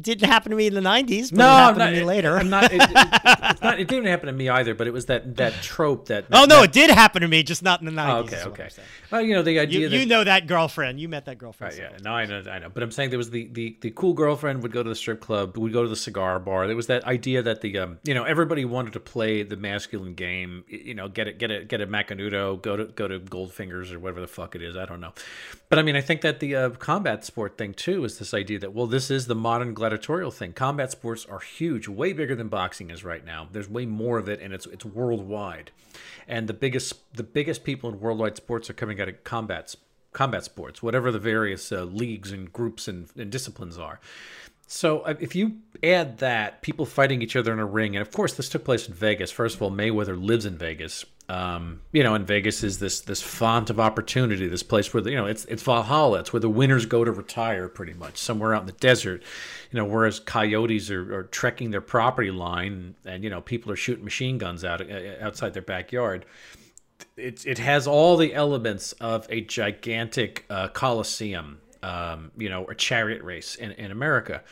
didn't 0.00 0.28
happen 0.28 0.50
to 0.50 0.56
me 0.56 0.66
in 0.66 0.74
the 0.74 0.80
90s, 0.80 1.30
but 1.30 1.38
no, 1.38 1.44
it 1.44 1.48
happened 1.48 1.78
not, 1.78 1.90
to 1.90 1.92
me 1.92 2.04
later. 2.04 2.36
I'm 2.36 2.50
not. 2.50 2.72
It, 2.72 2.80
it, 2.80 2.90
it's 2.92 3.62
not. 3.62 3.80
It 3.80 3.88
didn't 3.88 4.06
happen 4.06 4.26
to 4.26 4.32
me 4.32 4.48
either, 4.48 4.74
but 4.74 4.86
it 4.86 4.92
was 4.92 5.06
that 5.06 5.36
that 5.36 5.54
trope 5.62 6.06
that. 6.08 6.26
oh, 6.32 6.44
no, 6.44 6.60
that- 6.60 6.64
it 6.64 6.72
did 6.72 6.90
happen 6.90 7.22
to 7.22 7.28
me, 7.28 7.42
just 7.42 7.62
not 7.62 7.80
in 7.80 7.86
the 7.86 7.92
90s. 7.92 8.10
Oh, 8.10 8.18
okay, 8.20 8.42
okay. 8.44 8.68
Well, 9.10 9.22
you 9.22 9.34
know 9.34 9.42
the 9.42 9.58
idea 9.58 9.80
You, 9.80 9.88
that 9.88 9.96
you 9.96 10.06
know 10.06 10.24
that 10.24 10.46
girlfriend. 10.46 11.00
You 11.00 11.08
met 11.08 11.24
that 11.26 11.38
girlfriend. 11.38 11.74
Right, 11.74 11.90
yeah, 11.92 11.98
no, 12.02 12.12
I 12.12 12.26
know, 12.26 12.42
I 12.50 12.58
know. 12.58 12.68
But 12.68 12.82
I'm 12.82 12.90
saying 12.90 13.10
there 13.10 13.18
was 13.18 13.30
the, 13.30 13.48
the, 13.52 13.76
the 13.80 13.90
cool 13.90 14.14
girlfriend 14.14 14.62
would 14.62 14.72
go 14.72 14.82
to 14.82 14.88
the 14.88 14.94
strip 14.94 15.20
club, 15.20 15.56
would 15.56 15.72
go 15.72 15.82
to 15.82 15.88
the 15.88 15.96
cigar 15.96 16.38
bar. 16.38 16.66
There 16.66 16.76
was 16.76 16.86
that 16.86 17.04
idea 17.04 17.42
that 17.42 17.60
the 17.60 17.78
um, 17.78 17.98
you 18.04 18.14
know, 18.14 18.24
everybody 18.24 18.64
wanted 18.64 18.92
to 18.94 19.00
play 19.00 19.42
the 19.42 19.56
masculine 19.56 20.14
game. 20.14 20.64
You 20.68 20.94
know, 20.94 21.08
get 21.08 21.28
it, 21.28 21.38
get 21.38 21.50
it, 21.50 21.68
get 21.68 21.80
a 21.80 21.86
Macanudo, 21.86 22.60
go 22.60 22.76
to 22.76 22.84
go 22.84 23.08
to 23.08 23.18
Goldfingers 23.18 23.92
or 23.92 23.98
whatever 23.98 24.20
the 24.20 24.28
fuck 24.28 24.54
it 24.54 24.62
is. 24.62 24.76
I 24.76 24.86
don't 24.86 25.00
know. 25.00 25.12
But 25.68 25.78
I 25.78 25.82
mean, 25.82 25.96
I 25.96 26.00
think 26.00 26.20
that 26.22 26.40
the 26.40 26.54
uh, 26.56 26.70
combat 26.70 27.24
sport 27.24 27.56
thing 27.58 27.74
too 27.74 28.04
is 28.04 28.18
this 28.18 28.34
idea 28.34 28.58
that 28.60 28.72
well, 28.74 28.86
this 28.86 29.10
is 29.10 29.26
the 29.26 29.34
modern 29.34 29.69
gladiatorial 29.74 30.30
thing. 30.30 30.52
Combat 30.52 30.90
sports 30.90 31.26
are 31.26 31.40
huge, 31.40 31.88
way 31.88 32.12
bigger 32.12 32.34
than 32.34 32.48
boxing 32.48 32.90
is 32.90 33.04
right 33.04 33.24
now. 33.24 33.48
There's 33.50 33.68
way 33.68 33.86
more 33.86 34.18
of 34.18 34.28
it, 34.28 34.40
and 34.40 34.52
it's 34.52 34.66
it's 34.66 34.84
worldwide. 34.84 35.70
And 36.28 36.48
the 36.48 36.54
biggest 36.54 37.14
the 37.14 37.22
biggest 37.22 37.64
people 37.64 37.90
in 37.90 38.00
worldwide 38.00 38.36
sports 38.36 38.70
are 38.70 38.74
coming 38.74 39.00
out 39.00 39.08
of 39.08 39.24
combat 39.24 39.74
combat 40.12 40.44
sports, 40.44 40.82
whatever 40.82 41.10
the 41.10 41.18
various 41.18 41.70
uh, 41.72 41.84
leagues 41.84 42.32
and 42.32 42.52
groups 42.52 42.88
and, 42.88 43.08
and 43.16 43.30
disciplines 43.30 43.78
are. 43.78 44.00
So 44.66 45.00
uh, 45.00 45.14
if 45.18 45.34
you 45.34 45.56
add 45.82 46.18
that, 46.18 46.62
people 46.62 46.86
fighting 46.86 47.22
each 47.22 47.34
other 47.34 47.52
in 47.52 47.58
a 47.58 47.66
ring, 47.66 47.96
and 47.96 48.06
of 48.06 48.12
course 48.12 48.34
this 48.34 48.48
took 48.48 48.64
place 48.64 48.86
in 48.86 48.94
Vegas. 48.94 49.30
First 49.30 49.56
of 49.56 49.62
all, 49.62 49.70
Mayweather 49.70 50.20
lives 50.20 50.46
in 50.46 50.56
Vegas. 50.56 51.04
Um, 51.30 51.82
you 51.92 52.02
know, 52.02 52.16
and 52.16 52.26
Vegas 52.26 52.64
is 52.64 52.80
this 52.80 53.02
this 53.02 53.22
font 53.22 53.70
of 53.70 53.78
opportunity, 53.78 54.48
this 54.48 54.64
place 54.64 54.92
where 54.92 55.00
the, 55.00 55.10
you 55.10 55.16
know 55.16 55.26
it's 55.26 55.44
it's 55.44 55.62
Valhalla. 55.62 56.18
It's 56.18 56.32
where 56.32 56.40
the 56.40 56.48
winners 56.48 56.86
go 56.86 57.04
to 57.04 57.12
retire, 57.12 57.68
pretty 57.68 57.94
much 57.94 58.18
somewhere 58.18 58.52
out 58.52 58.62
in 58.62 58.66
the 58.66 58.72
desert. 58.72 59.22
You 59.70 59.78
know, 59.78 59.84
whereas 59.84 60.18
coyotes 60.18 60.90
are, 60.90 61.14
are 61.14 61.22
trekking 61.22 61.70
their 61.70 61.82
property 61.82 62.32
line, 62.32 62.96
and 63.04 63.22
you 63.22 63.30
know 63.30 63.40
people 63.40 63.70
are 63.70 63.76
shooting 63.76 64.02
machine 64.02 64.38
guns 64.38 64.64
out 64.64 64.80
uh, 64.80 65.00
outside 65.20 65.54
their 65.54 65.62
backyard. 65.62 66.26
It 67.16 67.46
it 67.46 67.58
has 67.58 67.86
all 67.86 68.16
the 68.16 68.34
elements 68.34 68.90
of 68.94 69.28
a 69.30 69.40
gigantic 69.40 70.46
uh, 70.50 70.66
coliseum, 70.66 71.60
um, 71.84 72.32
you 72.36 72.48
know, 72.48 72.64
a 72.64 72.74
chariot 72.74 73.22
race 73.22 73.54
in 73.54 73.70
in 73.72 73.92
America. 73.92 74.42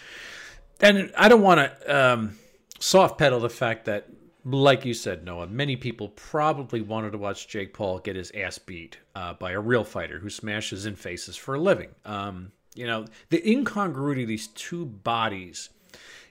And 0.80 1.12
I 1.18 1.28
don't 1.28 1.42
want 1.42 1.58
to 1.58 1.96
um, 1.96 2.38
soft 2.78 3.18
pedal 3.18 3.40
the 3.40 3.50
fact 3.50 3.86
that 3.86 4.06
like 4.54 4.84
you 4.84 4.94
said, 4.94 5.24
Noah, 5.24 5.46
many 5.46 5.76
people 5.76 6.08
probably 6.08 6.80
wanted 6.80 7.12
to 7.12 7.18
watch 7.18 7.48
Jake 7.48 7.74
Paul 7.74 7.98
get 7.98 8.16
his 8.16 8.30
ass 8.32 8.58
beat 8.58 8.98
uh, 9.14 9.34
by 9.34 9.52
a 9.52 9.61
real 9.61 9.84
fighter 9.84 10.18
who 10.18 10.30
smashes 10.30 10.87
in 10.87 10.96
faces 10.96 11.37
for 11.37 11.54
a 11.54 11.61
living. 11.61 11.90
Um, 12.04 12.52
you 12.74 12.87
know, 12.87 13.06
the 13.30 13.46
incongruity 13.48 14.22
of 14.22 14.28
these 14.28 14.46
two 14.48 14.87
bodies. 14.87 15.70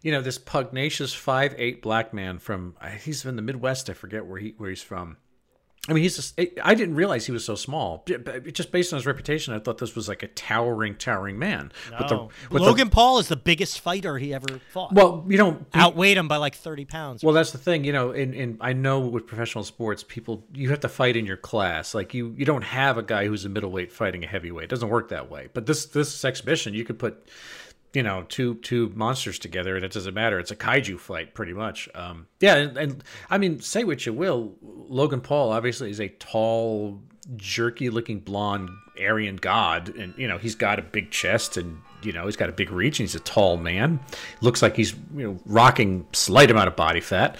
You 0.01 0.11
know, 0.11 0.21
this 0.21 0.37
pugnacious 0.37 1.13
five 1.13 1.55
eight 1.57 1.81
black 1.81 2.13
man 2.13 2.39
from 2.39 2.75
he's 3.03 3.25
in 3.25 3.35
the 3.35 3.41
Midwest. 3.41 3.89
I 3.89 3.93
forget 3.93 4.25
where 4.25 4.39
he 4.39 4.53
where 4.57 4.69
he's 4.69 4.83
from. 4.83 5.17
I 5.89 5.93
mean, 5.93 6.03
he's 6.03 6.17
just, 6.17 6.37
I 6.61 6.75
didn't 6.75 6.95
realize 6.95 7.25
he 7.25 7.31
was 7.31 7.45
so 7.45 7.55
small. 7.55 8.05
Just 8.51 8.71
based 8.71 8.91
on 8.91 8.97
his 8.97 9.05
reputation, 9.05 9.53
I 9.53 9.59
thought 9.59 9.77
this 9.77 9.95
was 9.95 10.09
like 10.09 10.21
a 10.21 10.27
towering, 10.27 10.95
towering 10.95 11.39
man. 11.39 11.71
No. 11.91 11.97
With 11.97 12.09
the, 12.09 12.27
with 12.53 12.61
Logan 12.61 12.89
the, 12.89 12.93
Paul 12.93 13.19
is 13.19 13.29
the 13.29 13.37
biggest 13.37 13.79
fighter 13.79 14.17
he 14.17 14.33
ever 14.33 14.59
fought. 14.69 14.93
Well, 14.93 15.23
you 15.29 15.37
know, 15.37 15.65
outweighed 15.73 16.17
him 16.17 16.27
by 16.27 16.37
like 16.37 16.55
thirty 16.55 16.83
pounds. 16.83 17.23
Well, 17.23 17.33
that's 17.33 17.51
the 17.51 17.57
thing. 17.57 17.85
You 17.85 17.93
know, 17.93 18.11
in, 18.11 18.33
in 18.33 18.57
I 18.59 18.73
know 18.73 18.99
with 18.99 19.27
professional 19.27 19.63
sports, 19.63 20.03
people 20.03 20.43
you 20.53 20.69
have 20.71 20.81
to 20.81 20.89
fight 20.89 21.15
in 21.15 21.25
your 21.25 21.37
class. 21.37 21.95
Like 21.95 22.13
you, 22.13 22.33
you 22.37 22.43
don't 22.43 22.63
have 22.63 22.97
a 22.97 23.03
guy 23.03 23.27
who's 23.27 23.45
a 23.45 23.49
middleweight 23.49 23.93
fighting 23.93 24.23
a 24.23 24.27
heavyweight. 24.27 24.65
It 24.65 24.69
doesn't 24.69 24.89
work 24.89 25.09
that 25.09 25.31
way. 25.31 25.47
But 25.53 25.67
this 25.67 25.85
this 25.85 26.25
exhibition, 26.25 26.73
you 26.73 26.83
could 26.83 26.99
put 26.99 27.29
you 27.97 28.03
know 28.03 28.23
two 28.29 28.55
two 28.55 28.91
monsters 28.95 29.39
together 29.39 29.75
and 29.75 29.83
it 29.83 29.91
doesn't 29.91 30.13
matter. 30.13 30.37
It's 30.39 30.51
a 30.51 30.55
kaiju 30.55 30.99
fight 30.99 31.33
pretty 31.33 31.53
much. 31.53 31.89
Um, 31.95 32.27
yeah 32.39 32.55
and, 32.55 32.77
and, 32.77 33.03
i 33.29 33.37
mean 33.37 33.59
say 33.59 33.83
what 33.83 34.05
you 34.05 34.13
will 34.13 34.53
logan 34.61 35.21
paul 35.21 35.51
obviously 35.51 35.89
is 35.89 35.99
a 35.99 36.07
tall 36.07 37.01
jerky 37.35 37.89
looking 37.89 38.19
blonde 38.19 38.69
aryan 38.99 39.35
god 39.37 39.89
and 39.95 40.13
you 40.17 40.27
know 40.27 40.37
he's 40.37 40.55
got 40.55 40.77
a 40.77 40.81
big 40.81 41.09
chest 41.09 41.57
and 41.57 41.81
you 42.03 42.11
know 42.11 42.25
he's 42.25 42.35
got 42.35 42.49
a 42.49 42.51
big 42.51 42.71
reach 42.71 42.99
and 42.99 43.07
he's 43.07 43.15
a 43.15 43.19
tall 43.19 43.57
man. 43.57 43.99
Looks 44.41 44.61
like 44.61 44.75
he's 44.75 44.93
you 45.15 45.23
know 45.27 45.39
rocking 45.45 46.05
slight 46.13 46.51
amount 46.51 46.67
of 46.67 46.75
body 46.75 47.01
fat. 47.01 47.37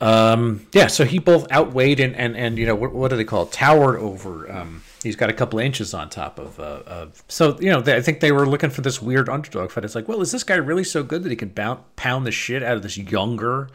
Um, 0.00 0.66
yeah 0.72 0.86
so 0.86 1.04
he 1.04 1.18
both 1.18 1.50
outweighed 1.52 2.00
and 2.00 2.16
and, 2.16 2.36
and 2.36 2.58
you 2.58 2.66
know 2.66 2.74
what, 2.74 2.92
what 2.92 3.08
do 3.08 3.16
they 3.16 3.24
call 3.24 3.44
it? 3.44 3.52
Towered 3.52 4.00
over 4.00 4.50
um, 4.50 4.82
he's 5.02 5.16
got 5.16 5.30
a 5.30 5.32
couple 5.32 5.58
inches 5.58 5.94
on 5.94 6.10
top 6.10 6.38
of, 6.38 6.58
uh, 6.58 6.82
of 6.86 7.22
so 7.28 7.58
you 7.60 7.70
know 7.70 7.80
they, 7.80 7.96
I 7.96 8.00
think 8.00 8.20
they 8.20 8.32
were 8.32 8.46
looking 8.46 8.70
for 8.70 8.80
this 8.80 9.00
weird 9.00 9.28
underdog 9.28 9.70
fight. 9.70 9.84
It's 9.84 9.94
like, 9.94 10.08
well, 10.08 10.20
is 10.20 10.32
this 10.32 10.44
guy 10.44 10.56
really 10.56 10.84
so 10.84 11.02
good 11.02 11.22
that 11.22 11.30
he 11.30 11.36
can 11.36 11.50
bound, 11.50 11.80
pound 11.96 12.26
the 12.26 12.32
shit 12.32 12.62
out 12.62 12.76
of 12.76 12.82
this 12.82 12.96
younger, 12.96 13.68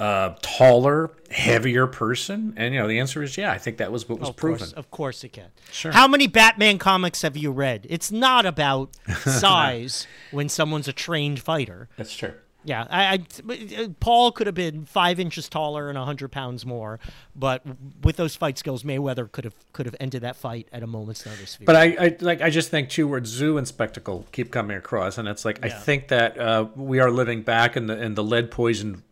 uh, 0.00 0.34
taller, 0.42 1.10
heavier 1.30 1.86
person? 1.86 2.54
And 2.56 2.74
you 2.74 2.80
know 2.80 2.88
the 2.88 2.98
answer 2.98 3.22
is 3.22 3.36
yeah. 3.36 3.52
I 3.52 3.58
think 3.58 3.78
that 3.78 3.92
was 3.92 4.08
what 4.08 4.20
was 4.20 4.30
of 4.30 4.36
proven. 4.36 4.58
Course, 4.58 4.72
of 4.72 4.90
course, 4.90 5.24
it 5.24 5.32
can. 5.32 5.48
Sure. 5.70 5.92
How 5.92 6.08
many 6.08 6.26
Batman 6.26 6.78
comics 6.78 7.22
have 7.22 7.36
you 7.36 7.52
read? 7.52 7.86
It's 7.88 8.10
not 8.10 8.46
about 8.46 8.90
size 9.20 10.06
when 10.30 10.48
someone's 10.48 10.88
a 10.88 10.92
trained 10.92 11.40
fighter. 11.40 11.88
That's 11.96 12.14
true. 12.14 12.34
Yeah, 12.68 12.86
I, 12.90 13.24
I, 13.48 13.88
Paul 13.98 14.30
could 14.30 14.46
have 14.46 14.54
been 14.54 14.84
five 14.84 15.18
inches 15.18 15.48
taller 15.48 15.88
and 15.88 15.96
hundred 15.96 16.30
pounds 16.30 16.66
more, 16.66 17.00
but 17.34 17.62
with 18.02 18.16
those 18.16 18.36
fight 18.36 18.58
skills, 18.58 18.82
Mayweather 18.82 19.32
could 19.32 19.44
have 19.44 19.54
could 19.72 19.86
have 19.86 19.96
ended 19.98 20.20
that 20.20 20.36
fight 20.36 20.68
at 20.70 20.82
a 20.82 20.86
moment's 20.86 21.24
notice. 21.24 21.58
But 21.64 21.76
I, 21.76 21.96
I 21.98 22.16
like 22.20 22.42
I 22.42 22.50
just 22.50 22.70
think 22.70 22.90
two 22.90 23.08
words 23.08 23.30
zoo 23.30 23.56
and 23.56 23.66
spectacle 23.66 24.26
keep 24.32 24.52
coming 24.52 24.76
across, 24.76 25.16
and 25.16 25.26
it's 25.26 25.46
like 25.46 25.60
yeah. 25.60 25.66
I 25.66 25.68
think 25.70 26.08
that 26.08 26.38
uh, 26.38 26.66
we 26.76 27.00
are 27.00 27.10
living 27.10 27.40
back 27.40 27.74
in 27.74 27.86
the 27.86 27.98
in 27.98 28.16
the 28.16 28.22
lead 28.22 28.50
poisoned 28.50 29.02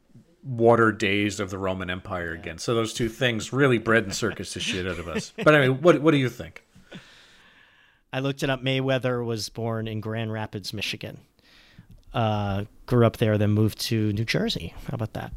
water 0.45 0.92
days 0.92 1.40
of 1.40 1.49
the 1.49 1.57
Roman 1.57 1.88
Empire 1.88 2.35
yeah. 2.35 2.40
again. 2.40 2.59
So 2.59 2.75
those 2.75 2.92
two 2.92 3.09
things 3.09 3.55
really 3.55 3.79
bread 3.79 4.05
and 4.05 4.14
circus 4.14 4.53
the 4.53 4.61
shit 4.61 4.87
out 4.87 4.99
of 4.99 5.09
us. 5.09 5.33
But 5.42 5.55
I 5.55 5.66
mean, 5.66 5.81
what 5.81 6.03
what 6.03 6.11
do 6.11 6.19
you 6.19 6.29
think? 6.29 6.62
I 8.12 8.21
looked 8.21 8.42
it 8.42 8.51
up. 8.51 8.62
Mayweather 8.62 9.25
was 9.25 9.49
born 9.49 9.88
in 9.88 10.01
Grand 10.01 10.31
Rapids, 10.31 10.75
Michigan 10.75 11.21
uh, 12.16 12.64
grew 12.87 13.07
up 13.07 13.18
there, 13.18 13.38
then 13.38 13.50
moved 13.50 13.79
to 13.83 14.12
New 14.14 14.24
Jersey. 14.24 14.74
How 14.88 14.94
about 14.94 15.12
that? 15.12 15.33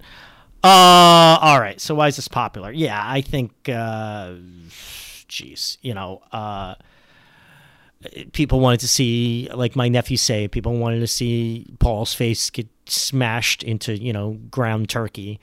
Uh, 0.63 1.37
all 1.41 1.59
right. 1.59 1.79
So 1.79 1.93
why 1.93 2.07
is 2.07 2.15
this 2.15 2.27
popular? 2.27 2.71
Yeah, 2.71 3.01
I 3.03 3.21
think, 3.21 3.51
uh, 3.69 4.35
you 5.81 5.93
know, 5.93 6.21
uh, 6.31 6.75
people 8.31 8.61
wanted 8.61 8.79
to 8.79 8.87
see, 8.87 9.49
like 9.53 9.75
my 9.75 9.89
nephew 9.89 10.17
say, 10.17 10.47
people 10.47 10.77
wanted 10.77 11.01
to 11.01 11.07
see 11.07 11.67
Paul's 11.79 12.13
face 12.13 12.49
get 12.49 12.67
smashed 12.85 13.61
into, 13.61 13.97
you 13.97 14.13
know, 14.13 14.39
ground 14.49 14.89
turkey. 14.89 15.39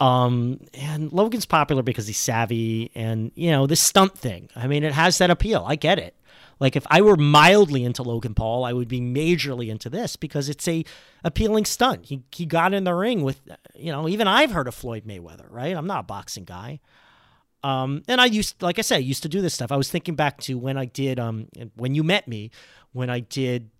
Um, 0.00 0.60
and 0.72 1.12
Logan's 1.12 1.44
popular 1.44 1.82
because 1.82 2.06
he's 2.06 2.16
savvy 2.16 2.90
and, 2.94 3.30
you 3.34 3.50
know, 3.50 3.66
this 3.66 3.80
stunt 3.80 4.16
thing. 4.16 4.48
I 4.56 4.66
mean, 4.66 4.84
it 4.84 4.94
has 4.94 5.18
that 5.18 5.28
appeal. 5.30 5.64
I 5.68 5.76
get 5.76 5.98
it. 5.98 6.14
Like 6.60 6.76
if 6.76 6.86
I 6.90 7.00
were 7.00 7.16
mildly 7.16 7.84
into 7.84 8.02
Logan 8.02 8.34
Paul, 8.34 8.64
I 8.64 8.72
would 8.72 8.88
be 8.88 9.00
majorly 9.00 9.68
into 9.68 9.88
this 9.88 10.16
because 10.16 10.48
it's 10.48 10.68
a 10.68 10.84
appealing 11.24 11.64
stunt. 11.64 12.06
He 12.06 12.22
he 12.30 12.46
got 12.46 12.74
in 12.74 12.84
the 12.84 12.94
ring 12.94 13.22
with 13.22 13.40
you 13.74 13.90
know, 13.90 14.08
even 14.08 14.28
I've 14.28 14.52
heard 14.52 14.68
of 14.68 14.74
Floyd 14.74 15.04
Mayweather, 15.04 15.46
right? 15.48 15.74
I'm 15.74 15.86
not 15.86 16.00
a 16.00 16.04
boxing 16.04 16.44
guy. 16.44 16.80
Um, 17.62 18.02
and 18.08 18.20
I 18.20 18.26
used, 18.26 18.62
like 18.62 18.78
I 18.78 18.82
said, 18.82 18.96
I 18.96 19.00
used 19.00 19.22
to 19.22 19.28
do 19.28 19.42
this 19.42 19.54
stuff. 19.54 19.70
I 19.70 19.76
was 19.76 19.90
thinking 19.90 20.14
back 20.14 20.40
to 20.42 20.56
when 20.56 20.78
I 20.78 20.86
did, 20.86 21.20
um, 21.20 21.48
when 21.76 21.94
you 21.94 22.02
met 22.02 22.26
me, 22.26 22.50
when 22.92 23.10
I 23.10 23.20
did, 23.20 23.70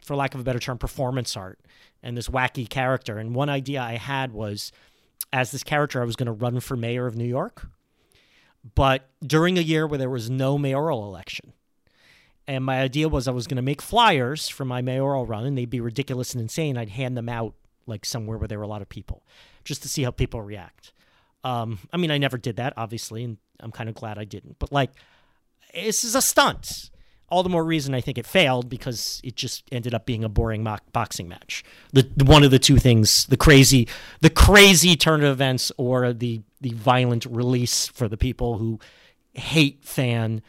for 0.00 0.14
lack 0.14 0.34
of 0.34 0.40
a 0.40 0.44
better 0.44 0.60
term, 0.60 0.78
performance 0.78 1.36
art 1.36 1.58
and 2.02 2.16
this 2.16 2.28
wacky 2.28 2.68
character. 2.68 3.18
And 3.18 3.34
one 3.34 3.48
idea 3.48 3.82
I 3.82 3.96
had 3.96 4.32
was, 4.32 4.70
as 5.32 5.50
this 5.50 5.64
character, 5.64 6.00
I 6.00 6.04
was 6.04 6.14
going 6.14 6.26
to 6.26 6.32
run 6.32 6.60
for 6.60 6.76
mayor 6.76 7.06
of 7.06 7.16
New 7.16 7.24
York, 7.24 7.66
but 8.76 9.08
during 9.24 9.58
a 9.58 9.62
year 9.62 9.86
where 9.86 9.98
there 9.98 10.10
was 10.10 10.30
no 10.30 10.56
mayoral 10.56 11.04
election. 11.04 11.52
And 12.48 12.64
my 12.64 12.80
idea 12.80 13.08
was 13.08 13.26
I 13.26 13.32
was 13.32 13.46
going 13.46 13.56
to 13.56 13.62
make 13.62 13.82
flyers 13.82 14.48
for 14.48 14.64
my 14.64 14.80
mayoral 14.80 15.26
run, 15.26 15.44
and 15.44 15.58
they'd 15.58 15.70
be 15.70 15.80
ridiculous 15.80 16.32
and 16.32 16.40
insane. 16.40 16.78
I'd 16.78 16.90
hand 16.90 17.16
them 17.16 17.28
out 17.28 17.54
like 17.86 18.04
somewhere 18.04 18.38
where 18.38 18.48
there 18.48 18.58
were 18.58 18.64
a 18.64 18.68
lot 18.68 18.82
of 18.82 18.88
people, 18.88 19.24
just 19.64 19.82
to 19.82 19.88
see 19.88 20.02
how 20.02 20.10
people 20.10 20.40
react. 20.42 20.92
Um, 21.44 21.78
I 21.92 21.96
mean, 21.96 22.10
I 22.10 22.18
never 22.18 22.38
did 22.38 22.56
that, 22.56 22.74
obviously, 22.76 23.24
and 23.24 23.38
I'm 23.60 23.72
kind 23.72 23.88
of 23.88 23.94
glad 23.94 24.18
I 24.18 24.24
didn't. 24.24 24.58
But 24.58 24.72
like, 24.72 24.90
this 25.74 26.04
is 26.04 26.14
a 26.14 26.22
stunt. 26.22 26.90
All 27.28 27.42
the 27.42 27.48
more 27.48 27.64
reason 27.64 27.94
I 27.94 28.00
think 28.00 28.18
it 28.18 28.26
failed 28.26 28.68
because 28.68 29.20
it 29.24 29.34
just 29.34 29.64
ended 29.72 29.92
up 29.94 30.06
being 30.06 30.22
a 30.22 30.28
boring 30.28 30.62
mock 30.62 30.82
boxing 30.92 31.26
match. 31.26 31.64
The, 31.92 32.08
the 32.16 32.24
one 32.24 32.44
of 32.44 32.52
the 32.52 32.58
two 32.60 32.78
things, 32.78 33.26
the 33.26 33.36
crazy, 33.36 33.88
the 34.20 34.30
crazy 34.30 34.94
turn 34.94 35.24
of 35.24 35.32
events, 35.32 35.72
or 35.76 36.12
the 36.12 36.42
the 36.60 36.70
violent 36.70 37.26
release 37.26 37.88
for 37.88 38.08
the 38.08 38.16
people 38.16 38.58
who 38.58 38.78
hate 39.34 39.84
fan 39.84 40.42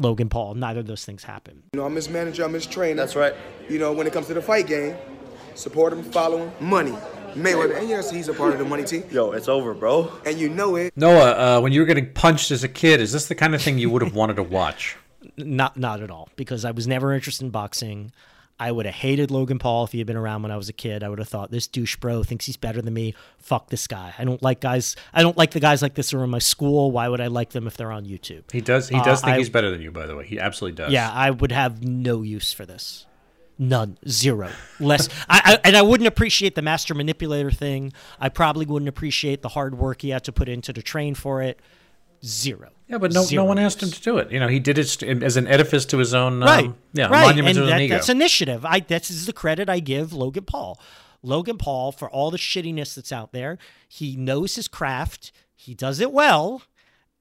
Logan 0.00 0.28
Paul. 0.28 0.54
Neither 0.54 0.80
of 0.80 0.86
those 0.86 1.04
things 1.04 1.24
happen. 1.24 1.62
You 1.72 1.80
know, 1.80 1.86
I'm 1.86 1.94
his 1.94 2.08
manager, 2.08 2.44
I'm 2.44 2.54
his 2.54 2.66
trainer. 2.66 2.96
That's 2.96 3.16
right. 3.16 3.34
You 3.68 3.78
know, 3.78 3.92
when 3.92 4.06
it 4.06 4.12
comes 4.12 4.26
to 4.28 4.34
the 4.34 4.42
fight 4.42 4.66
game, 4.66 4.96
support 5.54 5.92
him, 5.92 6.02
follow 6.02 6.38
him, 6.46 6.52
money. 6.60 6.96
Mayweather, 7.34 7.78
and 7.78 7.88
yes, 7.88 8.10
he's 8.10 8.28
a 8.28 8.34
part 8.34 8.52
of 8.52 8.58
the 8.58 8.64
money 8.64 8.82
team. 8.82 9.04
Yo, 9.10 9.30
it's 9.30 9.48
over, 9.48 9.72
bro. 9.72 10.12
And 10.26 10.38
you 10.38 10.48
know 10.48 10.74
it. 10.74 10.92
Noah, 10.96 11.58
uh, 11.58 11.60
when 11.60 11.72
you 11.72 11.78
were 11.80 11.86
getting 11.86 12.12
punched 12.12 12.50
as 12.50 12.64
a 12.64 12.68
kid, 12.68 13.00
is 13.00 13.12
this 13.12 13.28
the 13.28 13.36
kind 13.36 13.54
of 13.54 13.62
thing 13.62 13.78
you 13.78 13.88
would 13.88 14.02
have 14.02 14.14
wanted 14.14 14.34
to 14.36 14.42
watch? 14.42 14.96
Not, 15.36 15.76
not 15.76 16.02
at 16.02 16.10
all, 16.10 16.28
because 16.36 16.64
I 16.64 16.70
was 16.70 16.86
never 16.88 17.12
interested 17.12 17.44
in 17.44 17.50
boxing. 17.50 18.10
I 18.60 18.70
would 18.70 18.84
have 18.84 18.94
hated 18.94 19.30
Logan 19.30 19.58
Paul 19.58 19.84
if 19.84 19.92
he 19.92 19.98
had 19.98 20.06
been 20.06 20.18
around 20.18 20.42
when 20.42 20.52
I 20.52 20.56
was 20.58 20.68
a 20.68 20.74
kid. 20.74 21.02
I 21.02 21.08
would 21.08 21.18
have 21.18 21.28
thought 21.28 21.50
this 21.50 21.66
douche 21.66 21.96
bro 21.96 22.22
thinks 22.22 22.44
he's 22.44 22.58
better 22.58 22.82
than 22.82 22.92
me. 22.92 23.14
Fuck 23.38 23.70
this 23.70 23.86
guy. 23.86 24.12
I 24.18 24.24
don't 24.24 24.42
like 24.42 24.60
guys. 24.60 24.96
I 25.14 25.22
don't 25.22 25.36
like 25.36 25.52
the 25.52 25.60
guys 25.60 25.80
like 25.80 25.94
this 25.94 26.10
who 26.10 26.18
are 26.18 26.24
in 26.24 26.30
my 26.30 26.40
school. 26.40 26.92
Why 26.92 27.08
would 27.08 27.22
I 27.22 27.28
like 27.28 27.50
them 27.50 27.66
if 27.66 27.78
they're 27.78 27.90
on 27.90 28.04
YouTube? 28.04 28.52
He 28.52 28.60
does. 28.60 28.90
He 28.90 29.00
does 29.00 29.22
uh, 29.22 29.26
think 29.26 29.34
I, 29.36 29.38
he's 29.38 29.48
better 29.48 29.70
than 29.70 29.80
you. 29.80 29.90
By 29.90 30.06
the 30.06 30.14
way, 30.14 30.26
he 30.26 30.38
absolutely 30.38 30.76
does. 30.76 30.92
Yeah, 30.92 31.10
I 31.10 31.30
would 31.30 31.52
have 31.52 31.82
no 31.82 32.20
use 32.20 32.52
for 32.52 32.66
this. 32.66 33.06
None, 33.58 33.96
zero, 34.06 34.50
less. 34.78 35.08
I, 35.28 35.40
I, 35.44 35.68
and 35.68 35.76
I 35.76 35.82
wouldn't 35.82 36.08
appreciate 36.08 36.54
the 36.54 36.62
master 36.62 36.94
manipulator 36.94 37.50
thing. 37.50 37.92
I 38.18 38.28
probably 38.28 38.66
wouldn't 38.66 38.88
appreciate 38.88 39.40
the 39.42 39.50
hard 39.50 39.78
work 39.78 40.02
he 40.02 40.10
had 40.10 40.24
to 40.24 40.32
put 40.32 40.48
into 40.48 40.72
to 40.72 40.82
train 40.82 41.14
for 41.14 41.42
it. 41.42 41.60
Zero. 42.24 42.70
Yeah, 42.90 42.98
but 42.98 43.12
no, 43.12 43.24
no 43.30 43.44
one 43.44 43.58
asked 43.58 43.80
him 43.80 43.90
to 43.90 44.02
do 44.02 44.18
it. 44.18 44.32
You 44.32 44.40
know, 44.40 44.48
he 44.48 44.58
did 44.58 44.76
it 44.76 45.00
as 45.02 45.36
an 45.36 45.46
edifice 45.46 45.84
to 45.86 45.98
his 45.98 46.12
own, 46.12 46.42
um, 46.42 46.48
right? 46.48 46.74
Yeah, 46.92 47.06
right. 47.06 47.26
monument 47.26 47.56
and 47.56 47.66
to 47.68 47.72
that. 47.72 47.88
That's 47.88 48.08
initiative. 48.08 48.64
I 48.64 48.80
this 48.80 49.12
is 49.12 49.26
the 49.26 49.32
credit 49.32 49.68
I 49.68 49.78
give 49.78 50.12
Logan 50.12 50.44
Paul. 50.44 50.80
Logan 51.22 51.56
Paul 51.56 51.92
for 51.92 52.10
all 52.10 52.32
the 52.32 52.38
shittiness 52.38 52.96
that's 52.96 53.12
out 53.12 53.32
there. 53.32 53.58
He 53.88 54.16
knows 54.16 54.56
his 54.56 54.66
craft. 54.66 55.30
He 55.54 55.72
does 55.72 56.00
it 56.00 56.12
well, 56.12 56.62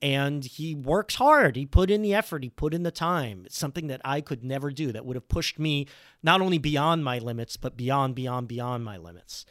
and 0.02 0.44
he 0.44 0.74
works 0.74 1.16
hard. 1.16 1.56
He 1.56 1.68
put 1.68 1.92
in 1.92 2.02
the 2.02 2.16
effort, 2.16 2.42
he 2.42 2.50
put 2.50 2.74
in 2.74 2.82
the 2.82 2.90
time. 2.90 3.44
It's 3.46 3.58
something 3.58 3.88
that 3.88 4.02
I 4.04 4.22
could 4.22 4.44
never 4.44 4.72
do 4.72 4.92
that 4.92 5.06
would 5.06 5.18
have 5.18 5.28
pushed 5.28 5.60
me 5.60 5.86
not 6.24 6.42
only 6.42 6.58
beyond 6.58 7.04
my 7.04 7.20
limits, 7.20 7.58
but 7.58 7.78
beyond, 7.78 8.16
beyond, 8.16 8.48
beyond 8.48 8.84
my 8.84 8.98
limits. 8.98 9.46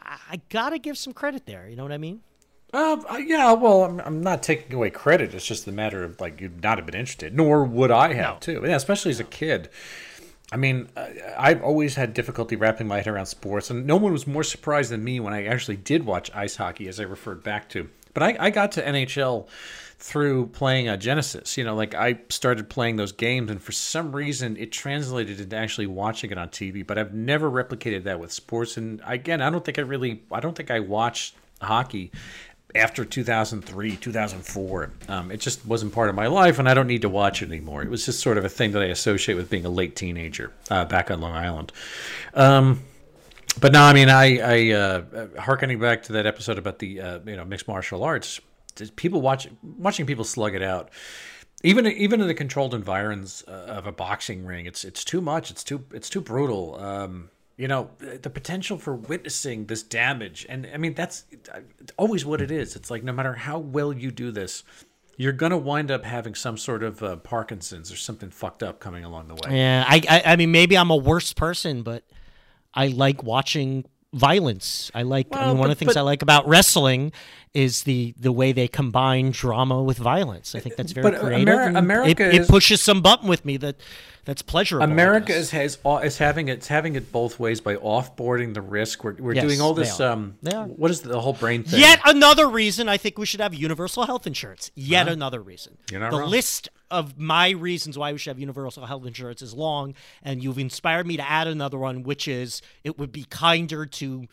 I, 0.00 0.18
I 0.30 0.40
got 0.48 0.70
to 0.70 0.78
give 0.78 0.96
some 0.96 1.12
credit 1.12 1.46
there. 1.46 1.68
You 1.68 1.74
know 1.74 1.82
what 1.82 1.92
I 1.92 1.98
mean? 1.98 2.20
Uh, 2.72 2.96
yeah, 3.24 3.52
well, 3.52 3.84
I'm, 3.84 4.00
I'm 4.00 4.22
not 4.22 4.42
taking 4.42 4.72
away 4.74 4.90
credit. 4.90 5.34
It's 5.34 5.46
just 5.46 5.66
a 5.66 5.72
matter 5.72 6.04
of 6.04 6.20
like 6.20 6.40
you'd 6.40 6.62
not 6.62 6.78
have 6.78 6.86
been 6.86 6.94
interested, 6.94 7.34
nor 7.34 7.64
would 7.64 7.90
I 7.90 8.14
have 8.14 8.34
No. 8.34 8.38
too. 8.40 8.62
Yeah, 8.64 8.76
especially 8.76 9.10
as 9.10 9.20
a 9.20 9.24
kid. 9.24 9.68
I 10.52 10.56
mean, 10.56 10.88
I've 11.38 11.62
always 11.62 11.94
had 11.94 12.12
difficulty 12.12 12.56
wrapping 12.56 12.88
my 12.88 12.96
head 12.98 13.06
around 13.08 13.26
sports, 13.26 13.70
and 13.70 13.86
no 13.86 13.96
one 13.96 14.12
was 14.12 14.26
more 14.26 14.42
surprised 14.42 14.90
than 14.90 15.02
me 15.04 15.20
when 15.20 15.32
I 15.32 15.46
actually 15.46 15.76
did 15.76 16.04
watch 16.04 16.30
ice 16.34 16.56
hockey, 16.56 16.88
as 16.88 16.98
I 16.98 17.04
referred 17.04 17.42
back 17.44 17.68
to. 17.70 17.88
But 18.14 18.22
I, 18.24 18.36
I 18.40 18.50
got 18.50 18.72
to 18.72 18.82
NHL 18.82 19.46
through 20.00 20.46
playing 20.48 20.88
a 20.88 20.96
Genesis. 20.96 21.56
You 21.56 21.62
know, 21.62 21.76
like 21.76 21.94
I 21.94 22.18
started 22.30 22.68
playing 22.68 22.96
those 22.96 23.12
games, 23.12 23.50
and 23.50 23.62
for 23.62 23.70
some 23.70 24.10
reason, 24.14 24.56
it 24.56 24.72
translated 24.72 25.38
into 25.40 25.56
actually 25.56 25.86
watching 25.86 26.32
it 26.32 26.38
on 26.38 26.48
TV. 26.48 26.84
But 26.84 26.98
I've 26.98 27.14
never 27.14 27.48
replicated 27.48 28.02
that 28.04 28.18
with 28.18 28.32
sports. 28.32 28.76
And 28.76 29.00
again, 29.06 29.40
I 29.40 29.50
don't 29.50 29.64
think 29.64 29.78
I 29.78 29.82
really, 29.82 30.22
I 30.32 30.40
don't 30.40 30.56
think 30.56 30.70
I 30.72 30.80
watched 30.80 31.36
hockey 31.62 32.10
after 32.74 33.04
2003 33.04 33.96
2004 33.96 34.90
um, 35.08 35.30
it 35.30 35.40
just 35.40 35.64
wasn't 35.66 35.92
part 35.92 36.08
of 36.08 36.14
my 36.14 36.26
life 36.26 36.58
and 36.58 36.68
i 36.68 36.74
don't 36.74 36.86
need 36.86 37.02
to 37.02 37.08
watch 37.08 37.42
it 37.42 37.48
anymore. 37.48 37.82
It 37.82 37.90
was 37.90 38.04
just 38.06 38.20
sort 38.20 38.38
of 38.38 38.44
a 38.44 38.48
thing 38.48 38.72
that 38.72 38.82
i 38.82 38.86
associate 38.86 39.34
with 39.34 39.50
being 39.50 39.64
a 39.64 39.70
late 39.70 39.96
teenager 39.96 40.52
uh, 40.70 40.84
back 40.84 41.10
on 41.10 41.20
long 41.20 41.32
island. 41.32 41.72
Um, 42.34 42.80
but 43.60 43.72
no 43.72 43.82
i 43.82 43.92
mean 43.92 44.08
i 44.08 44.38
i 44.38 44.70
uh, 44.72 45.26
harkening 45.38 45.78
back 45.80 46.04
to 46.04 46.12
that 46.12 46.26
episode 46.26 46.58
about 46.58 46.78
the 46.78 47.00
uh, 47.00 47.18
you 47.26 47.36
know 47.36 47.44
mixed 47.44 47.66
martial 47.66 48.04
arts, 48.04 48.40
people 48.96 49.20
watch 49.20 49.48
watching 49.62 50.06
people 50.06 50.24
slug 50.24 50.54
it 50.54 50.62
out 50.62 50.90
even 51.62 51.86
even 51.86 52.20
in 52.20 52.28
the 52.28 52.34
controlled 52.34 52.74
environs 52.74 53.44
uh, 53.48 53.50
of 53.50 53.86
a 53.86 53.92
boxing 53.92 54.46
ring 54.46 54.66
it's 54.66 54.84
it's 54.84 55.04
too 55.04 55.20
much 55.20 55.50
it's 55.50 55.64
too 55.64 55.84
it's 55.92 56.08
too 56.08 56.20
brutal. 56.20 56.76
Um, 56.80 57.30
you 57.60 57.68
know 57.68 57.90
the 57.98 58.30
potential 58.30 58.78
for 58.78 58.94
witnessing 58.94 59.66
this 59.66 59.82
damage. 59.82 60.46
And 60.48 60.68
i 60.72 60.76
mean 60.76 60.94
that's 60.94 61.24
always 61.96 62.24
what 62.24 62.40
it 62.40 62.50
is. 62.50 62.76
It's 62.76 62.90
like 62.90 63.04
no 63.04 63.12
matter 63.12 63.34
how 63.34 63.58
well 63.58 63.92
you 63.92 64.10
do 64.10 64.30
this 64.30 64.64
you're 65.20 65.32
gonna 65.32 65.58
wind 65.58 65.90
up 65.90 66.02
having 66.02 66.34
some 66.34 66.56
sort 66.56 66.82
of 66.82 67.02
uh, 67.02 67.14
parkinson's 67.16 67.92
or 67.92 67.96
something 67.96 68.30
fucked 68.30 68.62
up 68.62 68.80
coming 68.80 69.04
along 69.04 69.28
the 69.28 69.34
way. 69.34 69.58
Yeah, 69.58 69.84
I, 69.86 70.00
I, 70.08 70.22
I 70.32 70.36
mean, 70.36 70.50
maybe 70.50 70.78
I'm 70.78 70.88
a 70.88 70.96
worse 70.96 71.34
person, 71.34 71.82
but 71.82 72.04
I 72.72 72.86
like 72.86 73.22
watching 73.22 73.84
violence. 74.12 74.90
I 74.94 75.02
like. 75.02 75.28
I 75.32 75.38
Well, 75.38 75.48
mean, 75.48 75.58
one 75.58 75.68
but- 75.68 75.72
of 75.72 75.78
the 75.78 75.84
things 75.84 75.94
but- 75.94 76.00
I 76.00 76.02
like 76.02 76.22
about 76.22 76.48
wrestling 76.48 77.12
is 77.52 77.82
the 77.82 78.14
the 78.18 78.30
way 78.32 78.52
they 78.52 78.68
combine 78.68 79.30
drama 79.32 79.82
with 79.82 79.98
violence. 79.98 80.54
I 80.54 80.60
think 80.60 80.76
that's 80.76 80.92
very 80.92 81.02
But, 81.10 81.14
uh, 81.16 81.20
creative. 81.24 81.48
Ameri- 81.54 81.76
America 81.78 82.28
it, 82.28 82.34
it 82.34 82.40
is- 82.42 82.46
pushes 82.48 82.80
some 82.80 83.02
button 83.02 83.28
with 83.28 83.44
me 83.44 83.56
that 83.58 83.76
that's 84.24 84.42
pleasurable. 84.42 84.84
America 84.84 85.34
is 85.34 85.50
has 85.50 85.78
is 86.04 86.18
having 86.18 86.48
it, 86.48 86.52
it's 86.58 86.68
having 86.68 86.94
it 86.94 87.10
both 87.10 87.40
ways 87.40 87.60
by 87.60 87.74
offboarding 87.76 88.54
the 88.54 88.60
risk. 88.60 89.02
We're, 89.02 89.14
we're 89.18 89.34
Yes, 89.34 89.44
doing 89.44 89.60
all 89.60 89.74
this. 89.74 89.98
Um, 89.98 90.34
What 90.42 90.90
is 90.92 91.00
the 91.00 91.20
whole 91.20 91.32
brain 91.32 91.64
thing? 91.64 91.80
Yet 91.80 92.00
another 92.04 92.48
reason 92.48 92.88
I 92.88 92.96
think 92.98 93.18
we 93.18 93.26
should 93.26 93.40
have 93.40 93.52
universal 93.54 94.06
health 94.06 94.26
insurance. 94.28 94.70
Yet 94.76 95.08
another 95.08 95.40
reason. 95.40 95.78
You're 95.90 96.00
not 96.00 96.12
the 96.12 96.18
wrong. 96.20 96.30
list 96.30 96.68
of 96.90 97.18
my 97.18 97.50
reasons 97.50 97.96
why 97.96 98.12
we 98.12 98.18
should 98.18 98.30
have 98.30 98.38
universal 98.38 98.86
health 98.86 99.06
insurance 99.06 99.42
is 99.42 99.54
long, 99.54 99.94
and 100.22 100.42
you've 100.42 100.58
inspired 100.58 101.06
me 101.06 101.16
to 101.16 101.28
add 101.28 101.46
another 101.46 101.78
one, 101.78 102.02
which 102.02 102.26
is 102.26 102.62
it 102.84 102.98
would 102.98 103.12
be 103.12 103.24
kinder 103.24 103.86
to 103.86 104.26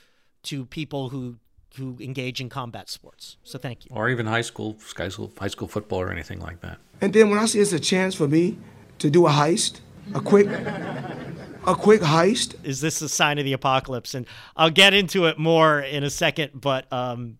to 0.43 0.65
people 0.65 1.09
who 1.09 1.37
who 1.75 1.97
engage 1.99 2.41
in 2.41 2.49
combat 2.49 2.89
sports. 2.89 3.37
So 3.43 3.59
thank 3.59 3.85
you. 3.85 3.91
or 3.93 4.09
even 4.09 4.25
high 4.25 4.41
school, 4.41 4.77
high 4.97 5.09
school, 5.09 5.31
high 5.37 5.47
school 5.47 5.67
football 5.67 6.01
or 6.01 6.11
anything 6.11 6.39
like 6.39 6.61
that. 6.61 6.79
And 7.01 7.13
then 7.13 7.29
when 7.29 7.37
I 7.37 7.45
see 7.45 7.59
it's 7.59 7.73
a 7.73 7.79
chance 7.79 8.15
for 8.15 8.27
me 8.27 8.57
to 8.99 9.09
do 9.09 9.27
a 9.27 9.29
heist, 9.29 9.81
a 10.15 10.19
quick, 10.19 10.47
a 10.47 11.75
quick 11.75 12.01
heist, 12.01 12.55
Is 12.63 12.81
this 12.81 13.01
a 13.01 13.09
sign 13.09 13.37
of 13.37 13.45
the 13.45 13.53
apocalypse? 13.53 14.15
And 14.15 14.25
I'll 14.55 14.71
get 14.71 14.93
into 14.93 15.25
it 15.25 15.37
more 15.37 15.79
in 15.79 16.03
a 16.03 16.09
second, 16.09 16.51
but 16.55 16.91
um, 16.91 17.37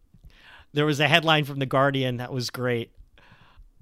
there 0.73 0.85
was 0.85 0.99
a 0.99 1.07
headline 1.07 1.45
from 1.45 1.59
the 1.59 1.65
Guardian 1.65 2.17
that 2.17 2.31
was 2.31 2.49
great. 2.49 2.91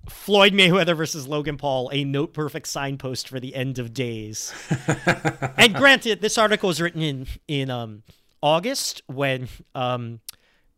Floyd 0.08 0.54
Mayweather 0.54 0.96
versus 0.96 1.28
Logan 1.28 1.58
Paul, 1.58 1.90
a 1.92 2.04
note 2.04 2.34
perfect 2.34 2.68
signpost 2.68 3.28
for 3.28 3.40
the 3.40 3.56
end 3.56 3.80
of 3.80 3.94
days. 3.94 4.54
and 5.58 5.74
granted, 5.76 6.22
this 6.22 6.38
article 6.38 6.68
was 6.68 6.82
written 6.82 7.02
in 7.02 7.28
in 7.48 7.70
um, 7.70 8.04
August 8.42 9.02
when 9.08 9.48
um, 9.74 10.20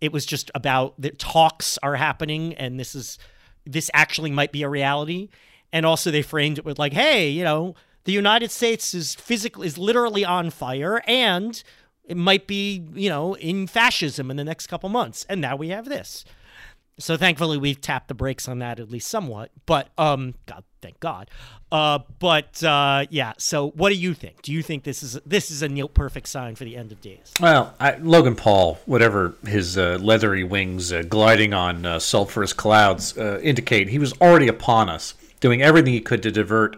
it 0.01 0.11
was 0.11 0.25
just 0.25 0.51
about 0.55 0.99
the 0.99 1.11
talks 1.11 1.77
are 1.83 1.95
happening, 1.95 2.53
and 2.55 2.79
this 2.79 2.95
is 2.95 3.17
this 3.65 3.91
actually 3.93 4.31
might 4.31 4.51
be 4.51 4.63
a 4.63 4.69
reality. 4.69 5.29
And 5.73 5.85
also, 5.85 6.11
they 6.11 6.21
framed 6.21 6.57
it 6.57 6.65
with 6.65 6.79
like, 6.79 6.93
hey, 6.93 7.29
you 7.29 7.43
know, 7.43 7.75
the 8.05 8.13
United 8.13 8.51
States 8.51 8.93
is 8.93 9.15
physically 9.15 9.67
is 9.67 9.77
literally 9.77 10.23
on 10.23 10.49
fire, 10.49 11.01
and 11.05 11.61
it 12.05 12.15
might 12.15 12.47
be, 12.47 12.85
you 12.93 13.09
know, 13.09 13.35
in 13.35 13.67
fascism 13.67 14.31
in 14.31 14.37
the 14.37 14.45
next 14.45 14.67
couple 14.67 14.87
months. 14.87 15.25
And 15.27 15.41
now 15.41 15.57
we 15.57 15.69
have 15.69 15.85
this. 15.85 16.23
So 16.99 17.15
thankfully 17.15 17.57
we've 17.57 17.79
tapped 17.79 18.07
the 18.07 18.13
brakes 18.13 18.47
on 18.47 18.59
that 18.59 18.79
at 18.79 18.89
least 18.89 19.07
somewhat. 19.07 19.51
But 19.65 19.89
um 19.97 20.35
God 20.45 20.63
thank 20.81 20.99
God. 20.99 21.29
Uh 21.71 21.99
but 22.19 22.63
uh 22.63 23.05
yeah, 23.09 23.33
so 23.37 23.69
what 23.71 23.89
do 23.89 23.95
you 23.95 24.13
think? 24.13 24.41
Do 24.41 24.51
you 24.51 24.63
think 24.63 24.83
this 24.83 25.03
is 25.03 25.19
this 25.25 25.51
is 25.51 25.61
a 25.61 25.69
near 25.69 25.87
perfect 25.87 26.27
sign 26.27 26.55
for 26.55 26.63
the 26.63 26.75
end 26.75 26.91
of 26.91 27.01
days? 27.01 27.31
Well, 27.39 27.73
I, 27.79 27.97
Logan 27.97 28.35
Paul, 28.35 28.79
whatever 28.85 29.35
his 29.45 29.77
uh, 29.77 29.97
leathery 30.01 30.43
wings 30.43 30.91
uh, 30.91 31.03
gliding 31.03 31.53
on 31.53 31.85
uh, 31.85 31.97
sulfurous 31.97 32.55
clouds 32.55 33.17
uh, 33.17 33.39
indicate, 33.43 33.89
he 33.89 33.99
was 33.99 34.13
already 34.21 34.47
upon 34.47 34.89
us, 34.89 35.13
doing 35.39 35.61
everything 35.61 35.93
he 35.93 36.01
could 36.01 36.23
to 36.23 36.31
divert 36.31 36.77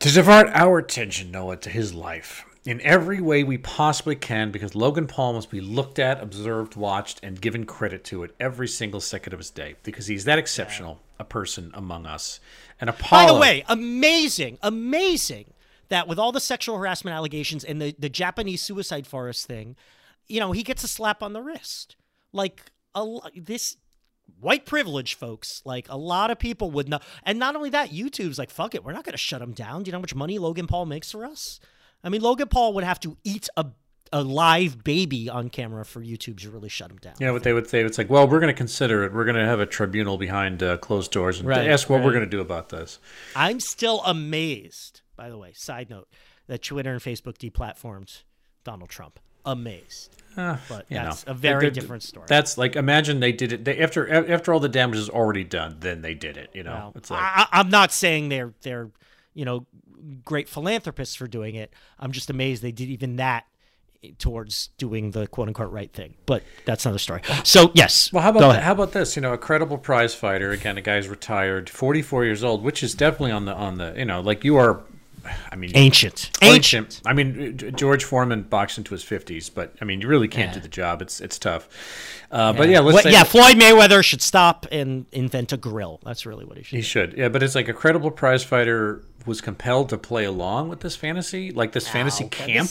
to 0.00 0.10
divert 0.10 0.48
our 0.54 0.78
attention, 0.78 1.30
Noah, 1.30 1.56
to 1.58 1.70
his 1.70 1.94
life 1.94 2.44
in 2.64 2.80
every 2.82 3.20
way 3.20 3.42
we 3.42 3.56
possibly 3.58 4.16
can, 4.16 4.50
because 4.50 4.74
Logan 4.74 5.06
Paul 5.06 5.32
must 5.32 5.50
be 5.50 5.60
looked 5.60 5.98
at, 5.98 6.22
observed, 6.22 6.76
watched, 6.76 7.20
and 7.22 7.40
given 7.40 7.64
credit 7.64 8.04
to 8.04 8.22
it 8.22 8.34
every 8.38 8.68
single 8.68 9.00
second 9.00 9.32
of 9.32 9.38
his 9.38 9.50
day, 9.50 9.76
because 9.82 10.06
he's 10.06 10.24
that 10.24 10.38
exceptional 10.38 11.00
a 11.18 11.24
person 11.24 11.70
among 11.74 12.06
us. 12.06 12.40
And 12.80 12.90
Apollo, 12.90 13.26
By 13.26 13.32
the 13.32 13.38
way, 13.38 13.64
amazing, 13.68 14.58
amazing 14.62 15.52
that 15.88 16.06
with 16.06 16.18
all 16.18 16.32
the 16.32 16.40
sexual 16.40 16.76
harassment 16.76 17.14
allegations 17.14 17.64
and 17.64 17.80
the, 17.80 17.94
the 17.98 18.08
Japanese 18.08 18.62
suicide 18.62 19.06
forest 19.06 19.46
thing, 19.46 19.76
you 20.28 20.40
know, 20.40 20.52
he 20.52 20.62
gets 20.62 20.84
a 20.84 20.88
slap 20.88 21.22
on 21.22 21.32
the 21.32 21.42
wrist. 21.42 21.96
Like 22.32 22.70
a 22.94 23.18
this 23.34 23.76
white 24.38 24.64
privilege, 24.64 25.14
folks. 25.14 25.62
Like 25.64 25.86
a 25.88 25.96
lot 25.96 26.30
of 26.30 26.38
people 26.38 26.70
would 26.70 26.88
know. 26.88 27.00
And 27.24 27.38
not 27.38 27.56
only 27.56 27.70
that, 27.70 27.90
YouTube's 27.90 28.38
like, 28.38 28.50
fuck 28.50 28.74
it, 28.74 28.84
we're 28.84 28.92
not 28.92 29.04
going 29.04 29.12
to 29.12 29.18
shut 29.18 29.42
him 29.42 29.52
down. 29.52 29.82
Do 29.82 29.88
you 29.88 29.92
know 29.92 29.98
how 29.98 30.02
much 30.02 30.14
money 30.14 30.38
Logan 30.38 30.66
Paul 30.66 30.86
makes 30.86 31.10
for 31.10 31.24
us? 31.24 31.58
I 32.02 32.08
mean, 32.08 32.20
Logan 32.22 32.48
Paul 32.48 32.72
would 32.74 32.84
have 32.84 33.00
to 33.00 33.16
eat 33.24 33.48
a 33.56 33.66
a 34.12 34.24
live 34.24 34.82
baby 34.82 35.28
on 35.30 35.48
camera 35.48 35.84
for 35.84 36.00
YouTube 36.02 36.40
to 36.40 36.50
really 36.50 36.68
shut 36.68 36.90
him 36.90 36.96
down. 36.96 37.14
Yeah, 37.20 37.30
what 37.30 37.44
they 37.44 37.52
would 37.52 37.68
say, 37.68 37.80
it's 37.82 37.96
like, 37.96 38.10
well, 38.10 38.26
we're 38.26 38.40
going 38.40 38.52
to 38.52 38.58
consider 38.58 39.04
it. 39.04 39.12
We're 39.14 39.24
going 39.24 39.36
to 39.36 39.44
have 39.46 39.60
a 39.60 39.66
tribunal 39.66 40.18
behind 40.18 40.64
uh, 40.64 40.78
closed 40.78 41.12
doors 41.12 41.38
and 41.38 41.48
Right, 41.48 41.68
ask 41.68 41.88
what 41.88 42.02
we're 42.02 42.10
going 42.10 42.24
to 42.24 42.28
do 42.30 42.40
about 42.40 42.70
this. 42.70 42.98
I'm 43.36 43.60
still 43.60 44.02
amazed, 44.04 45.02
by 45.14 45.30
the 45.30 45.38
way, 45.38 45.52
side 45.52 45.90
note, 45.90 46.08
that 46.48 46.60
Twitter 46.60 46.90
and 46.90 47.00
Facebook 47.00 47.38
deplatformed 47.38 48.24
Donald 48.64 48.90
Trump. 48.90 49.20
Amazed. 49.46 50.10
but 50.34 50.42
Ah, 50.42 50.60
that's 50.88 51.24
know, 51.26 51.30
a 51.30 51.34
very 51.34 51.60
They- 51.66 51.70
they- 51.70 51.80
different 51.80 52.02
story. 52.02 52.26
That's 52.28 52.58
like 52.58 52.74
imagine 52.74 53.20
they 53.20 53.30
did 53.32 53.52
it 53.52 53.64
they, 53.64 53.78
after 53.78 54.28
after 54.32 54.52
all 54.52 54.58
the 54.58 54.68
damage 54.68 54.98
is 54.98 55.08
already 55.08 55.44
done. 55.44 55.76
Then 55.78 56.02
they 56.02 56.14
did 56.14 56.36
it. 56.36 56.50
You 56.52 56.64
know, 56.64 56.72
Well, 56.72 56.92
it's 56.96 57.10
like 57.12 57.20
I- 57.22 57.46
I'm 57.52 57.70
not 57.70 57.92
saying 57.92 58.28
they're 58.28 58.52
they're 58.62 58.90
you 59.34 59.44
know 59.44 59.66
great 60.24 60.48
philanthropists 60.48 61.14
for 61.14 61.26
doing 61.26 61.54
it. 61.54 61.72
I'm 61.98 62.12
just 62.12 62.30
amazed 62.30 62.62
they 62.62 62.72
did 62.72 62.88
even 62.88 63.16
that 63.16 63.44
towards 64.18 64.68
doing 64.78 65.10
the 65.10 65.26
quote 65.26 65.48
unquote 65.48 65.70
right 65.70 65.92
thing. 65.92 66.14
But 66.26 66.42
that's 66.64 66.86
another 66.86 66.98
story. 66.98 67.22
So 67.44 67.70
yes, 67.74 68.12
Well, 68.12 68.22
how 68.22 68.30
about 68.30 68.62
how 68.62 68.72
about 68.72 68.92
this? 68.92 69.16
You 69.16 69.22
know, 69.22 69.32
a 69.32 69.38
credible 69.38 69.78
prize 69.78 70.14
fighter. 70.14 70.50
Again, 70.52 70.78
a 70.78 70.82
guy's 70.82 71.08
retired, 71.08 71.68
44 71.68 72.24
years 72.24 72.42
old, 72.44 72.62
which 72.62 72.82
is 72.82 72.94
definitely 72.94 73.32
on 73.32 73.44
the 73.44 73.54
on 73.54 73.76
the 73.78 73.94
you 73.96 74.04
know 74.04 74.20
like 74.20 74.44
you 74.44 74.56
are. 74.56 74.82
I 75.52 75.56
mean, 75.56 75.72
ancient, 75.74 76.30
ancient. 76.40 77.02
I 77.04 77.12
mean, 77.12 77.58
George 77.76 78.04
Foreman 78.04 78.44
boxed 78.44 78.78
into 78.78 78.92
his 78.92 79.04
50s, 79.04 79.50
but 79.52 79.74
I 79.78 79.84
mean, 79.84 80.00
you 80.00 80.08
really 80.08 80.28
can't 80.28 80.54
do 80.54 80.60
the 80.60 80.68
job. 80.68 81.02
It's 81.02 81.20
it's 81.20 81.38
tough. 81.38 81.68
Uh, 82.30 82.54
But 82.54 82.70
yeah, 82.70 82.80
let's 82.80 82.94
Well, 82.94 83.02
say 83.02 83.12
yeah, 83.12 83.24
Floyd 83.24 83.56
Mayweather 83.56 84.02
should 84.02 84.22
stop 84.22 84.64
and 84.72 85.04
invent 85.12 85.52
a 85.52 85.58
grill. 85.58 86.00
That's 86.06 86.24
really 86.24 86.46
what 86.46 86.56
he 86.56 86.62
should. 86.62 86.76
He 86.76 86.80
do. 86.80 86.86
should, 86.86 87.18
yeah. 87.18 87.28
But 87.28 87.42
it's 87.42 87.54
like 87.54 87.68
a 87.68 87.74
credible 87.74 88.10
prize 88.10 88.42
fighter 88.42 89.04
was 89.26 89.40
compelled 89.40 89.88
to 89.90 89.98
play 89.98 90.24
along 90.24 90.68
with 90.68 90.80
this 90.80 90.96
fantasy, 90.96 91.50
like 91.50 91.72
this 91.72 91.88
fantasy 91.88 92.28
camp. 92.28 92.70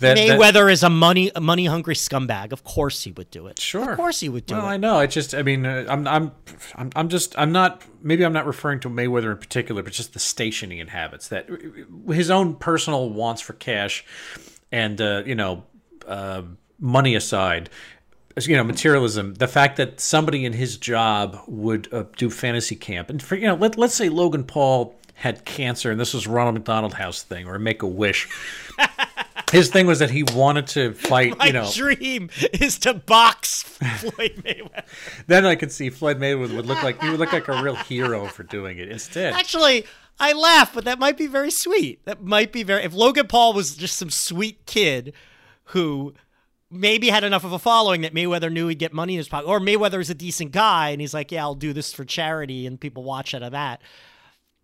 That, 0.00 0.16
that- 0.16 0.38
Mayweather 0.40 0.72
is 0.72 0.82
a 0.82 0.88
money 0.88 1.30
a 1.34 1.40
money 1.40 1.66
hungry 1.66 1.94
scumbag. 1.94 2.52
Of 2.52 2.64
course 2.64 3.02
he 3.02 3.12
would 3.12 3.30
do 3.30 3.46
it. 3.48 3.60
Sure. 3.60 3.90
Of 3.90 3.96
course 3.98 4.20
he 4.20 4.30
would 4.30 4.46
do 4.46 4.54
it 4.54 4.58
well, 4.58 4.66
I 4.66 4.78
know. 4.78 4.96
I 4.96 5.06
just, 5.06 5.34
I 5.34 5.42
mean, 5.42 5.66
uh, 5.66 5.84
I'm, 5.88 6.08
I'm, 6.08 6.32
I'm, 6.74 6.90
I'm 6.96 7.08
just, 7.10 7.38
I'm 7.38 7.52
not. 7.52 7.82
Maybe 8.02 8.24
I'm 8.24 8.32
not 8.32 8.46
referring 8.46 8.80
to 8.80 8.88
Mayweather 8.88 9.30
in 9.30 9.36
particular, 9.36 9.82
but 9.82 9.92
just 9.92 10.14
the 10.14 10.18
station 10.18 10.70
he 10.70 10.80
inhabits. 10.80 11.28
That 11.28 11.50
uh, 11.50 12.12
his 12.12 12.30
own 12.30 12.54
personal 12.54 13.10
wants 13.10 13.42
for 13.42 13.52
cash, 13.52 14.04
and 14.72 14.98
uh, 15.00 15.22
you 15.26 15.34
know, 15.34 15.64
uh, 16.06 16.42
money 16.78 17.14
aside, 17.14 17.68
you 18.38 18.56
know 18.56 18.64
materialism 18.64 19.34
the 19.34 19.48
fact 19.48 19.76
that 19.76 20.00
somebody 20.00 20.44
in 20.44 20.52
his 20.52 20.76
job 20.78 21.38
would 21.46 21.92
uh, 21.92 22.04
do 22.16 22.30
fantasy 22.30 22.76
camp 22.76 23.10
and 23.10 23.22
for 23.22 23.34
you 23.34 23.46
know 23.46 23.54
let, 23.54 23.76
let's 23.76 23.94
say 23.94 24.08
logan 24.08 24.44
paul 24.44 24.94
had 25.20 25.44
cancer 25.44 25.90
and 25.90 26.00
this 26.00 26.12
was 26.14 26.26
ronald 26.26 26.54
mcdonald 26.54 26.94
house 26.94 27.22
thing 27.22 27.46
or 27.46 27.58
make 27.58 27.82
a 27.82 27.86
wish 27.86 28.28
his 29.52 29.68
thing 29.68 29.86
was 29.86 29.98
that 29.98 30.10
he 30.10 30.22
wanted 30.22 30.66
to 30.66 30.94
fight 30.94 31.36
My 31.38 31.46
you 31.46 31.52
know 31.52 31.70
dream 31.72 32.30
is 32.52 32.78
to 32.80 32.94
box 32.94 33.62
Floyd 33.62 34.42
Mayweather. 34.44 34.84
then 35.26 35.44
i 35.46 35.54
could 35.54 35.72
see 35.72 35.90
floyd 35.90 36.18
mayweather 36.18 36.56
would 36.56 36.66
look 36.66 36.82
like 36.82 37.00
he 37.02 37.10
would 37.10 37.20
look 37.20 37.32
like 37.32 37.48
a 37.48 37.62
real 37.62 37.74
hero 37.76 38.26
for 38.26 38.42
doing 38.42 38.78
it 38.78 38.88
instead 38.90 39.32
Actually, 39.34 39.84
I 40.22 40.34
laugh, 40.34 40.74
but 40.74 40.84
that 40.84 40.98
might 40.98 41.16
be 41.16 41.26
very 41.26 41.50
sweet. 41.50 42.04
That 42.04 42.22
might 42.22 42.52
be 42.52 42.62
very. 42.62 42.84
If 42.84 42.92
Logan 42.92 43.26
Paul 43.26 43.54
was 43.54 43.74
just 43.74 43.96
some 43.96 44.10
sweet 44.10 44.66
kid 44.66 45.14
who 45.72 46.12
maybe 46.70 47.08
had 47.08 47.24
enough 47.24 47.42
of 47.42 47.52
a 47.54 47.58
following 47.58 48.02
that 48.02 48.12
Mayweather 48.12 48.52
knew 48.52 48.68
he'd 48.68 48.78
get 48.78 48.92
money 48.92 49.14
in 49.14 49.18
his 49.18 49.28
pocket, 49.30 49.46
or 49.48 49.60
Mayweather 49.60 49.98
is 49.98 50.10
a 50.10 50.14
decent 50.14 50.52
guy 50.52 50.90
and 50.90 51.00
he's 51.00 51.14
like, 51.14 51.32
"Yeah, 51.32 51.42
I'll 51.44 51.54
do 51.54 51.72
this 51.72 51.94
for 51.94 52.04
charity," 52.04 52.66
and 52.66 52.78
people 52.78 53.02
watch 53.02 53.32
out 53.34 53.42
of 53.42 53.52
that. 53.52 53.80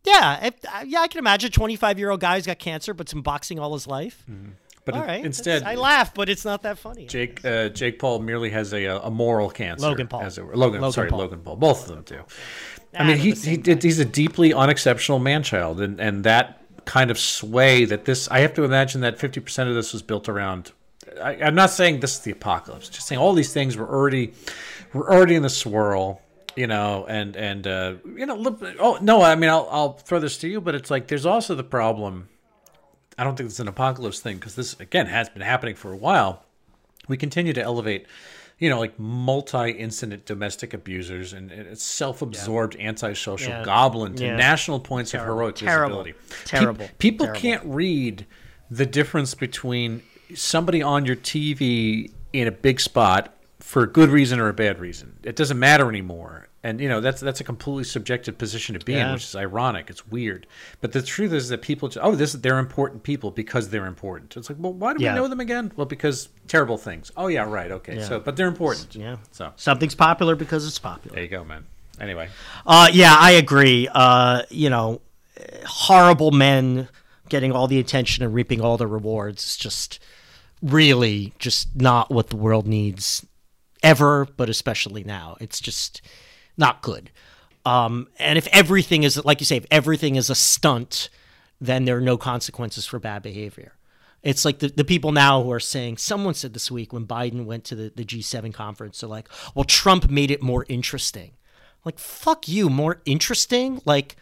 Yeah, 0.06 0.46
if, 0.46 0.54
uh, 0.66 0.84
yeah, 0.86 1.00
I 1.00 1.08
can 1.08 1.18
imagine. 1.18 1.50
Twenty-five 1.50 1.98
year 1.98 2.10
old 2.10 2.20
guy 2.20 2.36
who's 2.36 2.46
got 2.46 2.58
cancer, 2.58 2.94
but's 2.94 3.12
been 3.12 3.22
boxing 3.22 3.58
all 3.58 3.72
his 3.74 3.86
life. 3.86 4.24
but 4.84 4.94
All 4.94 5.02
in- 5.02 5.06
right, 5.08 5.24
instead 5.24 5.62
I 5.64 5.74
laugh, 5.74 6.14
but 6.14 6.28
it's 6.28 6.44
not 6.44 6.62
that 6.62 6.78
funny. 6.78 7.06
Jake 7.06 7.44
uh, 7.44 7.68
Jake 7.70 7.98
Paul 7.98 8.20
merely 8.20 8.50
has 8.50 8.72
a 8.72 8.84
a 8.86 9.10
moral 9.10 9.50
cancer. 9.50 9.86
Logan 9.86 10.06
Paul. 10.08 10.22
as 10.22 10.38
it 10.38 10.44
were. 10.46 10.54
Logan, 10.56 10.80
Logan 10.80 10.92
sorry, 10.92 11.10
Paul. 11.10 11.18
Logan 11.18 11.40
Paul. 11.40 11.56
Both 11.56 11.88
of 11.88 11.94
them 11.94 12.02
do. 12.04 12.22
I 12.94 13.02
Ah, 13.02 13.04
mean, 13.04 13.18
he, 13.18 13.32
he 13.32 13.56
did, 13.58 13.82
he's 13.82 13.98
a 13.98 14.04
deeply 14.06 14.54
unexceptional 14.54 15.18
man 15.18 15.42
child, 15.42 15.80
and 15.80 16.00
and 16.00 16.22
that 16.24 16.62
kind 16.84 17.10
of 17.10 17.18
sway 17.18 17.84
that 17.84 18.04
this. 18.04 18.28
I 18.30 18.38
have 18.40 18.54
to 18.54 18.62
imagine 18.64 19.00
that 19.00 19.18
fifty 19.18 19.40
percent 19.40 19.68
of 19.68 19.74
this 19.74 19.92
was 19.92 20.02
built 20.02 20.28
around. 20.28 20.72
I, 21.22 21.36
I'm 21.42 21.54
not 21.54 21.70
saying 21.70 22.00
this 22.00 22.14
is 22.14 22.20
the 22.20 22.30
apocalypse. 22.30 22.88
Just 22.88 23.06
saying 23.08 23.20
all 23.20 23.32
these 23.32 23.52
things 23.52 23.76
were 23.76 23.88
already 23.88 24.32
were 24.92 25.12
already 25.12 25.34
in 25.34 25.42
the 25.42 25.50
swirl. 25.50 26.22
You 26.56 26.66
know, 26.66 27.04
and 27.08 27.36
and 27.36 27.66
uh, 27.66 27.94
you 28.16 28.24
know, 28.26 28.58
oh 28.80 28.98
no, 29.02 29.22
I 29.22 29.34
mean, 29.34 29.50
I'll 29.50 29.68
I'll 29.70 29.92
throw 29.92 30.18
this 30.18 30.38
to 30.38 30.48
you, 30.48 30.60
but 30.60 30.74
it's 30.74 30.90
like 30.90 31.08
there's 31.08 31.26
also 31.26 31.54
the 31.54 31.62
problem. 31.64 32.28
I 33.18 33.24
don't 33.24 33.36
think 33.36 33.48
it's 33.50 33.60
an 33.60 33.68
apocalypse 33.68 34.20
thing 34.20 34.36
because 34.36 34.54
this 34.56 34.78
again 34.80 35.06
has 35.06 35.28
been 35.28 35.42
happening 35.42 35.74
for 35.74 35.92
a 35.92 35.96
while 35.96 36.42
we 37.08 37.16
continue 37.16 37.52
to 37.52 37.62
elevate 37.62 38.04
you 38.58 38.68
know 38.68 38.78
like 38.80 38.98
multi-incident 38.98 40.26
domestic 40.26 40.74
abusers 40.74 41.32
and, 41.32 41.52
and 41.52 41.78
self-absorbed 41.78 42.76
antisocial 42.80 43.50
Yeah. 43.52 43.64
goblin 43.64 44.16
to 44.16 44.24
Yeah. 44.24 44.36
national 44.36 44.80
points 44.80 45.14
of 45.14 45.20
heroic 45.20 45.54
Terrible. 45.54 46.02
visibility 46.02 46.12
Pe- 46.12 46.44
Terrible. 46.58 46.88
people 46.98 47.26
Terrible. 47.26 47.40
can't 47.40 47.62
read 47.64 48.26
the 48.70 48.86
difference 48.86 49.34
between 49.34 50.02
somebody 50.34 50.82
on 50.82 51.06
your 51.06 51.16
tv 51.16 52.10
in 52.32 52.48
a 52.48 52.52
big 52.52 52.80
spot 52.80 53.34
for 53.60 53.82
a 53.82 53.86
good 53.86 54.10
reason 54.10 54.38
or 54.40 54.48
a 54.48 54.52
bad 54.54 54.78
reason. 54.78 55.16
It 55.22 55.36
doesn't 55.36 55.58
matter 55.58 55.88
anymore. 55.88 56.48
And 56.62 56.80
you 56.80 56.88
know 56.88 57.00
that's 57.00 57.20
that's 57.20 57.40
a 57.40 57.44
completely 57.44 57.84
subjective 57.84 58.36
position 58.38 58.76
to 58.78 58.84
be 58.84 58.94
in 58.94 58.98
Yeah. 58.98 59.12
which 59.12 59.22
is 59.24 59.36
ironic. 59.36 59.88
It's 59.88 60.06
weird. 60.08 60.46
But 60.80 60.90
the 60.92 61.00
truth 61.00 61.32
is 61.32 61.48
that 61.50 61.62
people 61.62 61.88
just, 61.88 62.04
oh 62.04 62.16
this 62.16 62.32
they're 62.32 62.58
important 62.58 63.04
people 63.04 63.30
because 63.30 63.68
they're 63.70 63.86
important. 63.86 64.36
It's 64.36 64.50
like 64.50 64.58
well 64.60 64.72
why 64.72 64.94
do 64.94 65.02
Yeah. 65.04 65.14
we 65.14 65.20
know 65.20 65.28
them 65.28 65.38
again? 65.40 65.70
Well 65.76 65.86
because 65.86 66.28
terrible 66.48 66.76
things. 66.76 67.12
Oh 67.16 67.28
yeah 67.28 67.44
right. 67.48 67.70
Okay. 67.70 68.02
So 68.02 68.18
but 68.18 68.36
they're 68.36 68.48
important. 68.48 68.96
Yeah. 68.96 69.18
so. 69.30 69.52
Something's 69.56 69.94
popular 69.94 70.34
because 70.34 70.66
it's 70.66 70.78
popular. 70.80 71.14
there 71.14 71.22
you 71.24 71.30
go 71.30 71.44
man. 71.44 71.64
Anyway. 72.00 72.28
Uh, 72.66 72.88
yeah, 72.92 73.14
I 73.18 73.30
agree. 73.32 73.88
Uh, 73.90 74.42
you 74.50 74.68
know, 74.68 75.00
horrible 75.64 76.30
men 76.30 76.88
getting 77.28 77.52
all 77.52 77.66
the 77.68 77.78
attention 77.78 78.22
and 78.24 78.34
reaping 78.34 78.60
all 78.60 78.76
the 78.76 78.86
rewards 78.86 79.44
is 79.44 79.56
just 79.56 79.98
really 80.62 81.32
just 81.38 81.74
not 81.76 82.10
what 82.10 82.28
the 82.28 82.36
world 82.36 82.66
needs 82.66 83.24
ever, 83.82 84.26
but 84.36 84.48
especially 84.48 85.04
now. 85.04 85.36
It's 85.40 85.60
just 85.60 86.02
not 86.56 86.82
good. 86.82 87.10
Um, 87.64 88.08
and 88.18 88.38
if 88.38 88.46
everything 88.52 89.02
is, 89.02 89.22
like 89.24 89.40
you 89.40 89.46
say, 89.46 89.56
if 89.56 89.66
everything 89.70 90.16
is 90.16 90.30
a 90.30 90.34
stunt, 90.34 91.10
then 91.60 91.84
there 91.84 91.96
are 91.96 92.02
no 92.02 92.16
consequences 92.16 92.86
for 92.86 92.98
bad 92.98 93.22
behavior. 93.22 93.72
It's 94.22 94.44
like 94.44 94.60
the, 94.60 94.68
the 94.68 94.84
people 94.84 95.12
now 95.12 95.42
who 95.42 95.52
are 95.52 95.60
saying, 95.60 95.98
someone 95.98 96.34
said 96.34 96.52
this 96.52 96.70
week 96.70 96.92
when 96.92 97.06
Biden 97.06 97.44
went 97.44 97.64
to 97.64 97.74
the, 97.74 97.92
the 97.94 98.04
G7 98.04 98.52
conference, 98.52 99.00
they're 99.00 99.08
like, 99.08 99.28
well, 99.54 99.64
Trump 99.64 100.10
made 100.10 100.30
it 100.30 100.42
more 100.42 100.64
interesting. 100.68 101.32
Like, 101.84 101.98
fuck 101.98 102.48
you, 102.48 102.68
more 102.68 103.00
interesting? 103.04 103.80
Like, 103.84 104.16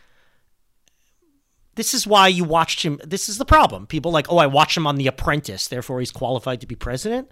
this 1.75 1.95
is 1.95 2.07
why 2.07 2.29
you 2.29 2.45
watched 2.45 2.83
him. 2.83 3.01
This 3.03 3.29
is 3.29 3.39
the 3.39 3.45
problem. 3.45 3.87
People 3.87 4.13
like, 4.13 4.31
oh, 4.31 4.39
I 4.39 4.47
watched 4.47 4.77
him 4.77 4.87
on 4.87 4.97
The 4.97 5.07
Apprentice, 5.07 5.69
therefore 5.69 6.01
he's 6.01 6.13
qualified 6.13 6.61
to 6.61 6.67
be 6.67 6.75
president. 6.75 7.31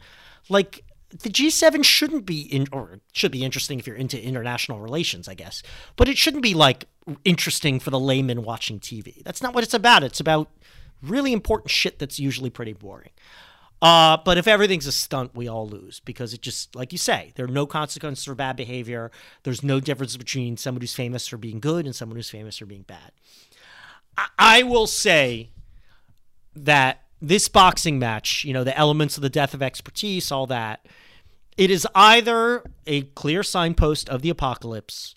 Like, 0.49 0.85
the 1.13 1.29
G7 1.29 1.85
shouldn't 1.85 2.27
be 2.27 2.41
in, 2.41 2.67
or 2.73 3.01
should 3.13 3.33
be 3.33 3.45
interesting 3.45 3.79
if 3.79 3.87
you're 3.87 3.97
into 3.97 4.23
international 4.23 4.81
relations, 4.81 5.29
I 5.29 5.35
guess. 5.35 5.63
But 5.97 6.09
it 6.09 6.19
shouldn't 6.19 6.43
be 6.43 6.55
like 6.55 6.87
interesting 7.25 7.81
for 7.81 7.91
the 7.91 8.01
layman 8.01 8.43
watching 8.43 8.81
TV. 8.81 9.23
That's 9.25 9.43
not 9.43 9.55
what 9.55 9.65
it's 9.65 9.75
about. 9.75 10.03
It's 10.03 10.21
about 10.21 10.51
really 11.03 11.33
important 11.33 11.71
shit 11.71 11.99
that's 11.99 12.19
usually 12.19 12.51
pretty 12.51 12.73
boring. 12.73 13.11
Uh, 13.83 14.17
but 14.25 14.39
if 14.39 14.47
everything's 14.47 14.87
a 14.87 14.93
stunt, 14.93 15.35
we 15.35 15.49
all 15.49 15.69
lose 15.69 15.99
because 16.01 16.33
it 16.33 16.41
just, 16.41 16.77
like 16.77 16.93
you 16.93 16.99
say, 16.99 17.33
there 17.35 17.45
are 17.45 17.49
no 17.49 17.67
consequences 17.67 18.25
for 18.25 18.35
bad 18.37 18.55
behavior. 18.55 19.11
There's 19.43 19.65
no 19.65 19.81
difference 19.81 20.17
between 20.17 20.57
someone 20.57 20.81
who's 20.81 20.95
famous 20.95 21.27
for 21.27 21.37
being 21.37 21.59
good 21.59 21.85
and 21.85 21.95
someone 21.95 22.15
who's 22.15 22.31
famous 22.31 22.59
for 22.59 22.67
being 22.67 22.83
bad. 22.83 23.11
I, 24.17 24.29
I 24.39 24.63
will 24.63 24.87
say 24.87 25.51
that 26.55 27.03
this 27.21 27.49
boxing 27.49 27.99
match, 27.99 28.45
you 28.45 28.53
know, 28.53 28.63
the 28.63 28.77
elements 28.79 29.17
of 29.17 29.23
the 29.23 29.31
death 29.31 29.53
of 29.53 29.63
expertise, 29.63 30.31
all 30.31 30.47
that, 30.47 30.87
it 31.57 31.71
is 31.71 31.87
either 31.95 32.65
a 32.87 33.03
clear 33.03 33.43
signpost 33.43 34.09
of 34.09 34.23
the 34.23 34.31
apocalypse 34.31 35.15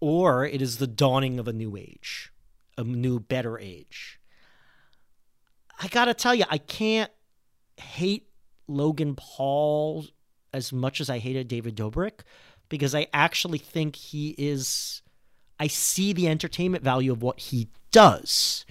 or 0.00 0.44
it 0.44 0.62
is 0.62 0.78
the 0.78 0.86
dawning 0.86 1.38
of 1.38 1.48
a 1.48 1.52
new 1.52 1.76
age, 1.76 2.32
a 2.76 2.84
new, 2.84 3.18
better 3.18 3.58
age. 3.58 4.20
I 5.80 5.88
gotta 5.88 6.14
tell 6.14 6.34
you, 6.34 6.44
I 6.48 6.58
can't 6.58 7.10
hate 7.76 8.28
Logan 8.68 9.14
Paul 9.16 10.06
as 10.52 10.72
much 10.72 11.00
as 11.00 11.10
I 11.10 11.18
hated 11.18 11.48
David 11.48 11.76
Dobrik 11.76 12.20
because 12.68 12.94
I 12.94 13.06
actually 13.12 13.58
think 13.58 13.96
he 13.96 14.34
is. 14.38 15.02
I 15.58 15.66
see 15.66 16.12
the 16.12 16.28
entertainment 16.28 16.84
value 16.84 17.12
of 17.12 17.22
what 17.22 17.40
he 17.40 17.68
does. 17.90 18.64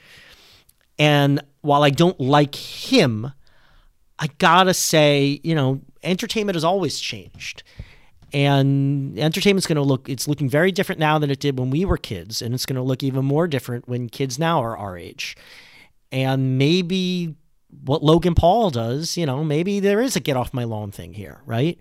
And 0.97 1.41
while 1.61 1.83
I 1.83 1.89
don't 1.89 2.19
like 2.19 2.55
him, 2.55 3.31
I 4.17 4.27
gotta 4.37 4.73
say, 4.73 5.41
you 5.43 5.55
know, 5.55 5.81
entertainment 6.05 6.55
has 6.55 6.63
always 6.63 6.99
changed. 6.99 7.63
And 8.33 9.17
entertainment's 9.17 9.67
going 9.67 9.77
to 9.77 9.81
look, 9.81 10.09
it's 10.09 10.27
looking 10.27 10.49
very 10.49 10.71
different 10.71 10.99
now 10.99 11.19
than 11.19 11.31
it 11.31 11.39
did 11.39 11.57
when 11.57 11.69
we 11.69 11.85
were 11.85 11.97
kids. 11.97 12.41
And 12.41 12.53
it's 12.53 12.65
going 12.65 12.75
to 12.75 12.81
look 12.81 13.03
even 13.03 13.23
more 13.23 13.47
different 13.47 13.87
when 13.87 14.09
kids 14.09 14.37
now 14.37 14.61
are 14.61 14.77
our 14.77 14.97
age. 14.97 15.37
And 16.11 16.57
maybe 16.57 17.35
what 17.83 18.03
Logan 18.03 18.35
Paul 18.35 18.69
does, 18.69 19.17
you 19.17 19.25
know, 19.25 19.43
maybe 19.43 19.79
there 19.79 20.01
is 20.01 20.15
a 20.15 20.19
get 20.19 20.37
off 20.37 20.53
my 20.53 20.63
lawn 20.63 20.91
thing 20.91 21.13
here, 21.13 21.41
right? 21.45 21.77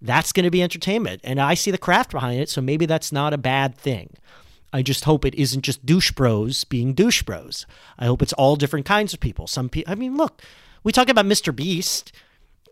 That's 0.00 0.32
going 0.32 0.44
to 0.44 0.50
be 0.50 0.62
entertainment. 0.62 1.20
And 1.24 1.40
I 1.40 1.54
see 1.54 1.70
the 1.70 1.78
craft 1.78 2.12
behind 2.12 2.40
it. 2.40 2.48
So 2.48 2.60
maybe 2.60 2.86
that's 2.86 3.12
not 3.12 3.32
a 3.32 3.38
bad 3.38 3.76
thing. 3.76 4.14
I 4.72 4.82
just 4.82 5.04
hope 5.04 5.24
it 5.24 5.34
isn't 5.34 5.62
just 5.62 5.86
douche 5.86 6.12
bros 6.12 6.64
being 6.64 6.92
douche 6.92 7.22
bros. 7.22 7.66
I 7.98 8.06
hope 8.06 8.22
it's 8.22 8.34
all 8.34 8.56
different 8.56 8.86
kinds 8.86 9.14
of 9.14 9.20
people. 9.20 9.46
Some 9.46 9.68
people, 9.68 9.90
I 9.90 9.94
mean, 9.94 10.16
look, 10.16 10.42
we 10.84 10.92
talk 10.92 11.08
about 11.08 11.24
Mr. 11.24 11.54
Beast, 11.54 12.12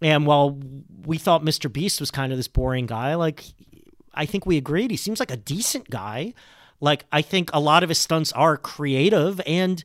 and 0.02 0.26
while 0.26 0.60
we 1.04 1.18
thought 1.18 1.42
Mr. 1.44 1.72
Beast 1.72 2.00
was 2.00 2.10
kind 2.10 2.32
of 2.32 2.38
this 2.38 2.48
boring 2.48 2.86
guy, 2.86 3.14
like, 3.14 3.44
I 4.14 4.26
think 4.26 4.46
we 4.46 4.56
agreed 4.56 4.90
he 4.90 4.96
seems 4.96 5.20
like 5.20 5.30
a 5.30 5.36
decent 5.36 5.90
guy. 5.90 6.34
Like, 6.80 7.06
I 7.12 7.22
think 7.22 7.50
a 7.52 7.60
lot 7.60 7.82
of 7.82 7.88
his 7.88 7.98
stunts 7.98 8.32
are 8.32 8.56
creative, 8.56 9.40
and 9.46 9.82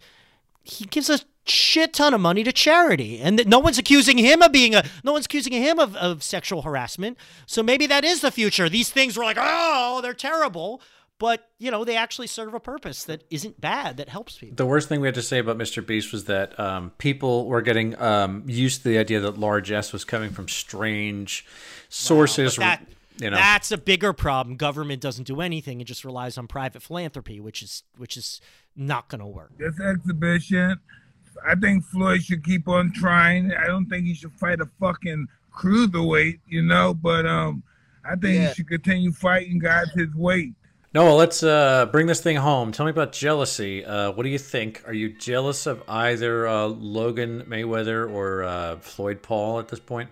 he 0.64 0.86
gives 0.86 1.10
a 1.10 1.20
shit 1.46 1.94
ton 1.94 2.14
of 2.14 2.22
money 2.22 2.44
to 2.44 2.52
charity 2.52 3.20
and 3.20 3.44
no 3.48 3.58
one's 3.58 3.80
accusing 3.80 4.18
him 4.20 4.44
of 4.44 4.52
being 4.52 4.76
a 4.76 4.84
no 5.04 5.12
one's 5.12 5.26
accusing 5.26 5.54
him 5.54 5.80
of, 5.80 5.96
of 5.96 6.22
sexual 6.22 6.62
harassment 6.62 7.18
so 7.48 7.64
maybe 7.64 7.88
that 7.88 8.04
is 8.06 8.22
the 8.22 8.30
future 8.30 8.70
these 8.70 8.92
things 8.92 9.18
were 9.18 9.24
like 9.24 9.38
oh 9.40 10.00
they're 10.04 10.14
terrible 10.14 10.80
but 11.22 11.48
you 11.60 11.70
know 11.70 11.86
they 11.86 11.96
actually 11.96 12.26
serve 12.26 12.56
a 12.56 12.60
purpose 12.60 13.04
that 13.04 13.24
isn't 13.30 13.62
bad 13.62 13.98
that 13.98 14.10
helps 14.10 14.40
people 14.40 14.56
The 14.56 14.66
worst 14.66 14.90
thing 14.90 15.02
we 15.02 15.08
had 15.08 15.14
to 15.16 15.22
say 15.22 15.38
about 15.38 15.56
Mr. 15.56 15.86
Beast 15.86 16.12
was 16.12 16.26
that 16.26 16.60
um, 16.60 16.90
people 16.98 17.46
were 17.46 17.62
getting 17.62 17.98
um, 18.02 18.44
used 18.48 18.82
to 18.82 18.90
the 18.90 18.98
idea 18.98 19.20
that 19.20 19.38
large 19.38 19.72
S 19.72 19.94
was 19.94 20.04
coming 20.04 20.32
from 20.32 20.48
strange 20.50 21.46
sources. 21.90 22.56
But 22.56 22.62
that, 22.64 22.88
you 23.20 23.30
know, 23.30 23.38
that's 23.38 23.72
a 23.72 23.78
bigger 23.78 24.14
problem 24.14 24.58
government 24.58 25.00
doesn't 25.00 25.26
do 25.26 25.42
anything 25.42 25.80
it 25.80 25.84
just 25.86 26.04
relies 26.04 26.40
on 26.40 26.48
private 26.48 26.82
philanthropy 26.82 27.40
which 27.40 27.62
is 27.62 27.84
which 27.98 28.18
is 28.18 28.42
not 28.76 29.08
going 29.08 29.20
to 29.20 29.28
work 29.28 29.52
this 29.60 29.80
exhibition. 29.80 30.80
I 31.48 31.56
think 31.56 31.86
Floyd 31.86 32.24
should 32.24 32.44
keep 32.44 32.68
on 32.68 32.92
trying. 32.94 33.54
I 33.54 33.68
don't 33.68 33.86
think 33.86 34.06
he 34.06 34.14
should 34.16 34.34
fight 34.34 34.60
a 34.60 34.66
fucking 34.80 35.28
cruiserweight, 35.56 36.40
you 36.48 36.62
know, 36.62 36.94
but 36.94 37.26
um, 37.26 37.64
I 38.04 38.16
think 38.16 38.36
Yeah. 38.36 38.48
he 38.50 38.54
should 38.56 38.68
continue 38.68 39.12
fighting 39.12 39.60
guys 39.60 39.88
his 39.96 40.14
weight. 40.16 40.54
Noah, 40.94 41.14
let's 41.14 41.42
uh, 41.42 41.86
bring 41.86 42.08
this 42.08 42.20
thing 42.20 42.36
home. 42.36 42.74
Tell 42.74 42.86
me 42.86 42.90
about 42.90 43.14
jealousy. 43.14 43.86
Uh, 43.86 44.12
what 44.12 44.24
do 44.24 44.30
you 44.30 44.38
think? 44.38 44.84
Are 44.86 44.94
you 44.94 45.10
jealous 45.10 45.66
of 45.66 45.82
either 45.88 46.46
uh, 46.46 46.66
Logan 46.66 47.46
Mayweather 47.48 48.12
or 48.12 48.44
uh, 48.44 48.78
Floyd 48.80 49.22
Paul 49.22 49.60
at 49.60 49.70
this 49.70 49.80
point? 49.80 50.10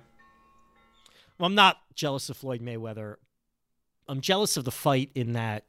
Well, 1.37 1.47
I'm 1.47 1.55
not 1.55 1.79
jealous 1.95 2.29
of 2.29 2.37
Floyd 2.37 2.61
Mayweather. 2.61 3.15
I'm 4.07 4.21
jealous 4.21 4.55
of 4.55 4.63
the 4.63 4.71
fight 4.71 5.11
in 5.15 5.33
that 5.33 5.65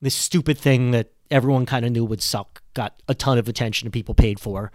this 0.00 0.14
stupid 0.14 0.56
thing 0.56 0.92
that 0.92 1.10
everyone 1.28 1.66
kind 1.66 1.84
of 1.84 1.90
knew 1.90 2.04
would 2.04 2.22
suck 2.22 2.62
got 2.72 3.02
a 3.08 3.14
ton 3.16 3.36
of 3.36 3.48
attention 3.48 3.86
and 3.86 3.92
people 3.92 4.14
paid 4.14 4.38
for. 4.38 4.70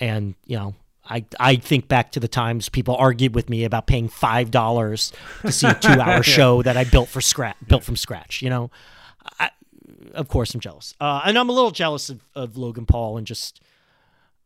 And, 0.00 0.36
you 0.46 0.56
know, 0.56 0.74
I, 1.08 1.24
I 1.38 1.56
think 1.56 1.88
back 1.88 2.12
to 2.12 2.20
the 2.20 2.28
times 2.28 2.68
people 2.68 2.96
argued 2.96 3.34
with 3.34 3.48
me 3.48 3.64
about 3.64 3.86
paying 3.86 4.08
five 4.08 4.50
dollars 4.50 5.12
to 5.42 5.52
see 5.52 5.68
a 5.68 5.74
two 5.74 6.00
hour 6.00 6.22
show 6.24 6.62
that 6.62 6.76
I 6.76 6.84
built 6.84 7.08
for 7.08 7.20
scratch 7.20 7.56
built 7.66 7.84
from 7.84 7.96
scratch. 7.96 8.42
You 8.42 8.50
know, 8.50 8.70
I, 9.38 9.50
of 10.14 10.28
course 10.28 10.54
I'm 10.54 10.60
jealous, 10.60 10.94
uh, 11.00 11.22
and 11.24 11.38
I'm 11.38 11.48
a 11.48 11.52
little 11.52 11.70
jealous 11.70 12.10
of, 12.10 12.20
of 12.34 12.56
Logan 12.56 12.86
Paul 12.86 13.16
and 13.16 13.26
just, 13.26 13.60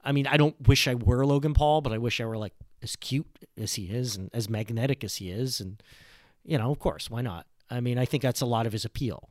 I 0.04 0.12
mean, 0.12 0.26
I 0.26 0.36
don't 0.36 0.60
wish 0.66 0.86
I 0.86 0.94
were 0.94 1.24
Logan 1.24 1.54
Paul, 1.54 1.80
but 1.80 1.92
I 1.92 1.98
wish 1.98 2.20
I 2.20 2.26
were 2.26 2.38
like 2.38 2.54
as 2.82 2.96
cute 2.96 3.26
as 3.56 3.74
he 3.74 3.84
is 3.84 4.16
and 4.16 4.30
as 4.32 4.48
magnetic 4.48 5.02
as 5.04 5.16
he 5.16 5.30
is, 5.30 5.60
and 5.60 5.82
you 6.44 6.58
know, 6.58 6.70
of 6.70 6.78
course, 6.78 7.10
why 7.10 7.22
not? 7.22 7.46
I 7.70 7.80
mean, 7.80 7.98
I 7.98 8.04
think 8.04 8.22
that's 8.22 8.40
a 8.40 8.46
lot 8.46 8.66
of 8.66 8.72
his 8.72 8.84
appeal. 8.84 9.28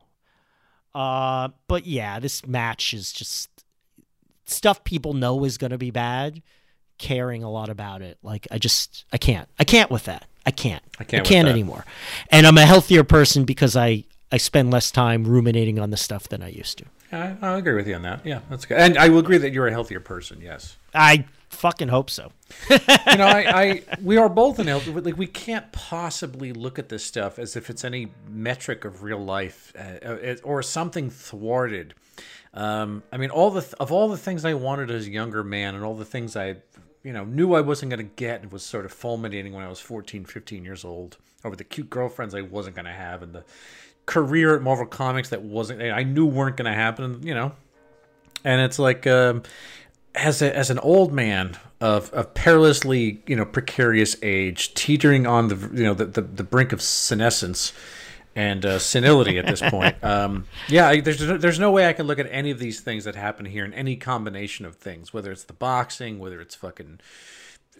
Uh, 0.94 1.48
but 1.68 1.86
yeah, 1.86 2.18
this 2.18 2.46
match 2.46 2.92
is 2.92 3.12
just 3.12 3.48
stuff 4.44 4.82
people 4.82 5.14
know 5.14 5.44
is 5.44 5.56
going 5.56 5.70
to 5.70 5.78
be 5.78 5.92
bad 5.92 6.42
caring 7.00 7.42
a 7.42 7.50
lot 7.50 7.68
about 7.68 8.02
it. 8.02 8.18
Like 8.22 8.46
I 8.50 8.58
just 8.58 9.04
I 9.12 9.18
can't. 9.18 9.48
I 9.58 9.64
can't 9.64 9.90
with 9.90 10.04
that. 10.04 10.26
I 10.46 10.52
can't. 10.52 10.82
I 11.00 11.04
can't 11.04 11.22
with 11.22 11.28
can't 11.28 11.48
anymore. 11.48 11.84
And 12.30 12.46
I'm 12.46 12.58
a 12.58 12.66
healthier 12.66 13.02
person 13.02 13.44
because 13.44 13.74
I 13.74 14.04
I 14.30 14.36
spend 14.36 14.70
less 14.70 14.92
time 14.92 15.24
ruminating 15.24 15.80
on 15.80 15.90
the 15.90 15.96
stuff 15.96 16.28
than 16.28 16.42
I 16.42 16.48
used 16.48 16.78
to. 16.78 16.84
I, 17.12 17.34
I 17.42 17.58
agree 17.58 17.74
with 17.74 17.88
you 17.88 17.96
on 17.96 18.02
that. 18.02 18.24
Yeah, 18.24 18.40
that's 18.48 18.66
good. 18.66 18.78
And 18.78 18.96
I 18.96 19.08
will 19.08 19.18
agree 19.18 19.38
that 19.38 19.50
you're 19.52 19.66
a 19.66 19.72
healthier 19.72 19.98
person. 19.98 20.40
Yes. 20.40 20.76
I 20.94 21.24
fucking 21.48 21.88
hope 21.88 22.08
so. 22.08 22.30
you 22.70 22.76
know, 23.16 23.26
I, 23.26 23.62
I 23.62 23.82
we 24.02 24.16
are 24.16 24.28
both 24.28 24.60
in 24.60 24.68
health. 24.68 24.86
Like 24.86 25.16
we 25.16 25.26
can't 25.26 25.72
possibly 25.72 26.52
look 26.52 26.78
at 26.78 26.88
this 26.88 27.04
stuff 27.04 27.38
as 27.38 27.56
if 27.56 27.70
it's 27.70 27.84
any 27.84 28.08
metric 28.28 28.84
of 28.84 29.02
real 29.02 29.18
life 29.24 29.72
uh, 29.76 30.06
uh, 30.06 30.36
or 30.44 30.62
something 30.62 31.10
thwarted. 31.10 31.94
Um, 32.52 33.04
I 33.12 33.16
mean, 33.16 33.30
all 33.30 33.50
the 33.50 33.62
th- 33.62 33.74
of 33.78 33.92
all 33.92 34.08
the 34.08 34.16
things 34.16 34.44
I 34.44 34.54
wanted 34.54 34.90
as 34.90 35.06
a 35.06 35.10
younger 35.10 35.44
man, 35.44 35.76
and 35.76 35.84
all 35.84 35.94
the 35.94 36.04
things 36.04 36.36
I, 36.36 36.56
you 37.02 37.12
know, 37.12 37.24
knew 37.24 37.54
I 37.54 37.60
wasn't 37.60 37.90
going 37.90 38.06
to 38.06 38.14
get, 38.16 38.42
and 38.42 38.52
was 38.52 38.62
sort 38.62 38.84
of 38.84 38.92
fulminating 38.92 39.52
when 39.52 39.64
I 39.64 39.68
was 39.68 39.80
14, 39.80 40.24
15 40.24 40.64
years 40.64 40.84
old, 40.84 41.16
over 41.44 41.56
the 41.56 41.64
cute 41.64 41.88
girlfriends 41.88 42.34
I 42.34 42.42
wasn't 42.42 42.76
going 42.76 42.86
to 42.86 42.92
have, 42.92 43.22
and 43.22 43.32
the 43.32 43.44
career 44.06 44.54
at 44.54 44.62
Marvel 44.62 44.86
Comics 44.86 45.28
that 45.30 45.42
wasn't 45.42 45.82
I 45.82 46.02
knew 46.02 46.26
weren't 46.26 46.56
going 46.56 46.70
to 46.70 46.76
happen. 46.76 47.22
You 47.22 47.34
know, 47.34 47.52
and 48.44 48.60
it's 48.60 48.78
like 48.78 49.06
um, 49.06 49.42
as 50.14 50.42
a, 50.42 50.54
as 50.54 50.70
an 50.70 50.78
old 50.80 51.12
man 51.12 51.56
of, 51.80 52.12
of 52.12 52.34
perilously 52.34 53.22
you 53.26 53.36
know 53.36 53.44
precarious 53.44 54.16
age, 54.22 54.74
teetering 54.74 55.26
on 55.26 55.48
the 55.48 55.56
you 55.72 55.84
know 55.84 55.94
the 55.94 56.06
the, 56.06 56.22
the 56.22 56.44
brink 56.44 56.72
of 56.72 56.82
senescence 56.82 57.72
and 58.34 58.64
uh, 58.64 58.78
senility 58.78 59.38
at 59.38 59.46
this 59.46 59.60
point. 59.60 59.96
Um, 60.02 60.46
yeah, 60.68 60.88
I, 60.88 61.00
there's 61.00 61.20
no, 61.20 61.36
there's 61.36 61.58
no 61.58 61.70
way 61.70 61.86
I 61.86 61.92
can 61.92 62.06
look 62.06 62.18
at 62.18 62.26
any 62.30 62.50
of 62.50 62.58
these 62.58 62.80
things 62.80 63.04
that 63.04 63.14
happen 63.14 63.44
here 63.46 63.64
in 63.64 63.72
any 63.74 63.96
combination 63.96 64.64
of 64.64 64.76
things, 64.76 65.12
whether 65.12 65.30
it's 65.30 65.44
the 65.44 65.52
boxing, 65.52 66.18
whether 66.18 66.40
it's 66.40 66.54
fucking. 66.54 67.00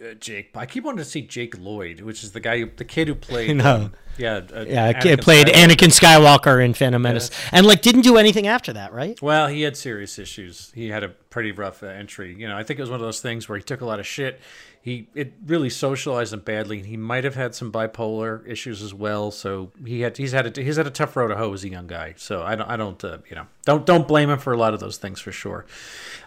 Uh, 0.01 0.13
Jake, 0.13 0.51
I 0.55 0.65
keep 0.65 0.83
wanting 0.83 0.99
to 0.99 1.05
see 1.05 1.21
Jake 1.21 1.57
Lloyd, 1.59 2.01
which 2.01 2.23
is 2.23 2.31
the 2.31 2.39
guy, 2.39 2.59
who, 2.59 2.69
the 2.75 2.85
kid 2.85 3.07
who 3.07 3.15
played. 3.15 3.55
No. 3.57 3.75
um, 3.75 3.93
yeah, 4.17 4.41
uh, 4.53 4.65
Yeah, 4.67 4.93
Anakin 4.93 5.05
it 5.05 5.21
played 5.21 5.47
Skywalker. 5.47 5.67
Anakin 5.67 5.99
Skywalker 5.99 6.65
in 6.65 6.73
Phantom 6.73 7.01
Menace, 7.01 7.31
and 7.51 7.65
like 7.65 7.81
didn't 7.81 8.01
do 8.01 8.17
anything 8.17 8.47
after 8.47 8.73
that, 8.73 8.93
right? 8.93 9.21
Well, 9.21 9.47
he 9.47 9.61
had 9.63 9.75
serious 9.75 10.17
issues. 10.17 10.71
He 10.73 10.89
had 10.89 11.03
a 11.03 11.09
pretty 11.09 11.51
rough 11.51 11.83
uh, 11.83 11.87
entry. 11.87 12.33
You 12.33 12.47
know, 12.47 12.57
I 12.57 12.63
think 12.63 12.79
it 12.79 12.83
was 12.83 12.89
one 12.89 12.99
of 12.99 13.05
those 13.05 13.21
things 13.21 13.49
where 13.49 13.57
he 13.57 13.63
took 13.63 13.81
a 13.81 13.85
lot 13.85 13.99
of 13.99 14.07
shit. 14.07 14.39
He 14.83 15.07
it 15.13 15.33
really 15.45 15.69
socialized 15.69 16.33
him 16.33 16.39
badly. 16.39 16.79
And 16.79 16.87
he 16.87 16.97
might 16.97 17.23
have 17.23 17.35
had 17.35 17.53
some 17.53 17.71
bipolar 17.71 18.47
issues 18.47 18.81
as 18.81 18.93
well. 18.93 19.29
So 19.29 19.71
he 19.85 20.01
had 20.01 20.17
he's 20.17 20.31
had 20.31 20.57
a, 20.57 20.61
he's 20.61 20.77
had 20.77 20.87
a 20.87 20.91
tough 20.91 21.15
road 21.15 21.27
to 21.27 21.35
hoe 21.35 21.53
as 21.53 21.63
a 21.63 21.69
young 21.69 21.85
guy. 21.85 22.15
So 22.17 22.41
I 22.41 22.55
don't 22.55 22.67
I 22.67 22.77
don't 22.77 23.03
uh, 23.03 23.19
you 23.29 23.35
know 23.35 23.45
don't 23.63 23.85
don't 23.85 24.07
blame 24.07 24.29
him 24.29 24.39
for 24.39 24.53
a 24.53 24.57
lot 24.57 24.73
of 24.73 24.79
those 24.79 24.97
things 24.97 25.21
for 25.21 25.31
sure. 25.31 25.65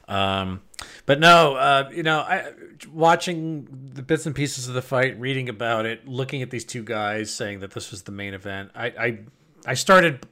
Um, 0.07 0.63
but 1.07 1.19
no, 1.19 1.55
uh, 1.55 1.91
you 1.93 2.03
know, 2.03 2.21
I, 2.21 2.53
watching 2.93 3.91
the 3.95 4.03
bits 4.03 4.27
and 4.27 4.35
pieces 4.35 4.69
of 4.69 4.75
the 4.75 4.83
fight, 4.83 5.19
reading 5.19 5.49
about 5.49 5.87
it, 5.87 6.07
looking 6.07 6.43
at 6.43 6.51
these 6.51 6.65
two 6.65 6.83
guys 6.83 7.33
saying 7.33 7.61
that 7.61 7.73
this 7.73 7.91
was 7.91 8.03
the 8.03 8.13
main 8.13 8.35
event, 8.35 8.71
I 8.75 8.87
I, 8.87 9.19
I 9.67 9.75
started 9.75 10.27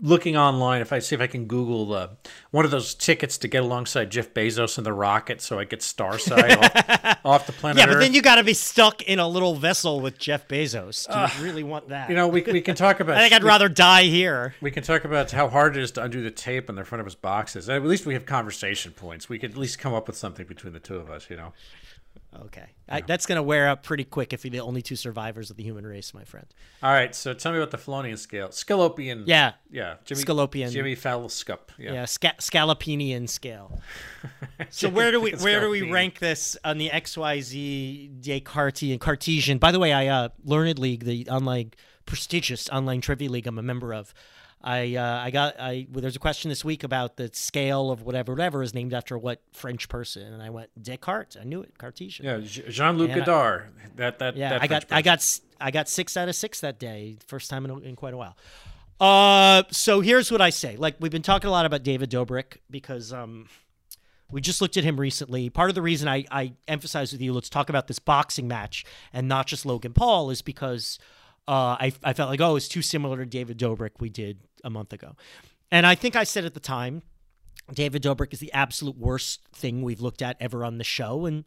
looking 0.00 0.36
online 0.36 0.80
if 0.80 0.92
I 0.92 1.00
see 1.00 1.14
if 1.14 1.20
I 1.20 1.26
can 1.26 1.46
Google 1.46 1.92
uh, 1.92 2.08
one 2.52 2.64
of 2.64 2.70
those 2.70 2.94
tickets 2.94 3.36
to 3.38 3.48
get 3.48 3.62
alongside 3.62 4.10
Jeff 4.10 4.32
Bezos 4.32 4.78
in 4.78 4.84
the 4.84 4.92
rocket, 4.92 5.40
so 5.40 5.58
I 5.58 5.64
get 5.64 5.80
Starside 5.80 6.56
off, 6.56 7.18
off 7.24 7.46
the 7.46 7.52
planet 7.52 7.78
Yeah, 7.80 7.86
but 7.86 7.96
Earth. 7.96 8.00
then 8.02 8.14
you 8.14 8.22
got 8.22 8.36
to 8.36 8.44
be 8.44 8.54
stuck 8.54 9.02
in 9.02 9.18
a 9.18 9.26
little 9.26 9.54
vessel 9.56 10.00
with 10.00 10.18
Jeff 10.18 10.46
Bezos. 10.46 11.06
Do 11.12 11.38
you 11.38 11.44
really 11.44 11.62
want 11.64 11.88
that? 11.88 12.08
you 12.08 12.14
know, 12.16 12.28
we, 12.28 12.42
we 12.42 12.60
can 12.60 12.76
talk 12.76 13.00
about. 13.00 13.16
I 13.16 13.20
think 13.22 13.32
I'd 13.34 13.42
we- 13.42 13.48
rather 13.48 13.68
die 13.68 14.04
here. 14.04 14.54
We 14.60 14.70
can 14.70 14.82
talk 14.82 15.04
about 15.04 15.30
how 15.32 15.48
hard 15.48 15.76
it 15.76 15.82
is 15.82 15.90
to 15.92 16.02
undo 16.02 16.22
the 16.22 16.30
tape 16.30 16.68
on 16.68 16.76
the 16.76 16.84
front 16.84 17.00
of 17.00 17.06
his 17.06 17.14
boxes. 17.16 17.68
At 17.68 17.82
least 17.84 18.06
we 18.06 18.14
have 18.14 18.24
conversation 18.26 18.92
points. 18.92 19.28
We 19.28 19.38
could 19.38 19.50
at 19.52 19.56
least 19.56 19.78
come 19.78 19.94
up 19.94 20.06
with 20.06 20.16
something 20.16 20.46
between 20.46 20.72
the 20.72 20.80
two 20.80 20.96
of 20.96 21.10
us, 21.10 21.28
you 21.28 21.36
know. 21.36 21.52
Okay, 22.36 22.66
I, 22.88 23.00
that's 23.00 23.24
gonna 23.24 23.42
wear 23.42 23.68
up 23.68 23.82
pretty 23.82 24.04
quick 24.04 24.32
if 24.32 24.44
you're 24.44 24.52
the 24.52 24.60
only 24.60 24.82
two 24.82 24.96
survivors 24.96 25.50
of 25.50 25.56
the 25.56 25.62
human 25.62 25.86
race, 25.86 26.12
my 26.12 26.24
friend. 26.24 26.46
All 26.82 26.92
right, 26.92 27.14
so 27.14 27.32
tell 27.32 27.52
me 27.52 27.58
about 27.58 27.70
the 27.70 27.78
Felonian 27.78 28.18
scale. 28.18 28.48
Scalopian. 28.48 29.24
Yeah. 29.26 29.52
Yeah. 29.70 29.94
Jimmy, 30.04 30.22
Scalopian. 30.22 30.70
Jimmy 30.70 30.94
Fallscup. 30.94 31.70
Yeah. 31.78 31.94
Yeah, 31.94 32.04
sca- 32.04 32.36
scalopinian 32.38 33.28
scale. 33.28 33.80
so 34.70 34.90
where 34.90 35.10
do 35.10 35.20
we 35.20 35.32
where 35.32 35.60
do 35.60 35.70
we 35.70 35.90
rank 35.90 36.18
this 36.18 36.56
on 36.64 36.76
the 36.76 36.90
XYZ 36.90 38.20
Descartes 38.20 38.90
and 38.90 39.00
Cartesian? 39.00 39.56
By 39.58 39.72
the 39.72 39.78
way, 39.78 39.92
I 39.94 40.06
uh, 40.08 40.28
Learned 40.44 40.78
League, 40.78 41.04
the 41.04 41.28
online 41.30 41.72
prestigious 42.04 42.68
online 42.70 43.00
trivia 43.00 43.30
league 43.30 43.46
I'm 43.46 43.58
a 43.58 43.62
member 43.62 43.94
of. 43.94 44.12
I 44.62 44.96
uh, 44.96 45.20
I 45.22 45.30
got 45.30 45.60
I 45.60 45.86
well, 45.92 46.00
there's 46.00 46.16
a 46.16 46.20
question 46.20 46.48
this 46.48 46.64
week 46.64 46.82
about 46.82 47.16
the 47.16 47.30
scale 47.32 47.90
of 47.90 48.02
whatever 48.02 48.32
whatever 48.32 48.62
is 48.62 48.74
named 48.74 48.92
after 48.92 49.16
what 49.16 49.40
French 49.52 49.88
person, 49.88 50.32
and 50.32 50.42
I 50.42 50.50
went 50.50 50.70
Descartes. 50.80 51.36
I 51.40 51.44
knew 51.44 51.62
it, 51.62 51.78
Cartesian. 51.78 52.26
Yeah, 52.26 52.38
Jean 52.40 52.98
Luc 52.98 53.10
And 53.10 53.22
I- 53.22 53.24
Godard. 53.24 53.68
That 53.96 54.18
that 54.18 54.36
Yeah, 54.36 54.50
that 54.50 54.62
I 54.62 54.66
got 54.66 54.88
French 54.88 54.98
I 54.98 55.02
got 55.02 55.40
I 55.60 55.70
got 55.70 55.88
six 55.88 56.16
out 56.16 56.28
of 56.28 56.34
six 56.34 56.60
that 56.60 56.78
day, 56.78 57.18
first 57.26 57.50
time 57.50 57.64
in, 57.64 57.84
in 57.84 57.96
quite 57.96 58.14
a 58.14 58.16
while. 58.16 58.36
Uh, 59.00 59.62
so 59.70 60.00
here's 60.00 60.32
what 60.32 60.40
I 60.40 60.50
say. 60.50 60.76
Like 60.76 60.96
we've 60.98 61.12
been 61.12 61.22
talking 61.22 61.46
a 61.48 61.52
lot 61.52 61.64
about 61.64 61.84
David 61.84 62.10
Dobrik 62.10 62.58
because 62.68 63.12
um, 63.12 63.48
we 64.28 64.40
just 64.40 64.60
looked 64.60 64.76
at 64.76 64.82
him 64.82 64.98
recently. 64.98 65.50
Part 65.50 65.68
of 65.70 65.76
the 65.76 65.82
reason 65.82 66.08
I 66.08 66.24
I 66.32 66.54
emphasize 66.66 67.12
with 67.12 67.20
you, 67.20 67.32
let's 67.32 67.48
talk 67.48 67.68
about 67.68 67.86
this 67.86 68.00
boxing 68.00 68.48
match 68.48 68.84
and 69.12 69.28
not 69.28 69.46
just 69.46 69.64
Logan 69.64 69.92
Paul, 69.92 70.30
is 70.30 70.42
because 70.42 70.98
uh, 71.46 71.76
I 71.78 71.92
I 72.02 72.12
felt 72.12 72.28
like 72.28 72.40
oh 72.40 72.56
it's 72.56 72.66
too 72.66 72.82
similar 72.82 73.18
to 73.18 73.26
David 73.26 73.56
Dobrik 73.56 74.00
we 74.00 74.08
did 74.08 74.40
a 74.64 74.70
month 74.70 74.92
ago, 74.92 75.16
and 75.70 75.86
I 75.86 75.94
think 75.94 76.16
I 76.16 76.24
said 76.24 76.44
at 76.44 76.54
the 76.54 76.60
time. 76.60 77.02
David 77.74 78.02
Dobrik 78.02 78.32
is 78.32 78.40
the 78.40 78.50
absolute 78.54 78.96
worst 78.96 79.42
thing 79.52 79.82
we've 79.82 80.00
looked 80.00 80.22
at 80.22 80.38
ever 80.40 80.64
on 80.64 80.78
the 80.78 80.84
show, 80.84 81.26
and 81.26 81.44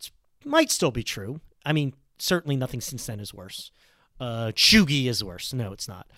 it 0.00 0.10
might 0.44 0.72
still 0.72 0.90
be 0.90 1.04
true. 1.04 1.40
I 1.64 1.72
mean, 1.72 1.94
certainly 2.18 2.56
nothing 2.56 2.80
since 2.80 3.06
then 3.06 3.20
is 3.20 3.32
worse. 3.32 3.70
Uh, 4.18 4.52
Chugi 4.54 5.06
is 5.06 5.22
worse. 5.22 5.52
No, 5.52 5.72
it's 5.72 5.86
not. 5.88 6.08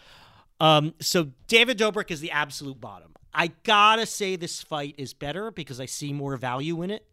Um, 0.60 0.94
so 1.00 1.32
David 1.46 1.78
Dobrik 1.78 2.10
is 2.10 2.20
the 2.20 2.30
absolute 2.30 2.80
bottom. 2.80 3.12
I 3.32 3.48
gotta 3.64 4.06
say 4.06 4.36
this 4.36 4.62
fight 4.62 4.94
is 4.96 5.12
better 5.12 5.50
because 5.50 5.80
I 5.80 5.86
see 5.86 6.12
more 6.12 6.36
value 6.36 6.82
in 6.82 6.90
it, 6.90 7.06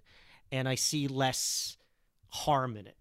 and 0.51 0.69
I 0.69 0.75
see 0.75 1.07
less 1.07 1.77
harm 2.29 2.77
in 2.77 2.87
it. 2.87 2.97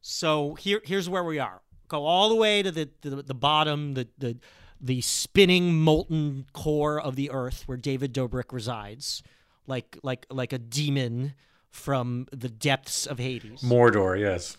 So 0.00 0.54
here, 0.54 0.80
here's 0.84 1.08
where 1.08 1.24
we 1.24 1.38
are. 1.38 1.60
Go 1.88 2.04
all 2.04 2.28
the 2.28 2.36
way 2.36 2.62
to 2.62 2.70
the 2.70 2.88
the, 3.00 3.22
the 3.22 3.34
bottom, 3.34 3.94
the 3.94 4.08
the 4.18 4.36
the 4.80 5.00
spinning 5.00 5.74
molten 5.74 6.46
core 6.52 7.00
of 7.00 7.16
the 7.16 7.30
earth 7.30 7.64
where 7.66 7.78
David 7.78 8.12
Dobrik 8.12 8.52
resides, 8.52 9.22
like 9.66 9.98
like 10.02 10.26
like 10.30 10.52
a 10.52 10.58
demon 10.58 11.34
from 11.70 12.26
the 12.32 12.48
depths 12.48 13.06
of 13.06 13.18
Hades. 13.18 13.60
Mordor. 13.60 14.18
Yes. 14.18 14.56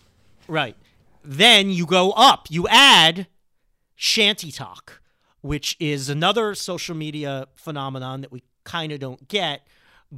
Right. 0.47 0.75
Then 1.23 1.69
you 1.69 1.85
go 1.85 2.11
up. 2.11 2.47
You 2.49 2.67
add 2.69 3.27
ShantyTok, 3.97 4.99
which 5.41 5.75
is 5.79 6.09
another 6.09 6.55
social 6.55 6.95
media 6.95 7.47
phenomenon 7.55 8.21
that 8.21 8.31
we 8.31 8.43
kind 8.63 8.91
of 8.91 8.99
don't 8.99 9.27
get, 9.27 9.67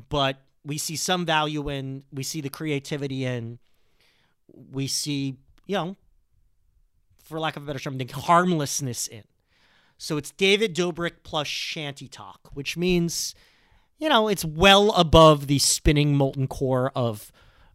but 0.09 0.37
we 0.63 0.77
see 0.77 0.95
some 0.95 1.25
value 1.25 1.69
in. 1.69 2.03
We 2.11 2.23
see 2.23 2.41
the 2.41 2.49
creativity 2.49 3.25
in. 3.25 3.59
We 4.71 4.87
see, 4.87 5.37
you 5.65 5.75
know, 5.75 5.95
for 7.23 7.39
lack 7.39 7.55
of 7.55 7.63
a 7.63 7.65
better 7.65 7.79
term, 7.79 7.97
the 7.97 8.05
harmlessness 8.05 9.07
in. 9.07 9.23
So 10.01 10.15
it's 10.15 10.31
David 10.31 10.73
Dobrik 10.73 11.11
plus 11.23 11.45
ShantyTok, 11.47 12.37
which 12.53 12.77
means, 12.77 13.35
you 13.97 14.07
know, 14.07 14.29
it's 14.29 14.45
well 14.45 14.91
above 14.93 15.47
the 15.47 15.59
spinning 15.59 16.15
molten 16.15 16.47
core 16.47 16.89
of 16.95 17.33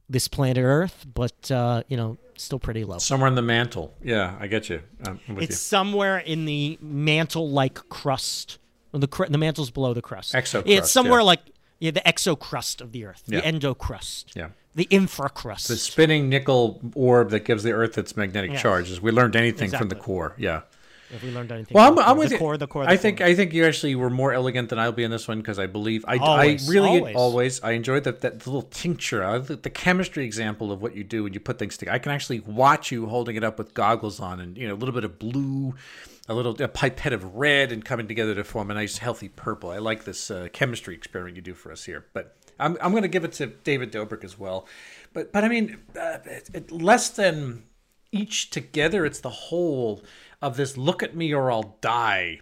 this 0.09 0.27
planet 0.27 0.63
Earth, 0.65 1.05
but 1.13 1.51
uh, 1.51 1.83
you 1.87 1.99
know, 1.99 2.17
still 2.37 2.59
pretty 2.59 2.83
low. 2.83 2.97
Somewhere 2.97 3.29
in 3.29 3.35
the 3.35 3.43
mantle. 3.43 3.95
Yeah, 4.03 4.37
I 4.41 4.47
get 4.47 4.71
you. 4.71 4.81
I'm 5.07 5.21
with 5.29 5.45
It's 5.45 5.51
you. 5.51 5.57
somewhere 5.57 6.17
in 6.19 6.47
the 6.47 6.79
mantle-like 6.81 7.89
crust. 7.91 8.59
The 8.93 9.07
cr- 9.07 9.27
the 9.27 9.39
mantle's 9.39 9.71
below 9.71 9.93
the 9.93 10.03
crust. 10.03 10.35
Exocrust, 10.35 10.67
It's 10.73 10.91
somewhere 10.91 11.21
yeah. 11.21 11.25
like 11.27 11.41
Yeah, 11.81 11.91
the 11.91 12.09
exocrust 12.09 12.81
of 12.81 12.93
the 12.93 13.05
Earth, 13.05 13.25
the 13.27 13.37
Yeah. 13.37 13.43
endocrust, 13.51 14.35
Yeah. 14.35 14.49
the 14.75 14.87
infracrust. 14.91 15.67
The 15.67 15.77
spinning 15.77 16.31
nickel 16.31 16.81
orb 16.95 17.31
that 17.31 17.41
gives 17.45 17.65
the 17.65 17.73
Earth 17.73 17.99
its 17.99 18.17
magnetic 18.17 18.53
Yes. 18.53 18.63
charges. 18.63 19.01
We 19.03 19.11
learned 19.11 19.37
anything 19.37 19.71
from 19.71 19.89
the 19.89 19.95
core. 19.97 20.35
Yeah. 20.39 20.63
If 21.11 21.23
we 21.23 21.31
learned 21.31 21.53
anything, 21.53 21.75
Well, 21.75 21.93
I'm, 21.93 21.99
I'm 21.99 22.17
the 22.17 22.21
with 22.21 22.33
you. 22.33 22.39
core, 22.39 22.57
the 22.57 22.67
core, 22.67 22.85
the 22.85 22.91
I 22.91 22.97
think. 22.97 23.21
I 23.21 23.35
think 23.35 23.53
you 23.53 23.65
actually 23.65 23.95
were 23.95 24.11
more 24.11 24.33
elegant 24.33 24.69
than 24.71 24.79
I'll 24.79 24.93
be 24.93 25.05
in 25.05 25.11
this 25.11 25.29
one 25.29 25.39
because 25.39 25.59
I 25.59 25.67
believe 25.67 26.05
I, 26.09 26.17
Always, 26.19 26.69
I 26.69 26.73
really 26.73 26.99
always. 26.99 27.17
always 27.17 27.63
I 27.63 27.73
enjoyed 27.73 28.05
that 28.05 28.21
that 28.23 28.47
little 28.47 28.63
tincture, 28.63 29.23
uh, 29.23 29.39
the, 29.39 29.57
the 29.57 29.71
chemistry 29.71 30.25
example 30.25 30.73
of 30.73 30.81
what 30.81 30.97
you 30.97 31.05
do 31.05 31.25
when 31.25 31.33
you 31.35 31.41
put 31.41 31.59
things 31.59 31.77
together. 31.77 31.95
I 31.95 31.99
can 31.99 32.13
actually 32.13 32.41
watch 32.41 32.91
you 32.91 33.07
holding 33.07 33.37
it 33.37 33.45
up 33.45 33.59
with 33.59 33.75
goggles 33.75 34.21
on 34.21 34.41
and 34.41 34.57
you 34.57 34.67
know 34.67 34.75
a 34.75 34.77
little 34.77 34.95
bit 34.95 35.05
of 35.05 35.19
blue, 35.19 35.75
a 36.29 36.35
little 36.35 36.61
a 36.63 36.69
pipette 36.69 37.13
of 37.13 37.35
red, 37.35 37.71
and 37.73 37.85
coming 37.85 38.09
together 38.09 38.35
to 38.35 38.45
form 38.45 38.71
a 38.71 38.75
nice 38.75 38.99
healthy 38.99 39.29
purple. 39.29 39.71
I 39.71 39.79
like 39.79 40.05
this 40.05 40.31
uh, 40.31 40.49
chemistry 40.53 40.95
experiment 40.95 41.37
you 41.37 41.43
do 41.43 41.55
for 41.55 41.71
us 41.73 41.85
here, 41.85 42.07
but. 42.13 42.37
I'm, 42.57 42.79
I'm 42.81 42.93
going 42.93 43.03
to 43.03 43.09
give 43.09 43.25
it 43.25 43.33
to 43.33 43.47
David 43.47 43.91
Dobrik 43.91 44.23
as 44.23 44.39
well, 44.39 44.69
but 45.13 45.33
but 45.33 45.43
I 45.43 45.49
mean, 45.49 45.79
uh, 46.01 46.19
it, 46.25 46.51
it, 46.55 46.71
less 46.71 47.09
than 47.09 47.65
each 48.13 48.51
together 48.51 49.05
it's 49.05 49.19
the 49.19 49.29
whole 49.29 50.05
of 50.45 50.57
this 50.57 50.77
look 50.77 51.03
at 51.03 51.17
me 51.17 51.33
or 51.33 51.51
i'll 51.51 51.77
die. 51.81 52.41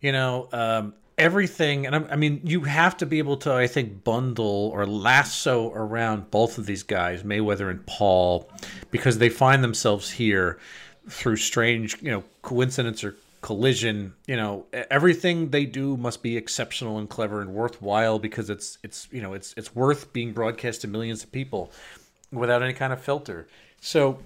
You 0.00 0.12
know 0.12 0.48
um, 0.52 0.94
everything 1.18 1.86
and 1.86 1.96
I'm, 1.96 2.06
i 2.10 2.16
mean 2.16 2.40
you 2.44 2.60
have 2.62 2.96
to 2.98 3.06
be 3.06 3.18
able 3.18 3.38
to 3.38 3.54
i 3.54 3.66
think 3.66 4.04
bundle 4.04 4.70
or 4.74 4.86
lasso 4.86 5.72
around 5.72 6.30
both 6.30 6.58
of 6.58 6.66
these 6.66 6.82
guys 6.82 7.22
mayweather 7.22 7.70
and 7.70 7.84
paul 7.86 8.50
because 8.90 9.16
they 9.16 9.30
find 9.30 9.64
themselves 9.64 10.10
here 10.10 10.58
through 11.08 11.36
strange 11.36 12.00
you 12.02 12.10
know 12.10 12.22
coincidence 12.42 13.02
or 13.02 13.16
collision. 13.46 14.12
You 14.26 14.36
know 14.36 14.66
everything 14.72 15.50
they 15.50 15.66
do 15.66 15.96
must 15.96 16.20
be 16.20 16.36
exceptional 16.36 16.98
and 16.98 17.08
clever 17.08 17.40
and 17.40 17.54
worthwhile 17.54 18.18
because 18.18 18.50
it's 18.50 18.78
it's 18.82 19.08
you 19.12 19.22
know 19.22 19.34
it's 19.34 19.54
it's 19.56 19.72
worth 19.74 20.12
being 20.12 20.32
broadcast 20.32 20.80
to 20.80 20.88
millions 20.88 21.22
of 21.22 21.30
people 21.30 21.70
without 22.32 22.60
any 22.62 22.72
kind 22.72 22.92
of 22.92 23.00
filter. 23.00 23.46
So 23.80 24.18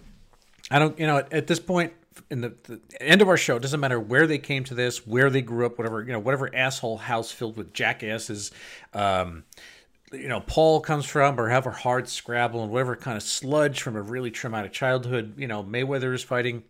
I 0.70 0.78
don't, 0.78 0.98
you 0.98 1.06
know, 1.06 1.18
at, 1.18 1.32
at 1.32 1.46
this 1.48 1.60
point 1.60 1.92
in 2.30 2.40
the, 2.40 2.54
the 2.64 2.80
end 3.00 3.22
of 3.22 3.28
our 3.28 3.36
show, 3.36 3.56
it 3.56 3.62
doesn't 3.62 3.80
matter 3.80 4.00
where 4.00 4.26
they 4.26 4.38
came 4.38 4.64
to 4.64 4.74
this, 4.74 5.06
where 5.06 5.30
they 5.30 5.42
grew 5.42 5.66
up, 5.66 5.78
whatever, 5.78 6.02
you 6.02 6.12
know, 6.12 6.18
whatever 6.18 6.54
asshole 6.54 6.98
house 6.98 7.30
filled 7.30 7.56
with 7.56 7.72
jackasses, 7.72 8.50
um, 8.94 9.44
you 10.12 10.28
know, 10.28 10.40
Paul 10.40 10.80
comes 10.80 11.06
from, 11.06 11.38
or 11.38 11.48
however 11.48 11.70
hard 11.70 12.08
Scrabble 12.08 12.62
and 12.62 12.72
whatever 12.72 12.96
kind 12.96 13.16
of 13.16 13.22
sludge 13.22 13.80
from 13.82 13.96
a 13.96 14.02
really 14.02 14.30
traumatic 14.30 14.72
childhood, 14.72 15.34
you 15.36 15.46
know, 15.46 15.62
Mayweather 15.62 16.12
is 16.14 16.22
fighting. 16.22 16.64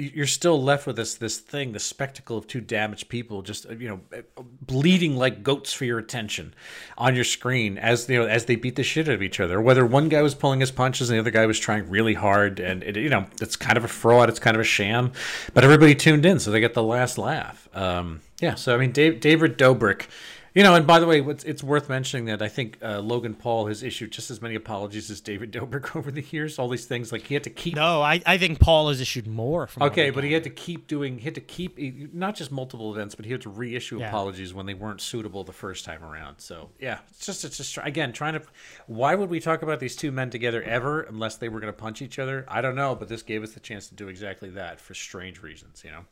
You're 0.00 0.26
still 0.26 0.62
left 0.62 0.86
with 0.86 0.96
this 0.96 1.14
this 1.14 1.38
thing, 1.38 1.72
the 1.72 1.78
spectacle 1.78 2.38
of 2.38 2.46
two 2.46 2.60
damaged 2.60 3.08
people, 3.08 3.42
just 3.42 3.68
you 3.70 3.88
know, 3.88 4.22
bleeding 4.62 5.16
like 5.16 5.42
goats 5.42 5.72
for 5.72 5.84
your 5.84 5.98
attention 5.98 6.54
on 6.96 7.14
your 7.14 7.24
screen 7.24 7.76
as 7.76 8.08
you 8.08 8.18
know 8.18 8.26
as 8.26 8.46
they 8.46 8.56
beat 8.56 8.76
the 8.76 8.82
shit 8.82 9.08
out 9.08 9.14
of 9.14 9.22
each 9.22 9.40
other. 9.40 9.60
Whether 9.60 9.84
one 9.84 10.08
guy 10.08 10.22
was 10.22 10.34
pulling 10.34 10.60
his 10.60 10.70
punches 10.70 11.10
and 11.10 11.16
the 11.16 11.20
other 11.20 11.30
guy 11.30 11.44
was 11.44 11.58
trying 11.58 11.90
really 11.90 12.14
hard, 12.14 12.60
and 12.60 12.82
it, 12.82 12.96
you 12.96 13.10
know, 13.10 13.26
it's 13.40 13.56
kind 13.56 13.76
of 13.76 13.84
a 13.84 13.88
fraud, 13.88 14.28
it's 14.28 14.38
kind 14.38 14.56
of 14.56 14.60
a 14.60 14.64
sham, 14.64 15.12
but 15.52 15.64
everybody 15.64 15.94
tuned 15.94 16.24
in, 16.24 16.38
so 16.38 16.50
they 16.50 16.60
get 16.60 16.74
the 16.74 16.82
last 16.82 17.18
laugh. 17.18 17.68
Um, 17.74 18.22
yeah, 18.40 18.54
so 18.54 18.74
I 18.74 18.78
mean, 18.78 18.92
Dave, 18.92 19.20
David 19.20 19.58
Dobrik. 19.58 20.06
You 20.52 20.64
know, 20.64 20.74
and 20.74 20.84
by 20.84 20.98
the 20.98 21.06
way, 21.06 21.20
it's 21.20 21.62
worth 21.62 21.88
mentioning 21.88 22.24
that 22.24 22.42
I 22.42 22.48
think 22.48 22.78
uh, 22.82 22.98
Logan 22.98 23.34
Paul 23.34 23.66
has 23.68 23.84
issued 23.84 24.10
just 24.10 24.30
as 24.32 24.42
many 24.42 24.56
apologies 24.56 25.08
as 25.10 25.20
David 25.20 25.52
Dobrik 25.54 25.94
over 25.94 26.10
the 26.10 26.24
years. 26.30 26.58
All 26.58 26.68
these 26.68 26.86
things, 26.86 27.12
like 27.12 27.22
he 27.22 27.34
had 27.34 27.44
to 27.44 27.50
keep 27.50 27.76
no, 27.76 28.02
I, 28.02 28.20
I 28.26 28.36
think 28.36 28.58
Paul 28.58 28.88
has 28.88 29.00
issued 29.00 29.28
more. 29.28 29.68
From 29.68 29.84
Okay, 29.84 30.10
but 30.10 30.24
he 30.24 30.32
had 30.32 30.42
to 30.44 30.50
keep 30.50 30.88
doing. 30.88 31.18
He 31.18 31.24
had 31.24 31.36
to 31.36 31.40
keep 31.40 31.78
not 32.12 32.34
just 32.34 32.50
multiple 32.50 32.92
events, 32.92 33.14
but 33.14 33.24
he 33.26 33.32
had 33.32 33.42
to 33.42 33.50
reissue 33.50 34.00
Yeah. 34.00 34.08
apologies 34.08 34.52
when 34.52 34.66
they 34.66 34.74
weren't 34.74 35.00
suitable 35.00 35.44
the 35.44 35.52
first 35.52 35.84
time 35.84 36.02
around. 36.02 36.40
So 36.40 36.70
yeah, 36.80 36.98
it's 37.10 37.26
just 37.26 37.44
it's 37.44 37.56
just 37.56 37.78
again 37.82 38.12
trying 38.12 38.34
to. 38.34 38.42
Why 38.86 39.14
would 39.14 39.30
we 39.30 39.38
talk 39.38 39.62
about 39.62 39.78
these 39.78 39.94
two 39.94 40.10
men 40.10 40.30
together 40.30 40.62
ever 40.64 41.02
unless 41.02 41.36
they 41.36 41.48
were 41.48 41.60
going 41.60 41.72
to 41.72 41.78
punch 41.78 42.02
each 42.02 42.18
other? 42.18 42.44
I 42.48 42.60
don't 42.60 42.74
know, 42.74 42.96
but 42.96 43.08
this 43.08 43.22
gave 43.22 43.44
us 43.44 43.52
the 43.52 43.60
chance 43.60 43.88
to 43.88 43.94
do 43.94 44.08
exactly 44.08 44.50
that 44.50 44.80
for 44.80 44.94
strange 44.94 45.42
reasons. 45.42 45.82
You 45.84 45.92
know. 45.92 46.04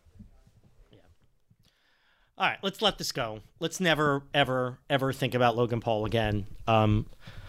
All 2.39 2.47
right, 2.47 2.59
let's 2.63 2.81
let 2.81 2.99
this 2.99 3.11
go. 3.11 3.41
Let's 3.59 3.81
never, 3.81 4.23
ever, 4.33 4.79
ever 4.89 5.13
think 5.13 5.35
about 5.35 5.57
Logan 5.57 5.81
Paul 5.81 6.05
again. 6.05 6.47
Um, 6.69 7.07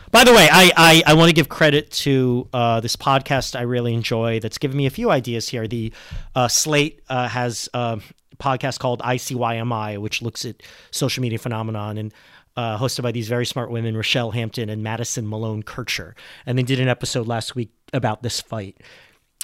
by 0.10 0.24
the 0.24 0.34
way, 0.34 0.48
I, 0.52 0.72
I, 0.76 1.04
I 1.06 1.14
want 1.14 1.30
to 1.30 1.34
give 1.34 1.48
credit 1.48 1.92
to 1.92 2.48
uh, 2.52 2.80
this 2.80 2.96
podcast 2.96 3.56
I 3.56 3.62
really 3.62 3.94
enjoy 3.94 4.40
that's 4.40 4.58
given 4.58 4.78
me 4.78 4.88
a 4.88 4.90
few 4.90 5.12
ideas 5.12 5.48
here. 5.48 5.68
The 5.68 5.94
uh, 6.34 6.48
Slate 6.48 7.04
uh, 7.08 7.28
has 7.28 7.70
a 7.76 8.02
podcast 8.40 8.80
called 8.80 9.02
ICYMI, 9.02 10.00
which 10.00 10.24
looks 10.24 10.44
at 10.44 10.64
social 10.90 11.22
media 11.22 11.38
phenomenon 11.38 12.00
and 12.00 12.12
uh, 12.58 12.80
hosted 12.80 13.04
by 13.04 13.12
these 13.12 13.28
very 13.28 13.46
smart 13.46 13.70
women, 13.70 13.96
Rochelle 13.96 14.32
Hampton 14.32 14.72
and 14.72 14.82
Madison 14.82 15.30
Malone 15.30 15.62
Kircher. 15.62 16.16
And 16.48 16.58
they 16.58 16.64
did 16.64 16.80
an 16.80 16.88
episode 16.88 17.28
last 17.28 17.56
week 17.56 17.70
about 17.94 18.24
this 18.24 18.42
fight. 18.42 18.82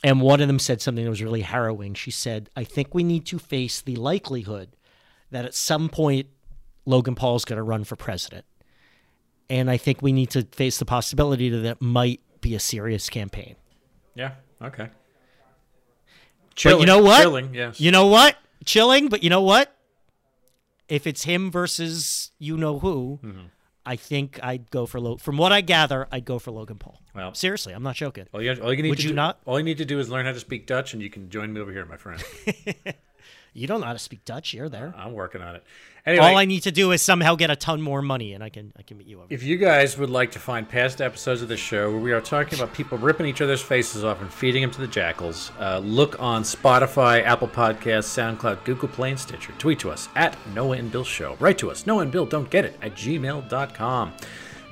And 0.03 0.21
one 0.21 0.41
of 0.41 0.47
them 0.47 0.57
said 0.57 0.81
something 0.81 1.03
that 1.03 1.09
was 1.09 1.21
really 1.21 1.41
harrowing. 1.41 1.93
She 1.93 2.09
said, 2.09 2.49
I 2.55 2.63
think 2.63 2.95
we 2.95 3.03
need 3.03 3.27
to 3.27 3.37
face 3.37 3.81
the 3.81 3.95
likelihood 3.95 4.74
that 5.36 5.43
at 5.43 5.53
some 5.53 5.89
point 5.89 6.27
Logan 6.86 7.13
Paul's 7.13 7.43
going 7.43 7.57
to 7.57 7.63
run 7.63 7.83
for 7.83 7.97
president. 7.97 8.45
And 9.49 9.69
I 9.69 9.75
think 9.75 10.01
we 10.01 10.13
need 10.13 10.29
to 10.29 10.43
face 10.43 10.77
the 10.79 10.86
possibility 10.86 11.49
that 11.49 11.65
it 11.65 11.81
might 11.81 12.21
be 12.39 12.55
a 12.55 12.59
serious 12.59 13.09
campaign. 13.09 13.57
Yeah. 14.15 14.31
Okay. 14.61 14.88
but 16.63 16.79
you 16.79 16.86
know 16.86 16.99
what? 17.03 17.21
Chilling. 17.21 17.53
Yes. 17.53 17.81
You 17.81 17.91
know 17.91 18.07
what? 18.07 18.38
Chilling, 18.63 19.09
but 19.09 19.23
you 19.23 19.29
know 19.29 19.41
what? 19.41 19.75
If 20.88 21.05
it's 21.05 21.25
him 21.25 21.51
versus 21.51 22.31
you 22.39 22.55
know 22.55 22.79
who, 22.79 23.19
Mm-hmm. 23.21 23.39
I 23.88 23.97
think 23.97 24.39
I'd 24.41 24.71
go 24.71 24.86
for 24.88 24.99
Logan. 25.01 25.19
From 25.19 25.36
what 25.38 25.51
I 25.51 25.59
gather, 25.61 26.07
I'd 26.13 26.23
go 26.25 26.39
for 26.39 26.51
Logan 26.51 26.77
Paul. 26.77 27.01
Well- 27.13 27.33
seriously, 27.36 27.73
I'm 27.73 27.83
not 27.83 27.95
joking. 27.95 28.25
all 28.33 28.41
you, 28.41 28.53
all 28.63 28.73
you 28.73 28.81
need 28.81 28.89
Would 28.89 28.97
to 28.99 29.03
you 29.03 29.09
do, 29.09 29.15
not? 29.15 29.39
All 29.45 29.59
you 29.59 29.65
need 29.65 29.77
to 29.79 29.86
do 29.86 29.99
is 29.99 30.09
learn 30.09 30.25
how 30.25 30.31
to 30.31 30.39
speak 30.39 30.65
Dutch, 30.65 30.93
and 30.93 31.03
you 31.03 31.09
can 31.09 31.29
join 31.29 31.51
me 31.51 31.59
over 31.59 31.71
here, 31.73 31.86
my 31.86 31.97
friend. 31.97 32.23
You 33.56 33.68
don't 33.68 33.80
know 33.80 33.88
how 33.88 33.93
to 33.93 33.99
speak 33.99 34.26
Dutch. 34.26 34.53
You're 34.53 34.68
there. 34.68 34.93
I'm 34.97 35.14
working 35.14 35.41
on 35.41 35.56
it. 35.56 35.64
Anyway, 36.06 36.24
All 36.26 36.38
I 36.38 36.43
need 36.43 36.62
to 36.64 36.72
do 36.72 36.91
is 36.91 37.01
somehow 37.01 37.36
get 37.36 37.49
a 37.49 37.56
ton 37.56 37.82
more 37.82 38.01
money, 38.01 38.34
and 38.34 38.43
I 38.43 38.49
can 38.49 38.74
I 38.78 38.84
can 38.84 38.97
meet 38.97 39.08
you 39.08 39.20
over. 39.20 39.28
If 39.30 39.43
you 39.43 39.56
guys 39.58 39.97
would 39.97 40.10
like 40.10 40.32
to 40.32 40.39
find 40.39 40.68
past 40.68 41.01
episodes 41.01 41.41
of 41.41 41.47
the 41.47 41.58
show 41.58 41.89
where 41.89 41.99
we 41.99 42.12
are 42.12 42.20
talking 42.22 42.60
about 42.60 42.74
people 42.76 42.97
ripping 42.97 43.26
each 43.26 43.41
other's 43.41 43.62
faces 43.62 44.03
off 44.03 44.22
and 44.22 44.32
feeding 44.32 44.62
them 44.62 44.72
to 44.72 44.82
the 44.82 44.88
jackals, 44.88 45.51
uh, 45.60 45.80
look 45.80 46.22
on 46.22 46.43
Spotify, 46.43 47.24
Apple 47.24 47.47
Podcasts, 47.47 48.38
SoundCloud, 48.38 48.66
Google 48.66 48.89
Play, 48.89 49.12
and 49.12 49.20
Stitcher. 49.20 49.53
Tweet 49.58 49.80
to 49.80 49.89
us 49.89 50.10
at 50.16 50.38
Noah 50.53 50.78
and 50.78 50.91
Bill 50.91 51.06
Show. 51.06 51.38
Write 51.39 51.58
to 51.60 51.72
us, 51.72 51.88
Noah 51.88 52.01
and 52.01 52.12
Bill 52.12 52.26
Don't 52.26 52.49
Get 52.49 52.66
It 52.66 52.78
at 52.82 52.93
gmail.com. 52.93 54.14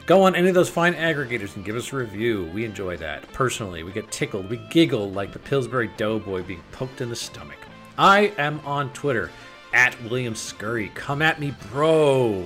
Go 0.06 0.24
on 0.24 0.36
any 0.36 0.50
of 0.50 0.54
those 0.56 0.70
fine 0.70 0.94
aggregators 0.94 1.56
and 1.56 1.64
give 1.64 1.78
us 1.78 1.94
a 1.94 1.96
review. 1.96 2.52
We 2.54 2.66
enjoy 2.66 2.98
that. 2.98 3.32
Personally, 3.32 3.84
we 3.84 3.94
get 3.94 4.12
tickled. 4.12 4.50
We 4.50 4.58
giggle 4.70 5.10
like 5.10 5.32
the 5.32 5.40
Pillsbury 5.40 5.90
Doughboy 5.96 6.44
being 6.44 6.64
poked 6.74 7.00
in 7.00 7.10
the 7.10 7.16
stomach. 7.16 7.63
I 7.98 8.34
am 8.38 8.60
on 8.66 8.92
Twitter 8.94 9.30
at 9.74 10.02
William 10.04 10.36
Scurry. 10.36 10.92
Come 10.96 11.22
at 11.22 11.40
me, 11.40 11.54
bro. 11.72 12.46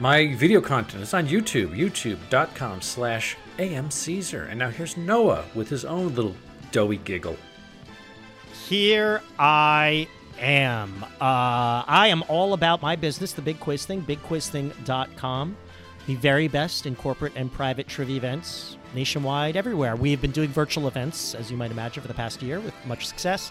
My 0.00 0.34
video 0.34 0.60
content 0.60 1.02
is 1.02 1.14
on 1.14 1.26
YouTube, 1.26 1.76
youtube.com 1.76 2.80
slash 2.80 3.36
amcaesar. 3.58 4.48
And 4.48 4.58
now 4.58 4.70
here's 4.70 4.96
Noah 4.96 5.44
with 5.54 5.68
his 5.68 5.84
own 5.84 6.14
little 6.14 6.34
doughy 6.72 6.96
giggle. 6.96 7.36
Here 8.68 9.22
I 9.38 10.08
am. 10.40 11.04
Uh, 11.04 11.84
I 11.86 12.08
am 12.08 12.24
all 12.28 12.54
about 12.54 12.80
my 12.80 12.96
business, 12.96 13.32
the 13.32 13.42
Big 13.42 13.60
Quiz 13.60 13.84
Thing, 13.84 14.02
bigquizthing.com. 14.02 15.56
The 16.06 16.14
very 16.16 16.48
best 16.48 16.86
in 16.86 16.96
corporate 16.96 17.32
and 17.36 17.52
private 17.52 17.86
trivia 17.86 18.16
events 18.16 18.76
nationwide, 18.94 19.56
everywhere. 19.56 19.96
We 19.96 20.10
have 20.12 20.20
been 20.20 20.30
doing 20.30 20.50
virtual 20.50 20.88
events, 20.88 21.34
as 21.34 21.50
you 21.50 21.56
might 21.56 21.70
imagine, 21.70 22.00
for 22.00 22.08
the 22.08 22.14
past 22.14 22.42
year 22.42 22.60
with 22.60 22.74
much 22.86 23.06
success. 23.06 23.50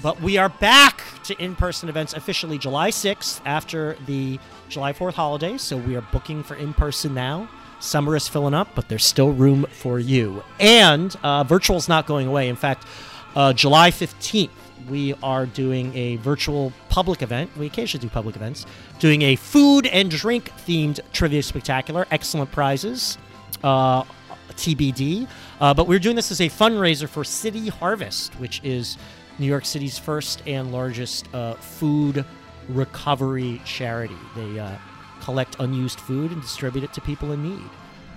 But 0.00 0.20
we 0.20 0.38
are 0.38 0.48
back 0.48 1.02
to 1.24 1.40
in 1.42 1.54
person 1.54 1.88
events 1.88 2.14
officially 2.14 2.58
July 2.58 2.90
6th 2.90 3.40
after 3.44 3.96
the 4.06 4.38
July 4.68 4.92
4th 4.92 5.14
holiday. 5.14 5.58
So 5.58 5.76
we 5.76 5.96
are 5.96 6.02
booking 6.12 6.42
for 6.42 6.54
in 6.54 6.74
person 6.74 7.14
now. 7.14 7.48
Summer 7.78 8.14
is 8.14 8.28
filling 8.28 8.54
up, 8.54 8.68
but 8.74 8.88
there's 8.88 9.04
still 9.04 9.32
room 9.32 9.66
for 9.70 9.98
you. 9.98 10.42
And 10.60 11.14
uh, 11.22 11.44
virtual 11.44 11.76
is 11.76 11.88
not 11.88 12.06
going 12.06 12.28
away. 12.28 12.48
In 12.48 12.56
fact, 12.56 12.86
uh, 13.34 13.52
July 13.52 13.90
15th, 13.90 14.50
we 14.88 15.14
are 15.22 15.46
doing 15.46 15.94
a 15.96 16.16
virtual 16.16 16.72
public 16.88 17.22
event. 17.22 17.50
We 17.56 17.66
occasionally 17.66 18.06
do 18.06 18.10
public 18.10 18.36
events, 18.36 18.66
doing 18.98 19.22
a 19.22 19.36
food 19.36 19.86
and 19.86 20.10
drink 20.10 20.50
themed 20.66 21.00
trivia 21.12 21.42
spectacular. 21.42 22.06
Excellent 22.10 22.50
prizes, 22.52 23.18
uh, 23.64 24.02
TBD. 24.50 25.26
Uh, 25.60 25.74
but 25.74 25.86
we're 25.86 25.98
doing 25.98 26.16
this 26.16 26.30
as 26.30 26.40
a 26.40 26.48
fundraiser 26.48 27.08
for 27.08 27.24
City 27.24 27.68
Harvest, 27.68 28.32
which 28.34 28.60
is 28.64 28.98
New 29.42 29.48
York 29.48 29.64
City's 29.64 29.98
first 29.98 30.40
and 30.46 30.72
largest 30.72 31.26
uh, 31.34 31.54
food 31.54 32.24
recovery 32.68 33.60
charity. 33.64 34.16
They 34.36 34.58
uh, 34.58 34.76
collect 35.20 35.56
unused 35.58 35.98
food 35.98 36.30
and 36.30 36.40
distribute 36.40 36.84
it 36.84 36.92
to 36.94 37.00
people 37.00 37.32
in 37.32 37.42
need. 37.42 37.70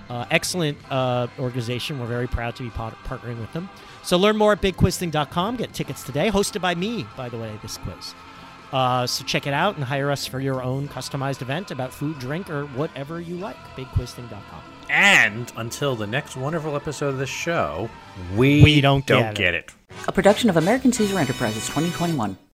Uh, 0.07 0.25
excellent 0.29 0.77
uh, 0.91 1.27
organization. 1.39 1.99
We're 1.99 2.05
very 2.05 2.27
proud 2.27 2.55
to 2.57 2.63
be 2.63 2.69
part- 2.69 2.93
partnering 3.05 3.39
with 3.39 3.51
them. 3.53 3.69
So 4.03 4.17
learn 4.17 4.37
more 4.37 4.51
at 4.51 4.61
bigquizthing.com. 4.61 5.55
Get 5.55 5.73
tickets 5.73 6.03
today. 6.03 6.29
Hosted 6.29 6.61
by 6.61 6.75
me, 6.75 7.07
by 7.17 7.27
the 7.27 7.39
way, 7.39 7.57
this 7.63 7.77
quiz. 7.79 8.13
Uh, 8.71 9.07
so 9.07 9.25
check 9.25 9.47
it 9.47 9.53
out 9.53 9.77
and 9.77 9.83
hire 9.83 10.11
us 10.11 10.27
for 10.27 10.39
your 10.39 10.61
own 10.61 10.87
customized 10.87 11.41
event 11.41 11.71
about 11.71 11.91
food, 11.91 12.19
drink, 12.19 12.51
or 12.51 12.65
whatever 12.67 13.19
you 13.19 13.35
like. 13.35 13.57
BigQuizThing.com. 13.75 14.74
And 14.89 15.51
until 15.57 15.95
the 15.95 16.07
next 16.07 16.35
wonderful 16.35 16.75
episode 16.75 17.07
of 17.09 17.17
the 17.17 17.25
show, 17.25 17.89
we, 18.35 18.63
We 18.63 18.81
don't 18.81 19.05
don't 19.05 19.33
get 19.35 19.55
it. 19.55 19.67
get 19.69 19.95
it. 19.95 20.05
A 20.07 20.11
production 20.11 20.49
of 20.49 20.57
American 20.57 20.91
Caesar 20.93 21.17
Enterprises 21.19 21.65
2021. 21.67 22.37